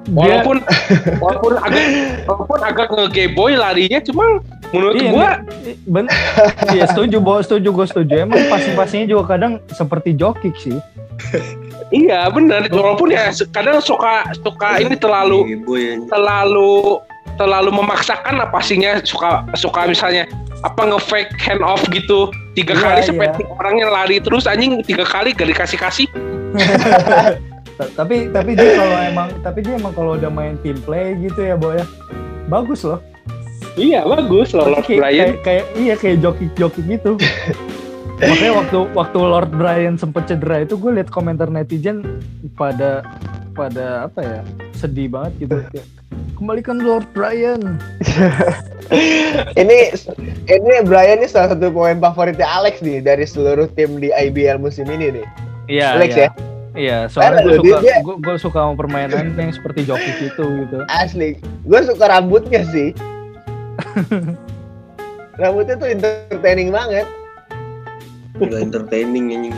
Walaupun 0.08 0.64
walaupun 1.22 1.52
agak 1.60 1.84
walaupun 2.24 2.60
agak 2.64 2.88
ngegeboy 2.90 3.52
larinya, 3.60 4.00
cuma 4.00 4.40
menurut 4.72 4.94
Iya, 4.96 5.10
gua 5.12 5.28
ben 5.84 6.06
Iya 6.72 6.84
setuju, 6.88 7.16
Bo, 7.20 7.38
setuju, 7.44 7.68
gue 7.70 7.86
setuju. 7.86 8.12
Emang 8.24 8.40
passing-passingnya 8.48 9.06
juga 9.12 9.36
kadang 9.36 9.60
seperti 9.68 10.16
jokic 10.16 10.56
sih. 10.56 10.80
iya 11.92 12.24
benar. 12.32 12.70
Walaupun 12.72 13.12
ya 13.12 13.28
kadang 13.52 13.84
suka 13.84 14.32
suka 14.40 14.80
ini 14.80 14.96
terlalu 14.96 15.60
terlalu 16.08 17.04
terlalu 17.38 17.70
memaksakan 17.72 18.34
lah 18.36 18.50
pastinya 18.50 18.98
suka 19.06 19.46
suka 19.54 19.86
misalnya 19.86 20.26
apa 20.60 20.82
nge-fake 20.84 21.32
hand 21.38 21.62
off 21.62 21.80
gitu. 21.88 22.28
Tiga 22.52 22.74
Iya, 22.74 22.82
kali 22.82 23.00
iya. 23.00 23.06
sampai 23.06 23.26
orangnya 23.46 23.86
lari 23.88 24.18
terus 24.18 24.44
anjing. 24.44 24.82
Tiga 24.82 25.06
kali 25.06 25.30
gak 25.30 25.46
dikasih 25.46 25.78
kasih 25.78 26.06
Ta- 27.78 27.92
tapi 28.02 28.26
tapi 28.34 28.58
dia 28.58 28.74
kalau 28.74 28.98
emang 28.98 29.28
tapi 29.40 29.58
dia 29.62 29.74
emang 29.78 29.94
kalau 29.94 30.18
udah 30.18 30.26
main 30.28 30.58
team 30.60 30.74
play 30.82 31.14
gitu 31.22 31.38
ya 31.40 31.54
boy 31.54 31.78
ya. 31.78 31.86
Bagus 32.50 32.82
loh. 32.82 32.98
Iya 33.78 34.02
bagus 34.02 34.50
loh 34.50 34.66
Lord 34.66 34.82
kayak, 34.82 34.98
Brian. 34.98 35.14
kayak, 35.14 35.36
kayak 35.46 35.64
iya 35.78 35.94
kayak 35.94 36.16
joki-joki 36.18 36.82
gitu. 36.84 37.14
Makanya 38.18 38.52
waktu 38.58 38.78
waktu 38.98 39.18
Lord 39.22 39.50
Brian 39.54 39.94
sempet 39.94 40.26
cedera 40.26 40.66
itu 40.66 40.74
gue 40.74 40.90
liat 40.90 41.06
komentar 41.06 41.46
netizen 41.46 42.02
pada 42.58 43.06
pada 43.54 44.10
apa 44.10 44.18
ya 44.18 44.38
sedih 44.74 45.06
banget 45.06 45.46
gitu 45.46 45.54
kembalikan 46.38 46.78
Lord 46.78 47.04
Brian 47.10 47.82
ini 49.60 49.90
ini 50.46 50.72
Brian 50.86 51.18
ini 51.18 51.28
salah 51.28 51.52
satu 51.52 51.68
pemain 51.68 51.98
favoritnya 51.98 52.46
Alex 52.46 52.78
nih 52.80 53.02
dari 53.02 53.26
seluruh 53.26 53.66
tim 53.74 53.98
di 53.98 54.14
IBL 54.14 54.62
musim 54.62 54.86
ini 54.88 55.18
nih. 55.20 55.26
iya 55.66 55.98
Alex 55.98 56.10
iya 56.14 56.22
ya? 56.22 56.30
iya 56.78 56.98
soalnya 57.10 57.42
gue 57.42 57.58
suka 57.60 57.78
dia- 57.82 58.00
gue, 58.00 58.16
gue 58.22 58.36
suka 58.38 58.58
sama 58.64 58.74
permainan 58.78 59.34
yang 59.42 59.50
seperti 59.52 59.82
joki 59.84 60.10
gitu 60.22 60.46
gitu 60.64 60.78
Asli. 60.86 61.36
Gue 61.66 61.80
suka 61.82 62.06
rambutnya 62.06 62.62
sih. 62.70 62.94
rambutnya 65.42 65.74
tuh 65.76 65.88
entertaining 65.90 66.70
banget. 66.70 67.06
nggak 68.38 68.62
entertaining 68.62 69.34
anjing 69.34 69.56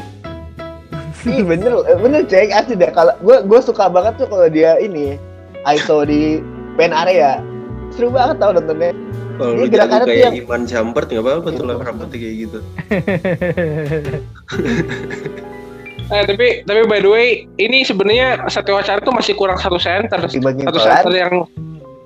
Ih 1.29 1.45
bener, 1.45 1.85
bener 2.01 2.25
cek 2.25 2.49
asli 2.49 2.81
deh. 2.81 2.89
Kalau 2.97 3.13
gue 3.21 3.45
gue 3.45 3.61
suka 3.61 3.93
banget 3.93 4.17
tuh 4.17 4.25
kalau 4.33 4.49
dia 4.49 4.81
ini 4.81 5.21
ISO 5.69 6.09
di 6.09 6.41
pen 6.75 6.93
area. 6.93 7.41
Seru 7.91 8.11
banget 8.11 8.39
tau 8.39 8.53
nontonnya. 8.53 8.93
kalau 9.35 9.57
lu 9.57 9.67
gerakannya 9.67 10.05
kayak 10.05 10.21
yang- 10.21 10.37
Iman 10.45 10.63
Jampert 10.63 11.09
nggak 11.09 11.25
apa-apa 11.25 11.49
tuh 11.51 11.65
lah 11.65 11.81
rambutnya 11.81 12.19
kayak 12.19 12.37
gitu 12.45 12.59
Eh, 16.11 16.23
tapi 16.27 16.67
tapi 16.67 16.81
by 16.91 16.99
the 16.99 17.07
way 17.07 17.27
ini 17.55 17.87
sebenarnya 17.87 18.43
Satya 18.51 18.75
Wacana 18.75 18.99
tuh 18.99 19.15
masih 19.15 19.31
kurang 19.33 19.55
satu 19.55 19.79
center 19.79 20.19
Dibanding 20.27 20.67
satu 20.67 20.77
Pelan. 20.77 20.91
center 20.91 21.13
yang 21.15 21.35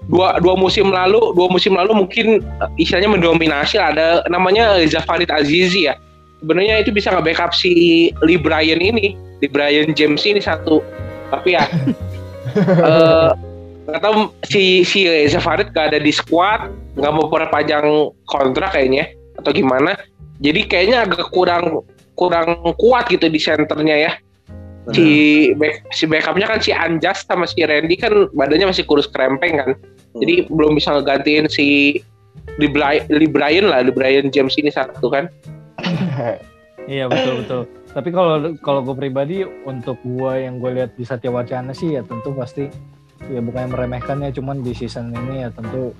dua 0.06 0.36
dua 0.38 0.54
musim 0.54 0.92
lalu 0.92 1.32
dua 1.32 1.48
musim 1.48 1.72
lalu 1.72 2.04
mungkin 2.04 2.26
eh, 2.38 2.70
istilahnya 2.76 3.08
mendominasi 3.08 3.80
lah. 3.80 3.96
ada 3.96 4.06
namanya 4.28 4.76
Zafarid 4.84 5.32
Azizi 5.32 5.88
ya 5.88 5.96
sebenarnya 6.38 6.84
itu 6.84 6.92
bisa 6.92 7.16
nge-backup 7.16 7.56
si 7.56 7.72
Lee 8.20 8.36
Brian 8.36 8.76
ini 8.76 9.16
Lee 9.40 9.48
Brian 9.48 9.88
James 9.96 10.20
ini 10.22 10.38
satu 10.38 10.84
tapi 11.32 11.56
ya 11.56 11.64
eh 12.84 13.30
nggak 13.84 14.00
tahu 14.00 14.32
si 14.48 14.80
si 14.80 15.04
Zafarid 15.28 15.76
gak 15.76 15.92
ada 15.92 16.00
di 16.00 16.08
squad 16.08 16.72
nggak 16.96 17.12
mau 17.12 17.28
perpanjang 17.28 17.84
kontrak 18.30 18.72
kayaknya 18.72 19.10
atau 19.40 19.50
gimana. 19.52 19.98
Jadi 20.40 20.66
kayaknya 20.66 21.06
agak 21.06 21.30
kurang 21.30 21.84
kurang 22.14 22.62
kuat 22.78 23.10
gitu 23.10 23.26
di 23.26 23.40
senternya 23.40 23.96
ya. 23.96 24.12
Si 24.92 25.48
back, 25.56 25.88
si 25.96 26.04
backupnya 26.04 26.44
kan 26.44 26.60
si 26.60 26.68
Anjas 26.68 27.24
sama 27.24 27.48
si 27.48 27.64
Randy 27.64 27.96
kan 27.96 28.28
badannya 28.36 28.68
masih 28.68 28.84
kurus 28.84 29.08
krempeng 29.08 29.56
kan. 29.56 29.70
Jadi 30.20 30.44
belum 30.52 30.76
bisa 30.76 30.92
ngegantiin 30.92 31.48
si 31.48 31.98
Lee 32.60 32.68
Brian 32.68 33.64
lah 33.64 33.80
Lee 33.80 33.96
Brian 33.96 34.28
James 34.28 34.54
ini 34.60 34.68
satu 34.68 35.08
kan. 35.08 35.28
Iya 36.84 37.08
betul 37.08 37.40
betul. 37.40 37.60
Tapi 37.96 38.08
kalau 38.12 38.52
kalau 38.60 38.80
gue 38.84 38.92
pribadi 38.92 39.40
untuk 39.64 39.96
gue 40.04 40.32
yang 40.44 40.60
gue 40.60 40.68
lihat 40.76 40.92
di 41.00 41.04
Satya 41.08 41.32
Wacana 41.32 41.72
sih 41.72 41.96
ya 41.96 42.04
tentu 42.04 42.36
pasti 42.36 42.68
ya 43.32 43.40
bukan 43.40 43.68
yang 43.68 43.72
meremehkan 43.72 44.16
ya 44.20 44.30
cuman 44.34 44.60
di 44.60 44.72
season 44.76 45.14
ini 45.14 45.46
ya 45.46 45.48
tentu 45.52 45.94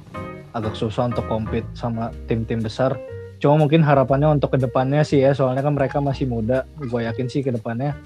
agak 0.55 0.77
susah 0.79 1.11
untuk 1.11 1.27
compete 1.27 1.67
sama 1.75 2.15
tim-tim 2.31 2.63
besar. 2.63 2.95
Cuma 3.43 3.59
mungkin 3.61 3.83
harapannya 3.85 4.31
untuk 4.39 4.55
ke 4.55 4.59
depannya 4.61 5.03
sih 5.03 5.21
ya 5.21 5.35
soalnya 5.35 5.61
kan 5.65 5.75
mereka 5.75 5.99
masih 5.99 6.29
muda. 6.31 6.65
Gue 6.79 7.05
yakin 7.05 7.27
sih 7.27 7.43
ke 7.43 7.51
depannya 7.51 7.97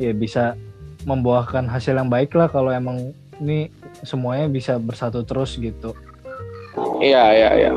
ya 0.00 0.16
bisa 0.16 0.56
membuahkan 1.04 1.68
hasil 1.68 1.96
yang 1.96 2.08
baik 2.08 2.32
lah 2.36 2.48
kalau 2.48 2.72
emang 2.72 3.12
ini 3.40 3.72
semuanya 4.04 4.46
bisa 4.48 4.76
bersatu 4.76 5.24
terus 5.24 5.56
gitu. 5.56 5.96
iya 7.00 7.32
iya 7.32 7.50
iya 7.56 7.70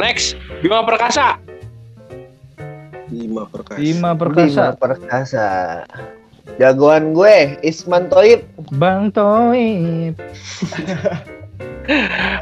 next 0.00 0.36
Bima 0.64 0.82
Perkasa 0.82 1.38
lima 3.12 3.44
perkasa 3.46 3.78
Bima 3.78 4.12
Bima 4.12 4.12
Perkasa, 4.16 4.64
Perkasa. 4.74 5.48
Jagoan 6.54 7.12
gue 7.12 7.56
Isman 7.60 8.06
Toib. 8.06 8.44
Bang 8.72 9.08
Toib. 9.10 10.14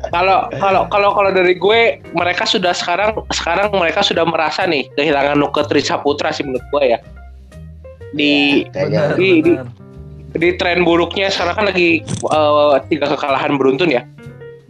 kalau 0.08 0.46
kalau 0.54 0.86
kalau 0.86 1.10
kalau 1.10 1.30
dari 1.30 1.54
gue 1.54 1.80
mereka 2.12 2.46
sudah 2.46 2.70
sekarang 2.70 3.10
sekarang 3.30 3.74
mereka 3.74 3.98
sudah 4.00 4.22
merasa 4.22 4.62
nih 4.64 4.86
kehilangan 4.94 5.34
Nuke 5.34 5.66
Trisaputra 5.66 6.30
sih 6.30 6.46
menurut 6.46 6.62
gue 6.70 6.84
ya 6.88 6.98
di 8.12 8.62
Benar, 8.70 9.18
di- 9.18 9.42
di- 9.42 9.56
benar. 9.56 9.66
di 10.32 10.48
tren 10.54 10.86
buruknya 10.86 11.26
sekarang 11.26 11.54
kan 11.56 11.66
lagi 11.66 11.88
eh, 12.06 12.74
tiga 12.86 13.06
kekalahan 13.08 13.56
beruntun 13.56 13.90
ya 13.90 14.02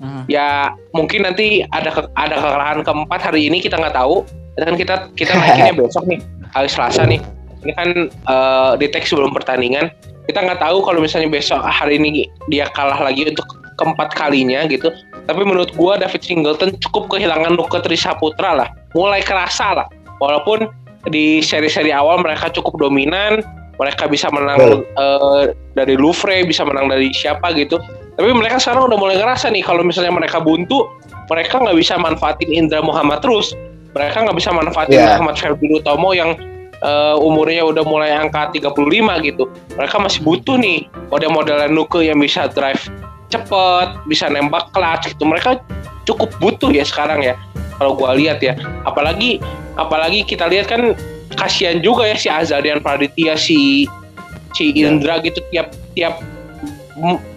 Hmm. 0.03 0.26
ya 0.26 0.74
mungkin 0.91 1.22
nanti 1.22 1.62
ada 1.70 1.87
ke- 1.89 2.11
ada 2.18 2.35
kekalahan 2.35 2.83
keempat 2.83 3.22
hari 3.22 3.47
ini 3.47 3.62
kita 3.62 3.78
nggak 3.78 3.95
tahu 3.95 4.26
dan 4.59 4.74
kita 4.74 5.07
kita 5.14 5.30
naikinnya 5.30 5.78
besok 5.78 6.11
nih 6.11 6.18
hari 6.51 6.66
Selasa 6.66 7.07
nih 7.07 7.22
ini 7.62 7.72
kan 7.74 7.88
eh, 8.10 8.72
di 8.78 8.86
teks 8.90 9.10
sebelum 9.10 9.32
pertandingan. 9.34 9.90
Kita 10.30 10.38
nggak 10.38 10.62
tahu 10.62 10.86
kalau 10.86 11.02
misalnya 11.02 11.26
besok 11.26 11.58
hari 11.66 11.98
ini 11.98 12.30
dia 12.46 12.70
kalah 12.70 12.98
lagi 13.02 13.26
untuk 13.26 13.46
keempat 13.78 14.14
kalinya 14.14 14.62
gitu. 14.70 14.90
Tapi 15.26 15.42
menurut 15.42 15.74
gua 15.74 15.98
David 15.98 16.22
Singleton 16.22 16.78
cukup 16.78 17.10
kehilangan 17.10 17.58
Nuke 17.58 17.82
Trisaputra 17.82 18.54
lah. 18.54 18.68
Mulai 18.94 19.22
kerasa 19.26 19.74
lah. 19.82 19.86
Walaupun 20.22 20.70
di 21.10 21.42
seri-seri 21.42 21.90
awal 21.90 22.22
mereka 22.22 22.46
cukup 22.54 22.78
dominan 22.78 23.42
mereka 23.82 24.06
bisa 24.06 24.30
menang 24.30 24.86
eh, 24.86 25.42
dari 25.74 25.98
Louvre 25.98 26.46
bisa 26.46 26.62
menang 26.62 26.86
dari 26.86 27.10
siapa 27.10 27.50
gitu. 27.58 27.82
Tapi 28.14 28.30
mereka 28.30 28.60
sekarang 28.60 28.92
udah 28.92 28.98
mulai 29.00 29.16
ngerasa 29.18 29.50
nih 29.50 29.64
kalau 29.64 29.82
misalnya 29.82 30.12
mereka 30.14 30.38
buntu 30.38 30.86
mereka 31.26 31.58
nggak 31.58 31.74
bisa 31.74 31.96
manfaatin 31.98 32.50
Indra 32.52 32.78
Muhammad 32.84 33.18
terus. 33.24 33.56
Mereka 33.92 34.24
nggak 34.24 34.36
bisa 34.38 34.50
manfaatin 34.54 34.96
Iya. 34.96 35.18
Muhammad 35.18 35.36
Febri 35.36 35.68
Utomo 35.76 36.14
yang 36.14 36.36
eh, 36.83 37.16
umurnya 37.18 37.62
udah 37.64 37.85
mulai 37.87 38.11
angka 38.12 38.51
35 38.53 38.74
gitu. 39.22 39.49
Mereka 39.78 39.97
masih 40.03 40.20
butuh 40.26 40.59
nih 40.59 40.91
model-modelan 41.09 41.72
Nuke 41.72 42.03
yang 42.03 42.18
bisa 42.18 42.51
drive 42.51 42.83
cepet 43.33 43.89
bisa 44.11 44.28
nembak 44.28 44.68
clutch 44.76 45.14
gitu. 45.14 45.24
Mereka 45.24 45.62
cukup 46.05 46.28
butuh 46.43 46.68
ya 46.74 46.85
sekarang 46.85 47.24
ya 47.24 47.39
kalau 47.80 47.97
gua 47.97 48.12
lihat 48.12 48.45
ya. 48.45 48.59
Apalagi 48.85 49.41
apalagi 49.80 50.26
kita 50.28 50.51
lihat 50.53 50.68
kan 50.68 50.93
kasihan 51.41 51.80
juga 51.80 52.05
ya 52.05 52.16
si 52.18 52.28
Azarian 52.28 52.85
Praditya 52.85 53.41
si 53.41 53.89
si 54.53 54.64
Indra 54.76 55.16
gitu 55.24 55.41
tiap 55.49 55.72
tiap 55.97 56.20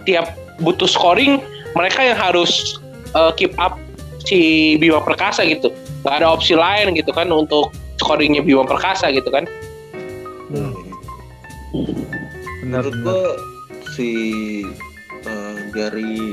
tiap 0.04 0.36
butuh 0.60 0.84
scoring 0.84 1.40
mereka 1.72 2.04
yang 2.04 2.16
harus 2.16 2.76
uh, 3.16 3.32
keep 3.32 3.56
up 3.56 3.80
si 4.24 4.74
Bima 4.76 5.00
Perkasa 5.00 5.44
gitu. 5.48 5.72
Nggak 6.04 6.14
ada 6.22 6.28
opsi 6.28 6.52
lain 6.52 6.92
gitu 6.92 7.10
kan 7.16 7.32
untuk 7.32 7.72
scoringnya 7.98 8.42
Bima 8.42 8.64
Perkasa 8.64 9.10
gitu 9.10 9.28
kan. 9.28 9.44
Hmm. 10.52 10.72
Benar, 12.62 12.86
menurut 12.86 12.94
benar. 12.94 13.04
gua 13.04 13.22
si 13.92 14.10
eh, 15.24 15.56
dari 15.72 16.32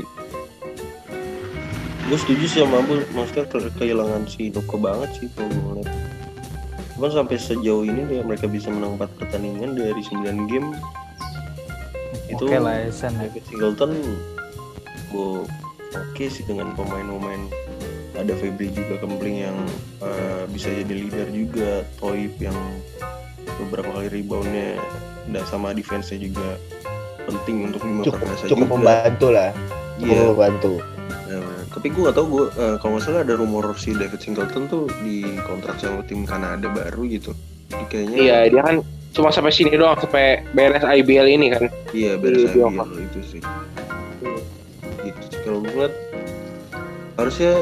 gue 2.04 2.18
setuju 2.20 2.44
sih 2.44 2.60
sama 2.60 2.84
Abu 2.84 3.00
maksudnya 3.16 3.48
ke- 3.48 3.72
kehilangan 3.80 4.28
si 4.28 4.52
Doko 4.52 4.76
banget 4.76 5.08
sih 5.16 5.26
kalau 5.32 5.48
gue 5.48 5.62
ngeliat. 5.80 5.90
Cuman 6.94 7.10
sampai 7.10 7.36
sejauh 7.40 7.82
ini 7.82 8.06
dia 8.06 8.22
mereka 8.22 8.46
bisa 8.46 8.70
menang 8.70 9.00
4 9.00 9.18
pertandingan 9.18 9.74
dari 9.74 9.98
9 9.98 10.46
game. 10.46 10.68
Itu 12.30 12.46
Oke 12.46 12.60
lah 12.60 12.86
ya, 12.86 12.90
Singleton 12.92 13.92
gue 15.10 15.46
oke 15.94 16.24
sih 16.26 16.42
dengan 16.44 16.74
pemain-pemain 16.74 17.46
ada 18.14 18.32
Febri 18.34 18.70
juga 18.70 18.98
kempling 18.98 19.42
yang 19.42 19.56
eh, 20.00 20.42
bisa 20.48 20.70
jadi 20.70 20.94
leader 20.94 21.28
juga 21.30 21.70
Toib 21.98 22.34
yang 22.38 22.56
beberapa 23.60 23.90
kali 23.90 24.08
reboundnya 24.10 24.78
dan 25.30 25.44
sama 25.46 25.72
defense-nya 25.72 26.20
juga 26.20 26.58
penting 27.24 27.72
untuk 27.72 27.80
Bima 27.80 28.02
Cukup 28.04 28.20
Perkasa 28.20 28.44
cukup 28.46 28.66
juga. 28.68 28.74
membantu 28.76 29.26
lah. 29.32 29.50
Cukup 29.96 30.04
Iya, 30.04 30.22
membantu. 30.28 30.72
Nah, 31.24 31.58
tapi 31.70 31.86
gue 31.88 32.02
gak 32.04 32.16
tau 32.18 32.26
gue 32.26 32.44
kalau 32.78 32.92
nggak 32.98 33.04
salah 33.06 33.22
ada 33.22 33.34
rumor 33.34 33.64
si 33.78 33.90
David 33.94 34.20
Singleton 34.20 34.62
tuh 34.68 34.84
di 35.00 35.24
kontrak 35.46 35.78
sama 35.78 36.02
tim 36.04 36.26
Kanada 36.26 36.68
baru 36.68 37.06
gitu. 37.08 37.32
Jadi 37.72 37.84
kayaknya 37.88 38.16
iya 38.20 38.36
dia 38.50 38.62
kan 38.62 38.76
cuma 39.14 39.30
sampai 39.30 39.54
sini 39.54 39.78
doang 39.78 39.94
sampai 39.96 40.42
beres 40.52 40.82
IBL 40.82 41.26
ini 41.30 41.46
kan 41.54 41.70
iya 41.94 42.18
beres 42.18 42.50
Di 42.50 42.58
IBL 42.58 42.74
itu 42.98 43.20
sih. 43.24 43.42
Gitu 45.00 45.20
sih 45.30 45.38
kalau 45.46 45.62
gue 45.62 45.86
harusnya 47.14 47.52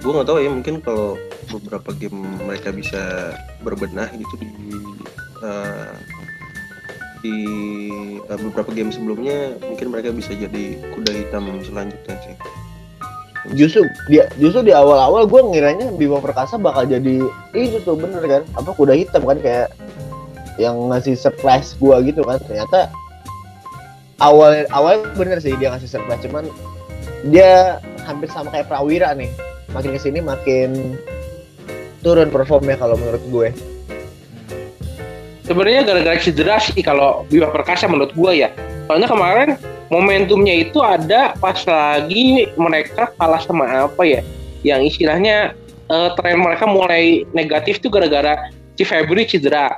gue 0.00 0.12
nggak 0.16 0.28
tahu 0.28 0.38
ya 0.40 0.50
mungkin 0.50 0.80
kalau 0.80 1.20
beberapa 1.52 1.92
game 1.92 2.24
mereka 2.48 2.72
bisa 2.72 3.36
berbenah 3.60 4.08
gitu 4.16 4.34
di 4.40 4.48
eh, 5.44 5.92
di 7.20 7.36
eh, 8.24 8.38
beberapa 8.40 8.72
game 8.72 8.88
sebelumnya 8.88 9.60
mungkin 9.60 9.92
mereka 9.92 10.08
bisa 10.16 10.32
jadi 10.32 10.80
kuda 10.96 11.12
hitam 11.12 11.60
selanjutnya 11.60 12.16
sih. 12.24 12.36
Justru 13.56 13.84
dia 14.08 14.28
justru 14.36 14.68
di 14.68 14.72
awal-awal 14.72 15.24
gue 15.24 15.40
ngiranya 15.52 15.92
Bima 15.96 16.20
Perkasa 16.20 16.60
bakal 16.60 16.88
jadi 16.88 17.24
itu 17.56 17.76
tuh 17.84 17.96
bener 17.96 18.24
kan? 18.24 18.42
Apa 18.56 18.72
kuda 18.76 18.96
hitam 18.96 19.24
kan? 19.24 19.40
Kayak 19.40 19.72
yang 20.60 20.76
ngasih 20.92 21.16
surprise 21.16 21.76
gue 21.76 21.96
gitu 22.08 22.24
kan? 22.24 22.40
Ternyata 22.40 22.92
awal 24.20 24.68
awal 24.72 25.04
bener 25.16 25.40
sih 25.40 25.56
dia 25.56 25.72
ngasih 25.72 25.88
surprise 25.88 26.20
cuman 26.24 26.48
dia 27.32 27.80
hampir 28.04 28.28
sama 28.32 28.52
kayak 28.52 28.68
Prawira 28.68 29.12
nih 29.16 29.28
makin 29.70 29.96
ke 29.96 30.00
sini 30.00 30.18
makin 30.22 30.98
turun 32.00 32.32
performnya 32.32 32.80
kalau 32.80 32.96
menurut 32.96 33.22
gue 33.28 33.48
Sebenarnya 35.50 35.82
gara-gara 35.82 36.14
cedera 36.14 36.62
sih 36.62 36.78
kalau 36.78 37.26
Bima 37.26 37.50
Perkasa 37.50 37.90
menurut 37.90 38.14
gua 38.14 38.30
ya. 38.30 38.54
Soalnya 38.86 39.10
kemarin 39.10 39.58
momentumnya 39.90 40.54
itu 40.62 40.78
ada 40.78 41.34
pas 41.42 41.58
lagi 41.66 42.46
mereka 42.54 43.10
kalah 43.18 43.42
sama 43.42 43.90
apa 43.90 43.98
ya? 44.06 44.22
Yang 44.62 44.94
istilahnya 44.94 45.58
eh, 45.90 46.08
tren 46.14 46.38
mereka 46.38 46.70
mulai 46.70 47.26
negatif 47.34 47.82
tuh 47.82 47.90
gara-gara 47.90 48.38
si 48.78 48.86
Febri 48.86 49.26
cedera. 49.26 49.74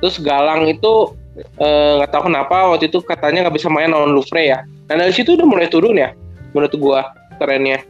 Terus 0.00 0.16
Galang 0.24 0.64
itu 0.72 1.12
eh, 1.36 1.90
nggak 2.00 2.16
tahu 2.16 2.32
kenapa 2.32 2.72
waktu 2.72 2.88
itu 2.88 3.04
katanya 3.04 3.44
nggak 3.44 3.60
bisa 3.60 3.68
main 3.68 3.92
lawan 3.92 4.16
Louvre 4.16 4.40
ya. 4.40 4.64
Nah 4.88 5.04
dari 5.04 5.12
situ 5.12 5.36
udah 5.36 5.44
mulai 5.44 5.68
turun 5.68 6.00
ya 6.00 6.16
menurut 6.56 6.72
gua 6.80 7.12
trennya. 7.36 7.84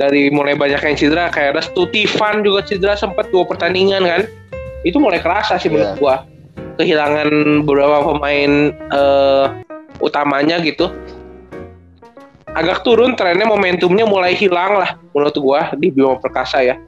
Dari 0.00 0.32
mulai 0.32 0.56
banyak 0.56 0.80
yang 0.80 0.96
cedera 0.96 1.28
kayak 1.28 1.60
Restu 1.60 1.84
Tivan 1.92 2.40
juga 2.40 2.64
cedera 2.64 2.96
sempat 2.96 3.28
dua 3.28 3.44
pertandingan 3.44 4.00
kan. 4.08 4.22
Itu 4.80 4.96
mulai 4.96 5.20
kerasa 5.20 5.60
sih 5.60 5.68
menurut 5.68 5.92
Iya. 5.92 6.00
gua. 6.00 6.16
Kehilangan 6.80 7.28
beberapa 7.68 8.00
pemain 8.08 8.72
eh, 8.72 9.46
utamanya 10.00 10.56
gitu. 10.64 10.88
Agak 12.56 12.80
turun 12.82 13.12
trennya 13.12 13.44
momentumnya 13.44 14.08
mulai 14.08 14.32
hilang 14.32 14.80
lah 14.80 14.96
menurut 15.12 15.36
gua 15.36 15.68
di 15.76 15.92
Bima 15.92 16.16
Perkasa 16.16 16.64
ya. 16.64 16.80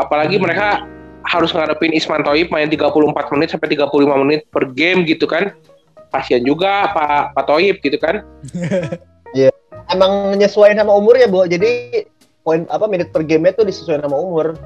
Apalagi 0.00 0.40
mereka 0.40 0.88
harus 1.28 1.52
ngadepin 1.52 1.92
Isman 1.92 2.24
Toib 2.24 2.48
main 2.48 2.72
34 2.72 3.28
menit 3.36 3.52
sampai 3.52 3.76
35 3.76 4.24
menit 4.24 4.40
per 4.48 4.64
game 4.72 5.04
gitu 5.04 5.28
kan. 5.28 5.52
Kasihan 6.08 6.40
juga 6.40 6.88
Pak 6.96 7.36
Pak 7.36 7.44
Toib 7.44 7.76
gitu 7.84 8.00
kan. 8.00 8.24
Emang 9.92 10.32
menyesuaikan 10.36 10.84
sama 10.84 10.92
umur 10.96 11.16
ya 11.16 11.24
bu 11.28 11.48
jadi 11.48 12.04
poin 12.42 12.64
apa 12.70 12.86
menit 12.88 13.10
per 13.12 13.22
game 13.26 13.50
tuh 13.52 13.66
disesuaikan 13.66 14.08
sama 14.08 14.18
umur 14.18 14.46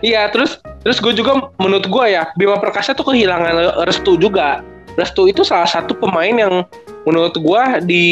Iya, 0.00 0.30
terus 0.30 0.62
terus 0.86 1.02
gue 1.02 1.12
juga 1.12 1.50
menurut 1.58 1.90
gue 1.90 2.04
ya 2.06 2.30
Bima 2.38 2.56
Perkasa 2.62 2.94
tuh 2.94 3.12
kehilangan 3.12 3.82
Restu 3.84 4.14
juga. 4.16 4.62
Restu 4.94 5.26
itu 5.26 5.42
salah 5.42 5.66
satu 5.66 5.96
pemain 5.96 6.32
yang 6.32 6.62
menurut 7.02 7.34
gue 7.34 7.62
di 7.82 8.04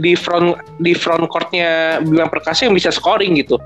di 0.00 0.12
front 0.16 0.56
di 0.80 0.96
front 0.96 1.28
courtnya 1.28 2.00
Bima 2.02 2.26
Perkasa 2.32 2.66
yang 2.66 2.74
bisa 2.74 2.88
scoring 2.88 3.36
gitu. 3.38 3.60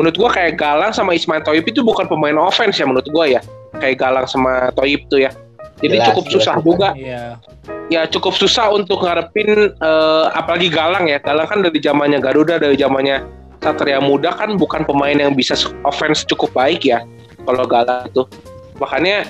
Menurut 0.00 0.16
gue 0.16 0.30
kayak 0.32 0.58
Galang 0.58 0.90
sama 0.90 1.14
Ismail 1.14 1.46
Toib 1.46 1.62
itu 1.68 1.84
bukan 1.84 2.10
pemain 2.10 2.34
offense 2.40 2.80
ya 2.82 2.88
menurut 2.88 3.06
gue 3.06 3.38
ya. 3.38 3.40
Kayak 3.78 4.00
Galang 4.00 4.26
sama 4.26 4.72
Toib 4.74 5.06
tuh 5.06 5.22
ya. 5.28 5.30
Jadi 5.84 6.00
Jelas, 6.00 6.08
cukup 6.08 6.24
jelas 6.24 6.34
susah 6.40 6.54
bukan. 6.64 6.64
juga 6.64 6.88
Iya. 6.96 7.22
ya 7.92 8.02
cukup 8.08 8.32
susah 8.32 8.66
untuk 8.72 9.04
ngarepin 9.04 9.76
eh, 9.76 10.24
apalagi 10.32 10.72
Galang 10.72 11.04
ya. 11.04 11.20
Galang 11.20 11.44
kan 11.44 11.60
dari 11.60 11.76
zamannya 11.76 12.24
Garuda, 12.24 12.56
dari 12.56 12.80
zamannya 12.80 13.20
Satria 13.60 14.00
Muda 14.00 14.32
kan 14.32 14.56
bukan 14.56 14.88
pemain 14.88 15.16
yang 15.16 15.36
bisa 15.36 15.52
offense 15.84 16.24
cukup 16.24 16.56
baik 16.56 16.88
ya. 16.88 17.04
Kalau 17.44 17.68
Galang 17.68 18.08
itu. 18.08 18.24
Makanya 18.80 19.28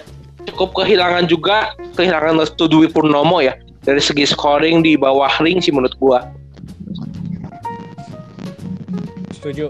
cukup 0.55 0.85
kehilangan 0.85 1.27
juga 1.27 1.75
kehilangan 1.99 2.39
Restu 2.39 2.71
Dwi 2.71 2.87
Purnomo 2.87 3.43
ya. 3.43 3.59
Dari 3.83 3.99
segi 4.01 4.23
scoring 4.25 4.81
di 4.81 4.95
bawah 4.95 5.29
ring 5.43 5.59
sih 5.59 5.75
menurut 5.75 5.93
gua. 5.99 6.23
Setuju. 9.35 9.69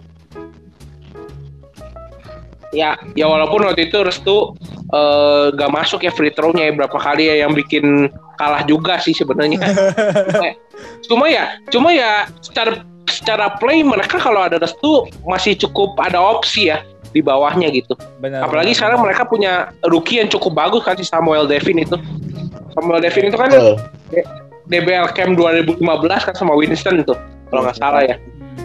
Ya, 2.75 2.99
ya 3.15 3.27
walaupun 3.31 3.63
waktu 3.63 3.87
itu 3.87 4.03
Restu 4.03 4.55
eh, 4.95 5.45
gak 5.59 5.71
masuk 5.75 6.07
ya 6.07 6.13
free 6.15 6.31
throw-nya 6.31 6.71
ya, 6.71 6.73
berapa 6.73 6.95
kali 6.95 7.27
ya 7.27 7.43
yang 7.43 7.53
bikin 7.53 8.07
kalah 8.39 8.63
juga 8.63 8.99
sih 9.03 9.15
sebenarnya. 9.15 9.59
cuma 11.11 11.27
ya 11.29 11.59
cuma 11.71 11.91
ya 11.95 12.27
secara 12.41 12.83
secara 13.09 13.47
play 13.61 13.85
mereka 13.85 14.17
kalau 14.19 14.43
ada 14.43 14.57
restu 14.59 15.07
masih 15.29 15.55
cukup 15.59 15.95
ada 16.01 16.19
opsi 16.19 16.73
ya 16.73 16.83
di 17.15 17.23
bawahnya 17.23 17.71
gitu 17.71 17.95
Benar. 18.19 18.51
apalagi 18.51 18.75
benar, 18.75 18.79
sekarang 18.81 18.99
benar. 18.99 19.07
mereka 19.15 19.23
punya 19.29 19.53
rookie 19.87 20.19
yang 20.19 20.27
cukup 20.27 20.53
bagus 20.59 20.83
kan 20.83 20.99
si 20.99 21.07
Samuel 21.07 21.47
Devin 21.47 21.79
itu 21.79 21.95
Samuel 22.75 22.99
Devin 22.99 23.31
itu 23.31 23.39
kan 23.39 23.49
Betul. 23.55 23.79
DBL 24.67 25.15
Camp 25.15 25.39
2015 25.39 25.79
kan 26.27 26.35
sama 26.35 26.57
Winston 26.59 26.99
itu 27.05 27.15
kalau 27.53 27.63
nggak 27.63 27.79
salah 27.79 28.03
ya 28.03 28.17
Hmm. 28.19 28.64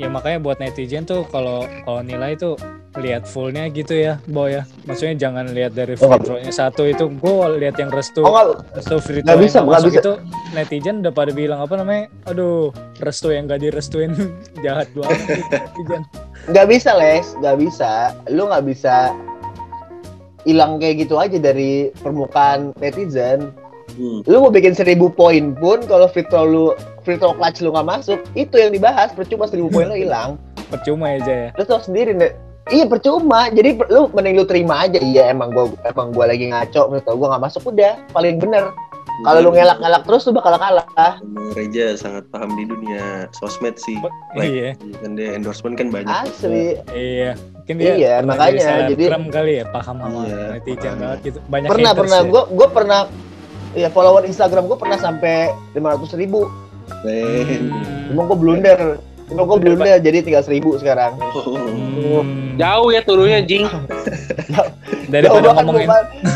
Ya 0.00 0.08
makanya 0.08 0.40
buat 0.40 0.56
netizen 0.56 1.04
tuh 1.04 1.28
kalau 1.28 1.68
kalau 1.84 2.00
nilai 2.00 2.32
tuh 2.32 2.56
lihat 2.96 3.28
fullnya 3.28 3.68
gitu 3.68 3.92
ya, 3.92 4.16
Boy 4.24 4.56
ya. 4.56 4.64
Maksudnya 4.88 5.28
jangan 5.28 5.52
lihat 5.52 5.76
dari 5.76 5.92
Oh, 6.00 6.08
free 6.08 6.24
throw-nya 6.24 6.48
satu 6.50 6.88
itu 6.88 7.04
gue 7.12 7.32
lihat 7.60 7.76
yang 7.76 7.92
restu. 7.92 8.24
oh 8.24 8.56
restu 8.72 8.96
free 8.96 9.20
throw 9.20 9.36
bisa, 9.36 9.60
yang 9.60 9.68
nggak 9.68 9.76
masuk 9.76 9.90
bisa. 9.92 10.00
itu 10.00 10.12
netizen 10.56 11.04
udah 11.04 11.12
pada 11.12 11.30
bilang 11.36 11.60
apa 11.60 11.76
namanya? 11.76 12.08
Aduh, 12.32 12.72
restu 13.04 13.28
yang 13.28 13.44
gak 13.44 13.60
direstuin 13.60 14.16
jahat 14.64 14.88
banget 14.96 15.20
netizen. 15.52 16.02
nggak 16.48 16.66
bisa 16.72 16.90
les 16.96 17.26
nggak 17.36 17.56
bisa 17.60 17.90
lu 18.32 18.48
nggak 18.48 18.64
bisa 18.64 19.12
hilang 20.48 20.80
kayak 20.80 21.04
gitu 21.04 21.20
aja 21.20 21.36
dari 21.36 21.92
permukaan 22.00 22.72
netizen 22.80 23.52
Hmm. 24.00 24.24
lu 24.24 24.36
mau 24.40 24.48
bikin 24.48 24.72
seribu 24.72 25.12
poin 25.12 25.52
pun 25.52 25.84
kalau 25.84 26.08
free 26.08 26.24
throw 26.24 26.42
lu 26.42 26.66
free 27.04 27.20
throw 27.20 27.36
clutch 27.36 27.60
lu 27.60 27.68
nggak 27.68 27.84
masuk 27.84 28.16
itu 28.32 28.56
yang 28.56 28.72
dibahas 28.72 29.12
percuma 29.12 29.44
seribu 29.44 29.68
poin 29.68 29.86
lu 29.86 29.96
hilang 29.98 30.40
Percuma 30.72 31.12
aja 31.12 31.28
ya. 31.28 31.48
lu 31.52 31.62
tau 31.62 31.84
sendiri 31.84 32.16
nih 32.16 32.32
iya 32.70 32.88
percuma 32.88 33.52
jadi 33.52 33.76
lu 33.92 34.08
mending 34.08 34.40
lu 34.40 34.48
terima 34.48 34.88
aja 34.88 34.96
iya 34.96 35.28
emang 35.28 35.52
gua 35.52 35.68
emang 35.84 36.16
gua 36.16 36.32
lagi 36.32 36.48
ngaco 36.48 36.88
menurut 36.88 37.12
gua 37.12 37.28
nggak 37.28 37.44
masuk 37.44 37.62
udah 37.68 37.92
paling 38.10 38.40
bener 38.40 38.72
kalau 39.20 39.44
lu 39.44 39.50
ngelak-ngelak 39.52 40.02
terus 40.08 40.24
lu 40.24 40.32
bakal 40.32 40.56
kalah 40.56 40.86
Emang 41.20 41.52
Reja 41.52 41.92
sangat 41.92 42.24
paham 42.30 42.54
di 42.54 42.64
dunia 42.64 43.26
sosmed 43.34 43.74
sih. 43.76 43.98
Like, 44.32 44.48
Iya. 44.48 44.70
Kan 45.02 45.18
dia 45.18 45.34
endorsement 45.34 45.74
kan 45.74 45.90
banyak. 45.90 46.06
asli 46.08 46.78
Iya, 46.88 47.34
mungkin 47.52 47.74
dia 47.76 47.92
Iya, 47.98 48.14
makanya, 48.22 48.86
jadi 48.94 49.04
kali 49.28 49.52
ya, 49.60 49.64
paham 49.68 49.96
sama 49.98 50.18
Iya, 50.24 50.40
netizen 50.56 50.94
banget 50.96 51.18
gitu. 51.26 51.38
Banyak 51.50 51.68
pernah 51.68 51.92
pernah 51.92 52.20
ya. 52.22 52.30
gua 52.30 52.42
gua 52.48 52.68
pernah 52.70 53.00
ya 53.74 53.88
follower 53.90 54.26
Instagram 54.26 54.66
gua 54.66 54.78
pernah 54.78 54.98
sampai 54.98 55.50
lima 55.74 55.94
ratus 55.94 56.14
ribu 56.14 56.46
Ben. 57.06 57.70
Hmm. 57.70 58.10
emang 58.14 58.26
gua 58.26 58.38
blunder 58.38 58.80
emang 59.30 59.44
gua 59.46 59.58
blunder 59.62 59.98
jadi 60.02 60.26
tinggal 60.26 60.42
seribu 60.42 60.74
sekarang 60.80 61.14
Oh. 62.00 62.24
Hmm. 62.24 62.56
jauh 62.58 62.88
ya 62.90 63.00
turunnya 63.04 63.44
jing 63.44 63.68
Daripada 65.10 65.50
Jauh 65.50 65.54
ngomongin 65.58 65.88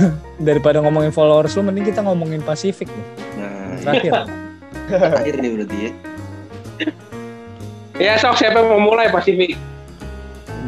daripada 0.49 0.79
ngomongin 0.83 1.13
followers 1.15 1.55
lu 1.55 1.63
mending 1.63 1.87
kita 1.95 2.03
ngomongin 2.03 2.43
Pasifik 2.43 2.91
nih. 2.91 3.07
Nah, 3.39 3.79
Terakhir. 3.79 4.13
terakhir 4.91 5.35
nih 5.39 5.51
berarti 5.55 5.77
ya. 5.79 5.91
ya 8.03 8.13
sok 8.19 8.35
siapa 8.35 8.59
yang 8.59 8.69
mau 8.75 8.83
mulai 8.83 9.07
Pasifik 9.15 9.55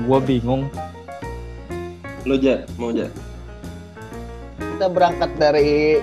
Gua 0.07 0.23
bingung. 0.23 0.71
Lo 2.23 2.39
ja, 2.39 2.63
mau 2.79 2.95
ja. 2.95 3.11
kita 4.59 4.87
berangkat 4.87 5.31
dari 5.41 5.99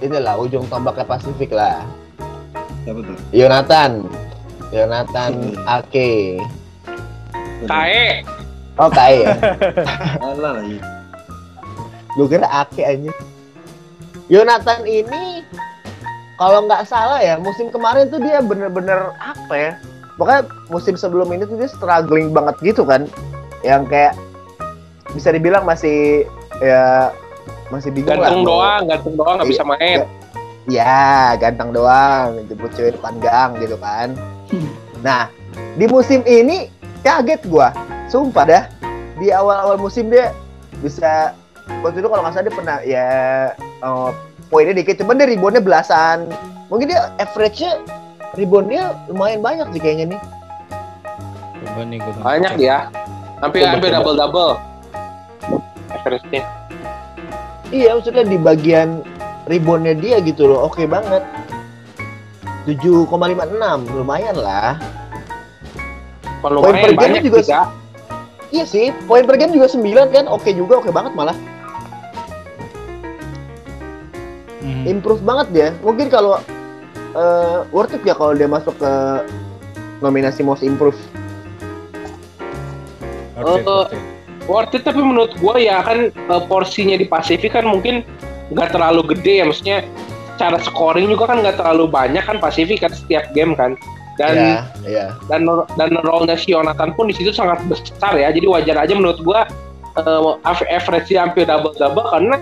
inilah 0.00 0.34
ujung 0.40 0.64
tombaknya 0.68 1.04
Pasifik 1.04 1.52
lah. 1.52 1.84
Siapa 2.84 3.00
tuh? 3.04 3.16
Yonatan. 3.32 4.08
Yonatan 4.70 5.58
Ake 5.66 6.38
Kae. 7.66 8.22
Oh 8.78 8.88
kayak 8.88 9.18
ya? 9.18 9.34
Alah 10.24 10.62
lagi. 10.62 10.78
gue 12.10 12.26
kira 12.26 12.46
Ake 12.50 12.82
aja 12.82 13.12
Yonatan 14.30 14.82
ini 14.86 15.46
kalau 16.40 16.64
nggak 16.64 16.88
salah 16.88 17.20
ya 17.20 17.36
musim 17.36 17.68
kemarin 17.68 18.08
tuh 18.08 18.22
dia 18.22 18.40
bener-bener 18.40 19.12
apa 19.20 19.54
ya? 19.54 19.72
Pokoknya 20.16 20.48
musim 20.72 20.96
sebelum 20.96 21.28
ini 21.34 21.44
tuh 21.44 21.60
dia 21.60 21.68
struggling 21.68 22.32
banget 22.32 22.56
gitu 22.64 22.86
kan? 22.86 23.04
Yang 23.60 23.92
kayak 23.92 24.14
bisa 25.12 25.34
dibilang 25.34 25.68
masih 25.68 26.24
ya 26.64 27.12
masih 27.70 27.90
bingung 27.94 28.18
lah 28.18 28.28
gantung 28.28 28.42
mau- 28.42 28.50
doang 28.50 28.82
gantung 28.86 29.14
doang 29.14 29.34
nggak 29.38 29.50
bisa 29.50 29.64
main 29.64 30.00
Ya, 30.68 31.34
ganteng 31.40 31.72
doang, 31.72 32.44
jemput 32.46 32.70
cewek 32.76 33.00
depan 33.00 33.16
gang 33.18 33.50
gitu 33.58 33.80
kan. 33.80 34.12
Nah, 35.00 35.32
di 35.80 35.88
musim 35.88 36.20
ini 36.28 36.68
kaget 37.00 37.48
gua. 37.48 37.72
Sumpah 38.12 38.44
dah. 38.44 38.64
Di 39.16 39.32
awal-awal 39.32 39.80
musim 39.80 40.12
dia 40.12 40.36
bisa 40.84 41.32
waktu 41.80 42.04
itu 42.04 42.08
kalau 42.12 42.20
nggak 42.20 42.36
salah 42.36 42.44
dia 42.44 42.54
pernah 42.54 42.76
ya 42.84 43.08
eh, 43.56 44.10
poinnya 44.52 44.76
dikit, 44.76 45.00
cuman 45.00 45.16
dia 45.16 45.24
reboundnya 45.24 45.64
belasan. 45.64 46.28
Mungkin 46.68 46.92
dia 46.92 47.08
average-nya 47.16 47.80
reboundnya 48.36 48.92
lumayan 49.08 49.40
banyak 49.40 49.72
sih 49.72 49.80
kayaknya 49.80 50.12
nih. 50.12 50.20
Coba 51.64 51.82
nih 51.88 51.98
gua 52.04 52.14
banyak 52.20 52.52
dia 52.60 52.76
hampir 53.40 53.64
hampir 53.64 53.88
double 53.88 54.16
double 54.20 54.52
average-nya 55.96 56.44
Iya, 57.70 57.94
maksudnya 57.94 58.26
di 58.26 58.34
bagian 58.34 59.06
reboundnya 59.46 59.94
dia 59.94 60.18
gitu 60.22 60.50
loh, 60.50 60.66
oke 60.66 60.82
banget. 60.90 61.22
7,56 62.66 63.06
lumayan 63.94 64.36
lah. 64.36 64.76
Kalau 66.42 66.60
Poin 66.60 66.74
per 66.76 66.90
lumayan 66.92 67.22
game 67.22 67.26
juga 67.30 67.40
juga. 67.46 67.62
Iya 68.50 68.64
sih, 68.66 68.90
poin 69.06 69.22
per 69.22 69.38
game 69.38 69.54
juga 69.54 69.70
9 69.70 70.10
kan, 70.10 70.26
oke 70.26 70.50
juga, 70.50 70.82
oke 70.82 70.90
banget 70.90 71.14
malah. 71.14 71.38
Hmm. 74.60 74.82
Improve 74.90 75.22
banget 75.22 75.46
dia. 75.54 75.68
Mungkin 75.86 76.10
kalau 76.10 76.42
eh, 77.14 77.58
worth 77.70 77.94
it 77.94 78.02
ya 78.02 78.18
kalau 78.18 78.34
dia 78.34 78.50
masuk 78.50 78.74
ke 78.82 78.92
nominasi 80.02 80.42
most 80.42 80.66
improve. 80.66 80.98
Oke, 83.40 83.62
Eh, 83.62 83.64
oke. 83.64 84.09
Worth 84.50 84.74
it 84.74 84.82
tapi 84.82 84.98
menurut 84.98 85.30
gua 85.38 85.62
ya 85.62 85.78
kan 85.86 86.10
eh, 86.10 86.42
porsinya 86.50 86.98
di 86.98 87.06
Pasifik 87.06 87.54
kan 87.54 87.70
mungkin 87.70 88.02
nggak 88.50 88.74
terlalu 88.74 89.14
gede 89.14 89.38
ya 89.38 89.44
maksudnya 89.46 89.86
cara 90.34 90.58
scoring 90.58 91.06
juga 91.06 91.30
kan 91.30 91.38
nggak 91.38 91.54
terlalu 91.62 91.86
banyak 91.86 92.24
kan 92.26 92.42
Pasifik 92.42 92.82
kan 92.82 92.90
setiap 92.90 93.30
game 93.30 93.54
kan 93.54 93.78
dan 94.18 94.34
ya, 94.36 94.58
ya. 94.84 95.06
dan 95.30 95.46
dan 95.78 95.90
role-nya 96.02 96.34
si 96.34 96.50
Yonatan 96.50 96.92
pun 96.98 97.06
di 97.08 97.14
situ 97.14 97.30
sangat 97.30 97.62
besar 97.70 98.18
ya 98.18 98.34
jadi 98.34 98.44
wajar 98.50 98.76
aja 98.82 98.92
menurut 98.92 99.22
eh, 99.22 100.30
av- 100.44 100.66
average 100.66 101.08
dia 101.08 101.24
hampir 101.24 101.46
double 101.46 101.72
double 101.78 102.04
karena 102.10 102.36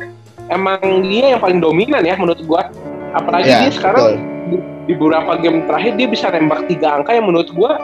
emang 0.48 0.80
dia 1.04 1.36
yang 1.36 1.40
paling 1.44 1.60
dominan 1.60 2.02
ya 2.02 2.16
menurut 2.16 2.40
gua 2.48 2.72
apalagi 3.12 3.52
Ya, 3.52 3.68
dia 3.68 3.72
sekarang 3.72 4.00
betul. 4.00 4.16
di, 4.48 4.56
di 4.88 4.92
beberapa 4.96 5.32
game 5.38 5.64
terakhir 5.68 5.92
dia 6.00 6.08
bisa 6.08 6.26
nembak 6.32 6.64
tiga 6.72 6.98
angka 6.98 7.12
yang 7.14 7.28
menurut 7.28 7.52
gua 7.52 7.76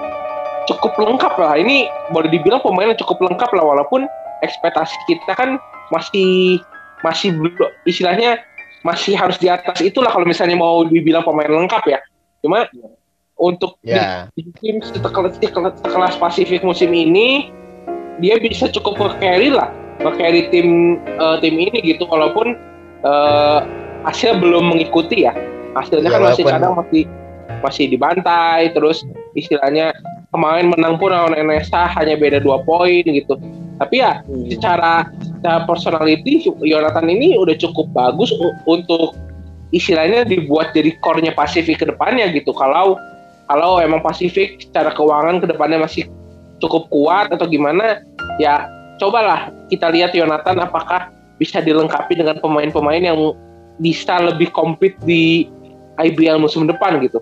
cukup 0.67 0.93
lengkap 0.97 1.35
lah. 1.37 1.55
Ini 1.57 1.89
boleh 2.11 2.29
dibilang 2.29 2.61
pemain 2.61 2.91
yang 2.91 2.99
cukup 2.99 3.21
lengkap 3.25 3.51
lah 3.53 3.65
walaupun 3.65 4.05
ekspektasi 4.41 4.97
kita 5.09 5.33
kan 5.33 5.57
masih 5.89 6.61
masih 7.01 7.37
belum 7.37 7.69
istilahnya 7.85 8.41
masih 8.85 9.17
harus 9.17 9.41
di 9.41 9.49
atas 9.49 9.81
itulah 9.81 10.13
kalau 10.13 10.29
misalnya 10.29 10.57
mau 10.57 10.85
dibilang 10.85 11.25
pemain 11.25 11.49
lengkap 11.49 11.85
ya. 11.89 12.01
Cuma 12.45 12.69
untuk 13.35 13.81
di- 13.81 13.97
Ya, 13.97 14.29
di 14.37 14.47
tim 14.61 14.79
sekelas, 14.79 15.41
sekelas, 15.41 16.15
Pasifik 16.21 16.63
musim 16.63 16.93
ini 16.93 17.49
dia 18.23 18.39
bisa 18.39 18.71
cukup 18.71 19.01
nge-carry 19.01 19.51
lah 19.51 19.73
nge-carry 19.99 20.47
tim 20.53 20.69
eh, 21.03 21.37
tim 21.41 21.55
ini 21.57 21.79
gitu 21.83 22.05
walaupun 22.07 22.55
eh, 23.05 23.59
hasil 24.05 24.37
belum 24.41 24.77
mengikuti 24.77 25.25
ya. 25.25 25.33
Hasilnya 25.75 26.07
Ya, 26.07 26.15
kan 26.15 26.23
masih 26.31 26.45
kadang 26.47 26.73
masih 26.79 27.03
masih 27.65 27.85
dibantai 27.91 28.71
terus 28.71 29.03
istilahnya 29.35 29.91
kemarin 30.35 30.75
menang 30.75 30.99
pun 30.99 31.15
lawan 31.15 31.39
NSA 31.39 31.95
hanya 31.95 32.19
beda 32.19 32.43
dua 32.43 32.59
poin 32.67 33.07
gitu. 33.07 33.39
Tapi 33.79 34.03
ya 34.03 34.27
secara, 34.51 35.07
secara 35.23 35.63
personality 35.67 36.43
Yonatan 36.63 37.07
ini 37.07 37.39
udah 37.39 37.55
cukup 37.55 37.91
bagus 37.95 38.35
untuk 38.67 39.15
istilahnya 39.71 40.27
dibuat 40.27 40.75
jadi 40.75 40.95
core-nya 40.99 41.35
Pasifik 41.35 41.83
ke 41.83 41.87
depannya 41.87 42.31
gitu. 42.35 42.51
Kalau 42.51 42.99
kalau 43.47 43.79
emang 43.79 44.03
Pasifik 44.03 44.59
secara 44.59 44.91
keuangan 44.91 45.39
ke 45.39 45.47
depannya 45.47 45.87
masih 45.87 46.11
cukup 46.59 46.91
kuat 46.91 47.31
atau 47.31 47.47
gimana 47.47 48.03
ya 48.43 48.67
cobalah 48.99 49.51
kita 49.71 49.91
lihat 49.91 50.15
Yonatan 50.15 50.63
apakah 50.63 51.11
bisa 51.39 51.59
dilengkapi 51.59 52.15
dengan 52.15 52.39
pemain-pemain 52.39 53.03
yang 53.03 53.19
bisa 53.83 54.23
lebih 54.23 54.55
compete 54.55 54.95
di 55.03 55.51
IBL 55.99 56.39
musim 56.39 56.67
depan 56.67 57.03
gitu. 57.03 57.19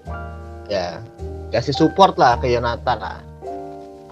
Ya. 0.69 1.01
Kasih 1.53 1.77
support 1.77 2.17
lah 2.17 2.41
ke 2.41 2.49
Yonatan 2.49 2.99
lah. 2.99 3.21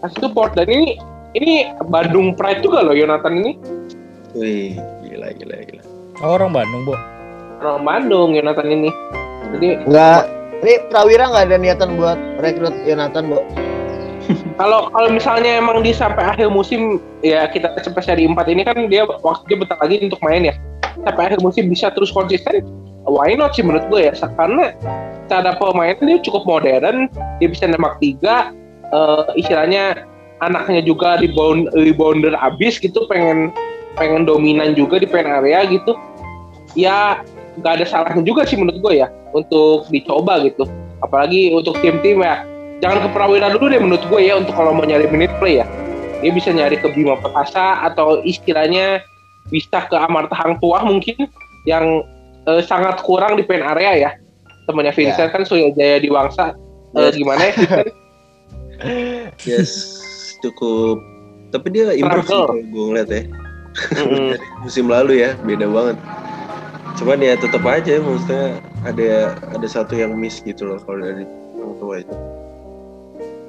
kasih 0.00 0.28
support 0.28 0.56
dan 0.56 0.64
ini 0.68 0.96
ini 1.36 1.68
Bandung 1.88 2.32
Pride 2.32 2.64
juga 2.64 2.80
loh 2.80 2.96
Yonatan 2.96 3.36
ini 3.36 3.52
Wih, 4.32 4.78
gila 5.04 5.28
gila 5.36 5.56
gila. 5.68 5.82
Oh, 6.24 6.36
orang 6.40 6.56
Bandung, 6.56 6.88
Bu. 6.88 6.94
orang 7.60 7.84
Bandung 7.84 8.28
Yonatan 8.32 8.66
ini 8.68 8.90
jadi 9.56 9.68
Enggak, 9.84 10.22
ini 10.64 10.72
Prawira 10.88 11.24
nggak 11.28 11.44
ada 11.52 11.56
niatan 11.60 11.90
buat 12.00 12.16
rekrut 12.40 12.72
Yonatan, 12.88 13.28
Bu. 13.28 13.40
kalau 14.60 14.88
kalau 14.88 15.08
misalnya 15.12 15.60
emang 15.60 15.84
di 15.84 15.92
sampai 15.92 16.22
akhir 16.24 16.48
musim 16.48 16.96
ya 17.20 17.44
kita 17.50 17.72
sampai 17.84 18.00
seri 18.04 18.24
4 18.24 18.36
ini 18.48 18.62
kan 18.64 18.76
dia 18.88 19.04
waktunya 19.04 19.60
bentar 19.60 19.76
lagi 19.80 20.00
untuk 20.00 20.20
main 20.24 20.48
ya 20.48 20.54
sampai 21.04 21.22
akhir 21.28 21.40
musim 21.44 21.68
bisa 21.68 21.92
terus 21.92 22.08
konsisten 22.08 22.64
why 23.06 23.32
not 23.36 23.56
sih 23.56 23.64
menurut 23.64 23.86
gue 23.88 24.10
ya? 24.10 24.12
Karena 24.16 24.74
cara 25.30 25.54
pemainnya 25.56 26.02
dia 26.02 26.18
cukup 26.26 26.42
modern 26.44 27.06
dia 27.38 27.48
bisa 27.48 27.70
nembak 27.70 27.96
tiga 28.02 28.50
eh, 28.90 29.24
istilahnya 29.38 30.04
anaknya 30.40 30.82
juga 30.82 31.20
rebound 31.20 31.70
rebounder 31.76 32.34
abis 32.34 32.80
gitu 32.80 33.04
pengen 33.06 33.52
pengen 33.94 34.24
dominan 34.24 34.72
juga 34.74 35.00
di 35.00 35.06
pen 35.06 35.28
area 35.28 35.64
gitu. 35.68 35.94
Ya 36.74 37.22
nggak 37.60 37.82
ada 37.82 37.86
salahnya 37.86 38.22
juga 38.22 38.46
sih 38.46 38.56
menurut 38.56 38.80
gue 38.80 38.94
ya 39.04 39.08
untuk 39.36 39.86
dicoba 39.92 40.42
gitu. 40.42 40.66
Apalagi 41.00 41.54
untuk 41.54 41.78
tim-tim 41.80 42.20
ya 42.20 42.44
jangan 42.80 43.04
ke 43.04 43.08
Prawira 43.12 43.52
dulu 43.52 43.68
deh 43.68 43.80
menurut 43.80 44.04
gue 44.08 44.20
ya 44.24 44.40
untuk 44.40 44.56
kalau 44.56 44.72
mau 44.72 44.84
nyari 44.84 45.06
menit 45.08 45.32
play 45.38 45.60
ya. 45.60 45.66
Dia 46.20 46.32
bisa 46.36 46.52
nyari 46.52 46.76
ke 46.76 46.92
Bima 46.92 47.16
Perkasa 47.16 47.80
atau 47.80 48.20
istilahnya 48.20 49.00
bisa 49.48 49.88
ke 49.88 49.96
Amarta 49.96 50.36
Hang 50.36 50.60
Tuah 50.60 50.84
mungkin 50.84 51.16
yang 51.64 52.04
eh, 52.46 52.62
sangat 52.64 53.02
kurang 53.04 53.36
di 53.36 53.44
pen 53.44 53.60
area 53.60 53.92
ya 53.96 54.10
temannya 54.64 54.94
Vincent 54.94 55.34
kan 55.34 55.42
Surya 55.42 55.74
Jaya 55.74 55.98
di 55.98 56.08
Wangsa 56.08 56.54
Eh, 56.90 57.06
Yes. 57.06 57.14
gimana 57.14 57.40
ya 57.42 57.52
Vincent? 57.54 57.88
Yes, 59.44 59.70
cukup. 60.40 60.98
Tapi 61.52 61.68
dia 61.68 61.92
improve 61.92 62.26
gue 62.64 62.84
ngeliat 62.90 63.08
ya. 63.12 63.22
Dari 63.94 64.40
musim 64.64 64.88
lalu 64.88 65.20
ya, 65.20 65.36
beda 65.44 65.68
banget. 65.68 65.96
Cuman 66.96 67.20
ya 67.20 67.36
tetap 67.36 67.62
aja 67.62 68.00
maksudnya 68.00 68.58
ada 68.82 69.36
ada 69.52 69.66
satu 69.68 69.94
yang 69.94 70.16
miss 70.16 70.40
gitu 70.42 70.64
loh 70.66 70.80
kalau 70.82 71.04
dari 71.04 71.28
orang 71.60 71.74
tua 71.76 71.94
itu. 72.02 72.16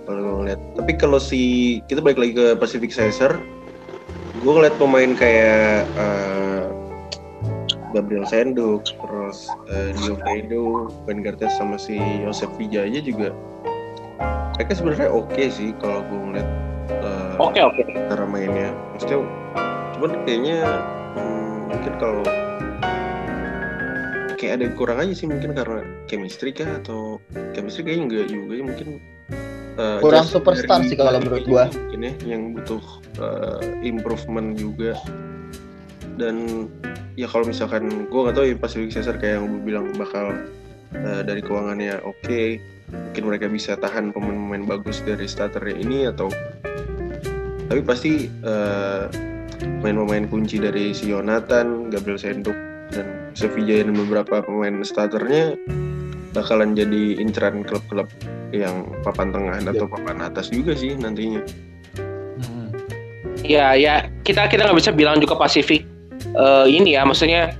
Kalau 0.04 0.20
gue 0.20 0.36
ngeliat. 0.44 0.60
Tapi 0.78 0.92
kalau 1.00 1.18
si 1.18 1.42
kita 1.88 2.04
balik 2.04 2.20
lagi 2.20 2.34
ke 2.36 2.48
Pacific 2.60 2.92
Caesar, 2.92 3.40
gue 4.44 4.52
ngeliat 4.52 4.76
pemain 4.78 5.16
kayak 5.16 5.88
eh, 5.96 6.61
Gabriel 7.92 8.26
Senduk, 8.28 8.88
terus 8.88 9.48
uh, 9.68 9.90
Dio 10.00 10.16
Fredo, 10.20 10.90
Ben 11.06 11.22
Gartes 11.22 11.52
sama 11.60 11.76
si 11.76 12.00
Yosef 12.24 12.52
Wijaya 12.56 13.00
juga. 13.04 13.36
Mereka 14.58 14.72
sebenarnya 14.78 15.10
oke 15.10 15.44
sih 15.50 15.74
kalau 15.82 16.06
gue 16.06 16.20
ngeliat 16.22 16.50
eh, 16.92 17.34
oke 17.42 17.60
oke. 17.60 17.82
cara 18.12 18.26
mainnya. 18.30 18.70
Maksudnya 18.94 19.20
cuman 19.98 20.12
kayaknya 20.26 20.60
hmm, 21.18 21.58
mungkin 21.74 21.94
kalau 21.98 22.24
kayak 24.42 24.58
ada 24.58 24.64
yang 24.66 24.76
kurang 24.76 24.98
aja 24.98 25.14
sih 25.14 25.30
mungkin 25.30 25.54
karena 25.54 25.86
chemistry 26.10 26.50
kah 26.50 26.66
atau 26.82 27.22
chemistry 27.54 27.86
kayaknya 27.86 28.04
enggak 28.10 28.28
juga 28.34 28.52
ya 28.58 28.64
mungkin 28.66 28.88
eh, 29.78 30.00
Kurang 30.02 30.26
superstar 30.26 30.82
sih 30.90 30.98
kalau 30.98 31.22
menurut 31.22 31.46
ini 31.46 31.54
gua. 31.54 31.66
mungkin 31.70 32.00
ya 32.02 32.14
yang 32.26 32.42
butuh 32.58 32.84
eh, 33.22 33.60
improvement 33.86 34.58
juga 34.58 34.98
dan 36.22 36.70
ya 37.18 37.26
kalau 37.26 37.50
misalkan 37.50 38.08
gue 38.08 38.20
nggak 38.22 38.36
tahu 38.38 38.46
ya 38.46 38.56
Pacific 38.56 38.94
Caesar 38.94 39.18
kayak 39.18 39.42
yang 39.42 39.46
gue 39.50 39.62
bilang 39.66 39.86
bakal 39.98 40.38
eh, 40.94 41.22
dari 41.26 41.42
keuangannya 41.42 42.00
oke 42.06 42.42
mungkin 42.92 43.24
mereka 43.26 43.46
bisa 43.50 43.74
tahan 43.80 44.14
pemain-pemain 44.14 44.78
bagus 44.78 45.02
dari 45.02 45.26
starternya 45.26 45.76
ini 45.82 45.98
atau 46.08 46.30
tapi 47.68 47.82
pasti 47.82 48.30
eh, 48.30 49.06
pemain-pemain 49.82 50.26
kunci 50.28 50.58
dari 50.58 50.92
si 50.92 51.10
Yonatan, 51.10 51.90
Gabriel 51.90 52.20
Senduk 52.20 52.58
dan 52.92 53.32
Sevilla 53.34 53.82
dan 53.82 53.96
beberapa 53.96 54.44
pemain 54.44 54.84
starternya 54.84 55.56
bakalan 56.32 56.76
jadi 56.76 57.20
inceran 57.20 57.64
klub-klub 57.64 58.08
yang 58.52 58.88
papan 59.04 59.32
tengah 59.32 59.56
atau 59.72 59.88
papan 59.88 60.20
atas 60.20 60.52
juga 60.52 60.76
sih 60.76 60.96
nantinya. 60.96 61.44
Ya 63.42 63.74
ya 63.76 64.08
kita 64.28 64.48
kita 64.52 64.68
nggak 64.68 64.80
bisa 64.80 64.92
bilang 64.92 65.18
juga 65.18 65.40
Pasifik 65.40 65.91
eh, 66.24 66.66
ini 66.68 66.96
ya 66.96 67.04
maksudnya 67.04 67.54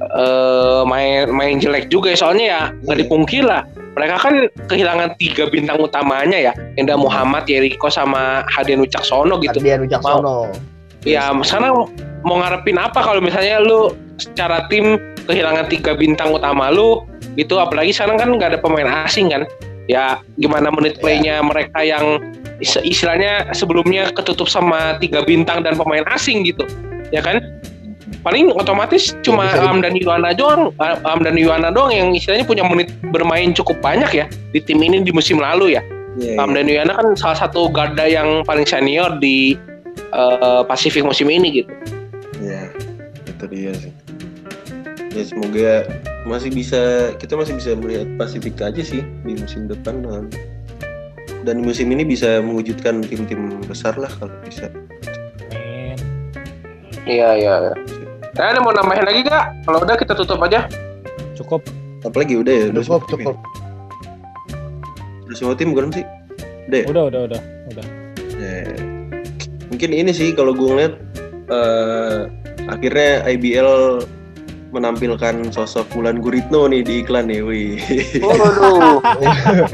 eh, 0.00 0.80
main 0.84 1.28
main 1.30 1.56
jelek 1.58 1.88
juga 1.88 2.12
ya 2.12 2.18
soalnya 2.18 2.44
ya 2.46 2.60
nggak 2.84 2.96
Iya. 2.96 3.02
dipungkir 3.04 3.42
lah 3.44 3.62
mereka 3.98 4.14
kan 4.20 4.34
kehilangan 4.70 5.18
tiga 5.18 5.50
bintang 5.50 5.78
utamanya 5.78 6.38
ya 6.38 6.52
Enda 6.78 6.94
Muhammad, 6.94 7.50
Yeriko 7.50 7.90
sama 7.90 8.46
Hadian 8.46 8.78
Wicaksono 8.78 9.42
gitu 9.42 9.58
Ardian 9.58 9.82
Wicaksono. 9.82 10.54
ya 11.02 11.34
sekarang 11.42 11.90
mau 12.22 12.36
ngarepin 12.38 12.78
apa 12.78 12.98
kalau 12.98 13.18
misalnya 13.18 13.58
lu 13.58 13.90
secara 14.18 14.66
tim 14.66 14.98
kehilangan 15.26 15.66
tiga 15.66 15.94
bintang 15.94 16.30
utama 16.30 16.70
lu 16.70 17.06
itu 17.34 17.54
apalagi 17.54 17.90
sekarang 17.90 18.18
kan 18.18 18.28
nggak 18.34 18.54
ada 18.54 18.60
pemain 18.60 18.86
asing 19.06 19.30
kan 19.30 19.42
ya 19.86 20.18
gimana 20.36 20.70
menit 20.70 20.98
Iya. 20.98 21.02
playnya 21.02 21.34
mereka 21.42 21.78
yang 21.82 22.18
is- 22.58 22.82
istilahnya 22.82 23.50
sebelumnya 23.50 24.10
ketutup 24.10 24.46
sama 24.46 24.98
tiga 24.98 25.22
bintang 25.22 25.62
dan 25.62 25.74
pemain 25.74 26.02
asing 26.10 26.42
gitu 26.44 26.66
ya 27.10 27.22
kan 27.22 27.40
paling 28.20 28.50
otomatis 28.54 29.14
cuma 29.22 29.48
di- 29.48 29.60
Am 29.60 29.78
dan 29.80 29.94
Yuana 29.94 30.32
doang 30.32 30.72
Am 30.80 31.20
dan 31.22 31.36
Yuana 31.36 31.70
doang 31.70 31.92
yang 31.92 32.12
istilahnya 32.12 32.44
punya 32.44 32.64
menit 32.66 32.92
bermain 33.14 33.52
cukup 33.52 33.78
banyak 33.80 34.10
ya 34.12 34.26
di 34.52 34.60
tim 34.60 34.80
ini 34.80 35.00
di 35.02 35.12
musim 35.12 35.38
lalu 35.38 35.76
ya 35.78 35.82
Iya, 36.18 36.34
Am 36.42 36.50
dan 36.50 36.66
Yuana 36.66 36.98
kan 36.98 37.14
salah 37.14 37.38
satu 37.38 37.70
garda 37.70 38.02
yang 38.02 38.42
paling 38.42 38.66
senior 38.66 39.22
di 39.22 39.54
eh, 40.10 40.62
Pasifik 40.66 41.06
musim 41.06 41.30
ini 41.30 41.62
gitu 41.62 41.70
Iya, 42.38 42.70
itu 43.26 43.44
dia 43.50 43.72
sih. 43.74 43.92
Ya 45.10 45.22
semoga 45.26 45.72
masih 46.22 46.50
bisa 46.52 47.10
kita 47.18 47.34
masih 47.34 47.58
bisa 47.58 47.74
melihat 47.74 48.06
Pasifik 48.14 48.58
aja 48.62 48.78
sih 48.78 49.02
di 49.26 49.34
musim 49.34 49.66
depan 49.66 50.04
dan 50.06 50.24
dan 51.42 51.56
musim 51.62 51.90
ini 51.90 52.06
bisa 52.06 52.38
mewujudkan 52.44 53.02
tim-tim 53.02 53.58
besar 53.66 53.94
lah 53.98 54.10
kalau 54.18 54.34
bisa. 54.46 54.70
Iya 57.08 57.28
iya. 57.40 57.54
iya. 57.62 57.74
Nah, 58.36 58.44
ada 58.52 58.58
mau 58.60 58.72
nambahin 58.74 59.04
lagi 59.08 59.20
gak? 59.24 59.44
Kalau 59.64 59.78
udah 59.80 59.96
kita 59.96 60.12
tutup 60.12 60.38
aja. 60.44 60.68
Cukup. 61.32 61.64
Apalagi 62.04 62.38
udah 62.38 62.54
ya, 62.54 62.66
udah 62.70 62.82
Cukup, 62.84 63.00
semua 63.00 63.08
tim 63.08 63.18
cukup. 63.24 63.36
ya? 63.36 63.44
Udah 65.24 65.36
semua 65.36 65.54
tim 65.56 65.68
bukan 65.72 65.86
sih? 65.90 66.04
Udah. 66.68 66.78
ya? 66.78 66.86
Udah, 66.86 67.02
udah, 67.08 67.20
udah, 67.32 67.40
udah. 67.72 67.86
Ya. 68.38 68.58
Mungkin 69.72 69.90
ini 69.92 70.10
sih 70.14 70.32
kalau 70.32 70.52
gue 70.54 70.68
ngeliat 70.68 70.94
eh, 71.50 72.18
akhirnya 72.68 73.24
IBL 73.26 74.02
menampilkan 74.68 75.48
sosok 75.48 75.88
Wulan 75.96 76.20
Guritno 76.20 76.68
nih 76.68 76.84
di 76.84 77.00
iklan 77.00 77.32
nih, 77.32 77.40
wih. 77.40 77.80
Waduh. 78.20 79.00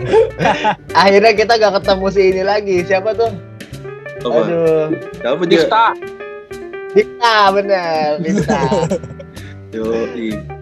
Akhirnya 1.02 1.34
kita 1.34 1.59
gak 1.59 1.82
ketemu 1.82 2.07
si 2.14 2.22
ini 2.30 2.42
lagi. 2.46 2.76
Siapa 2.86 3.11
tuh? 3.11 3.30
Apa? 4.22 4.38
Aduh. 4.46 4.86
Apa 5.26 5.42
dia? 5.50 5.66
Dista. 5.66 5.86
Dista 6.95 7.51
bener, 7.51 8.22
Dista. 8.22 8.61
Yo, 9.74 9.90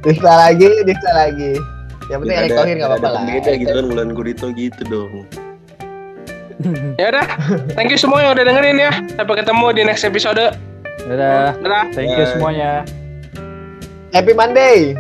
Dista 0.01 0.33
lagi, 0.33 0.69
Dista 0.89 1.11
lagi. 1.13 1.53
Yang 2.09 2.19
penting 2.25 2.39
Erick 2.41 2.53
Thohir 2.57 2.77
gak 2.81 2.89
apa-apa 2.89 3.09
lah. 3.13 3.23
Beda 3.29 3.53
gitu 3.55 3.73
kan 3.73 3.85
Wulan 3.87 4.11
Guritno 4.17 4.49
gitu 4.57 4.83
dong. 4.89 5.13
Ya 6.95 7.11
udah. 7.11 7.27
Thank 7.75 7.91
you 7.91 7.99
semua 7.99 8.23
yang 8.23 8.39
udah 8.39 8.47
dengerin 8.47 8.79
ya. 8.79 8.95
Sampai 9.19 9.35
ketemu 9.35 9.67
di 9.75 9.83
next 9.83 10.07
episode. 10.07 10.39
Dadah. 11.11 11.59
Dadah. 11.59 11.91
Thank 11.91 12.15
you 12.15 12.23
semuanya. 12.31 12.87
Happy 14.15 14.31
Monday. 14.31 14.95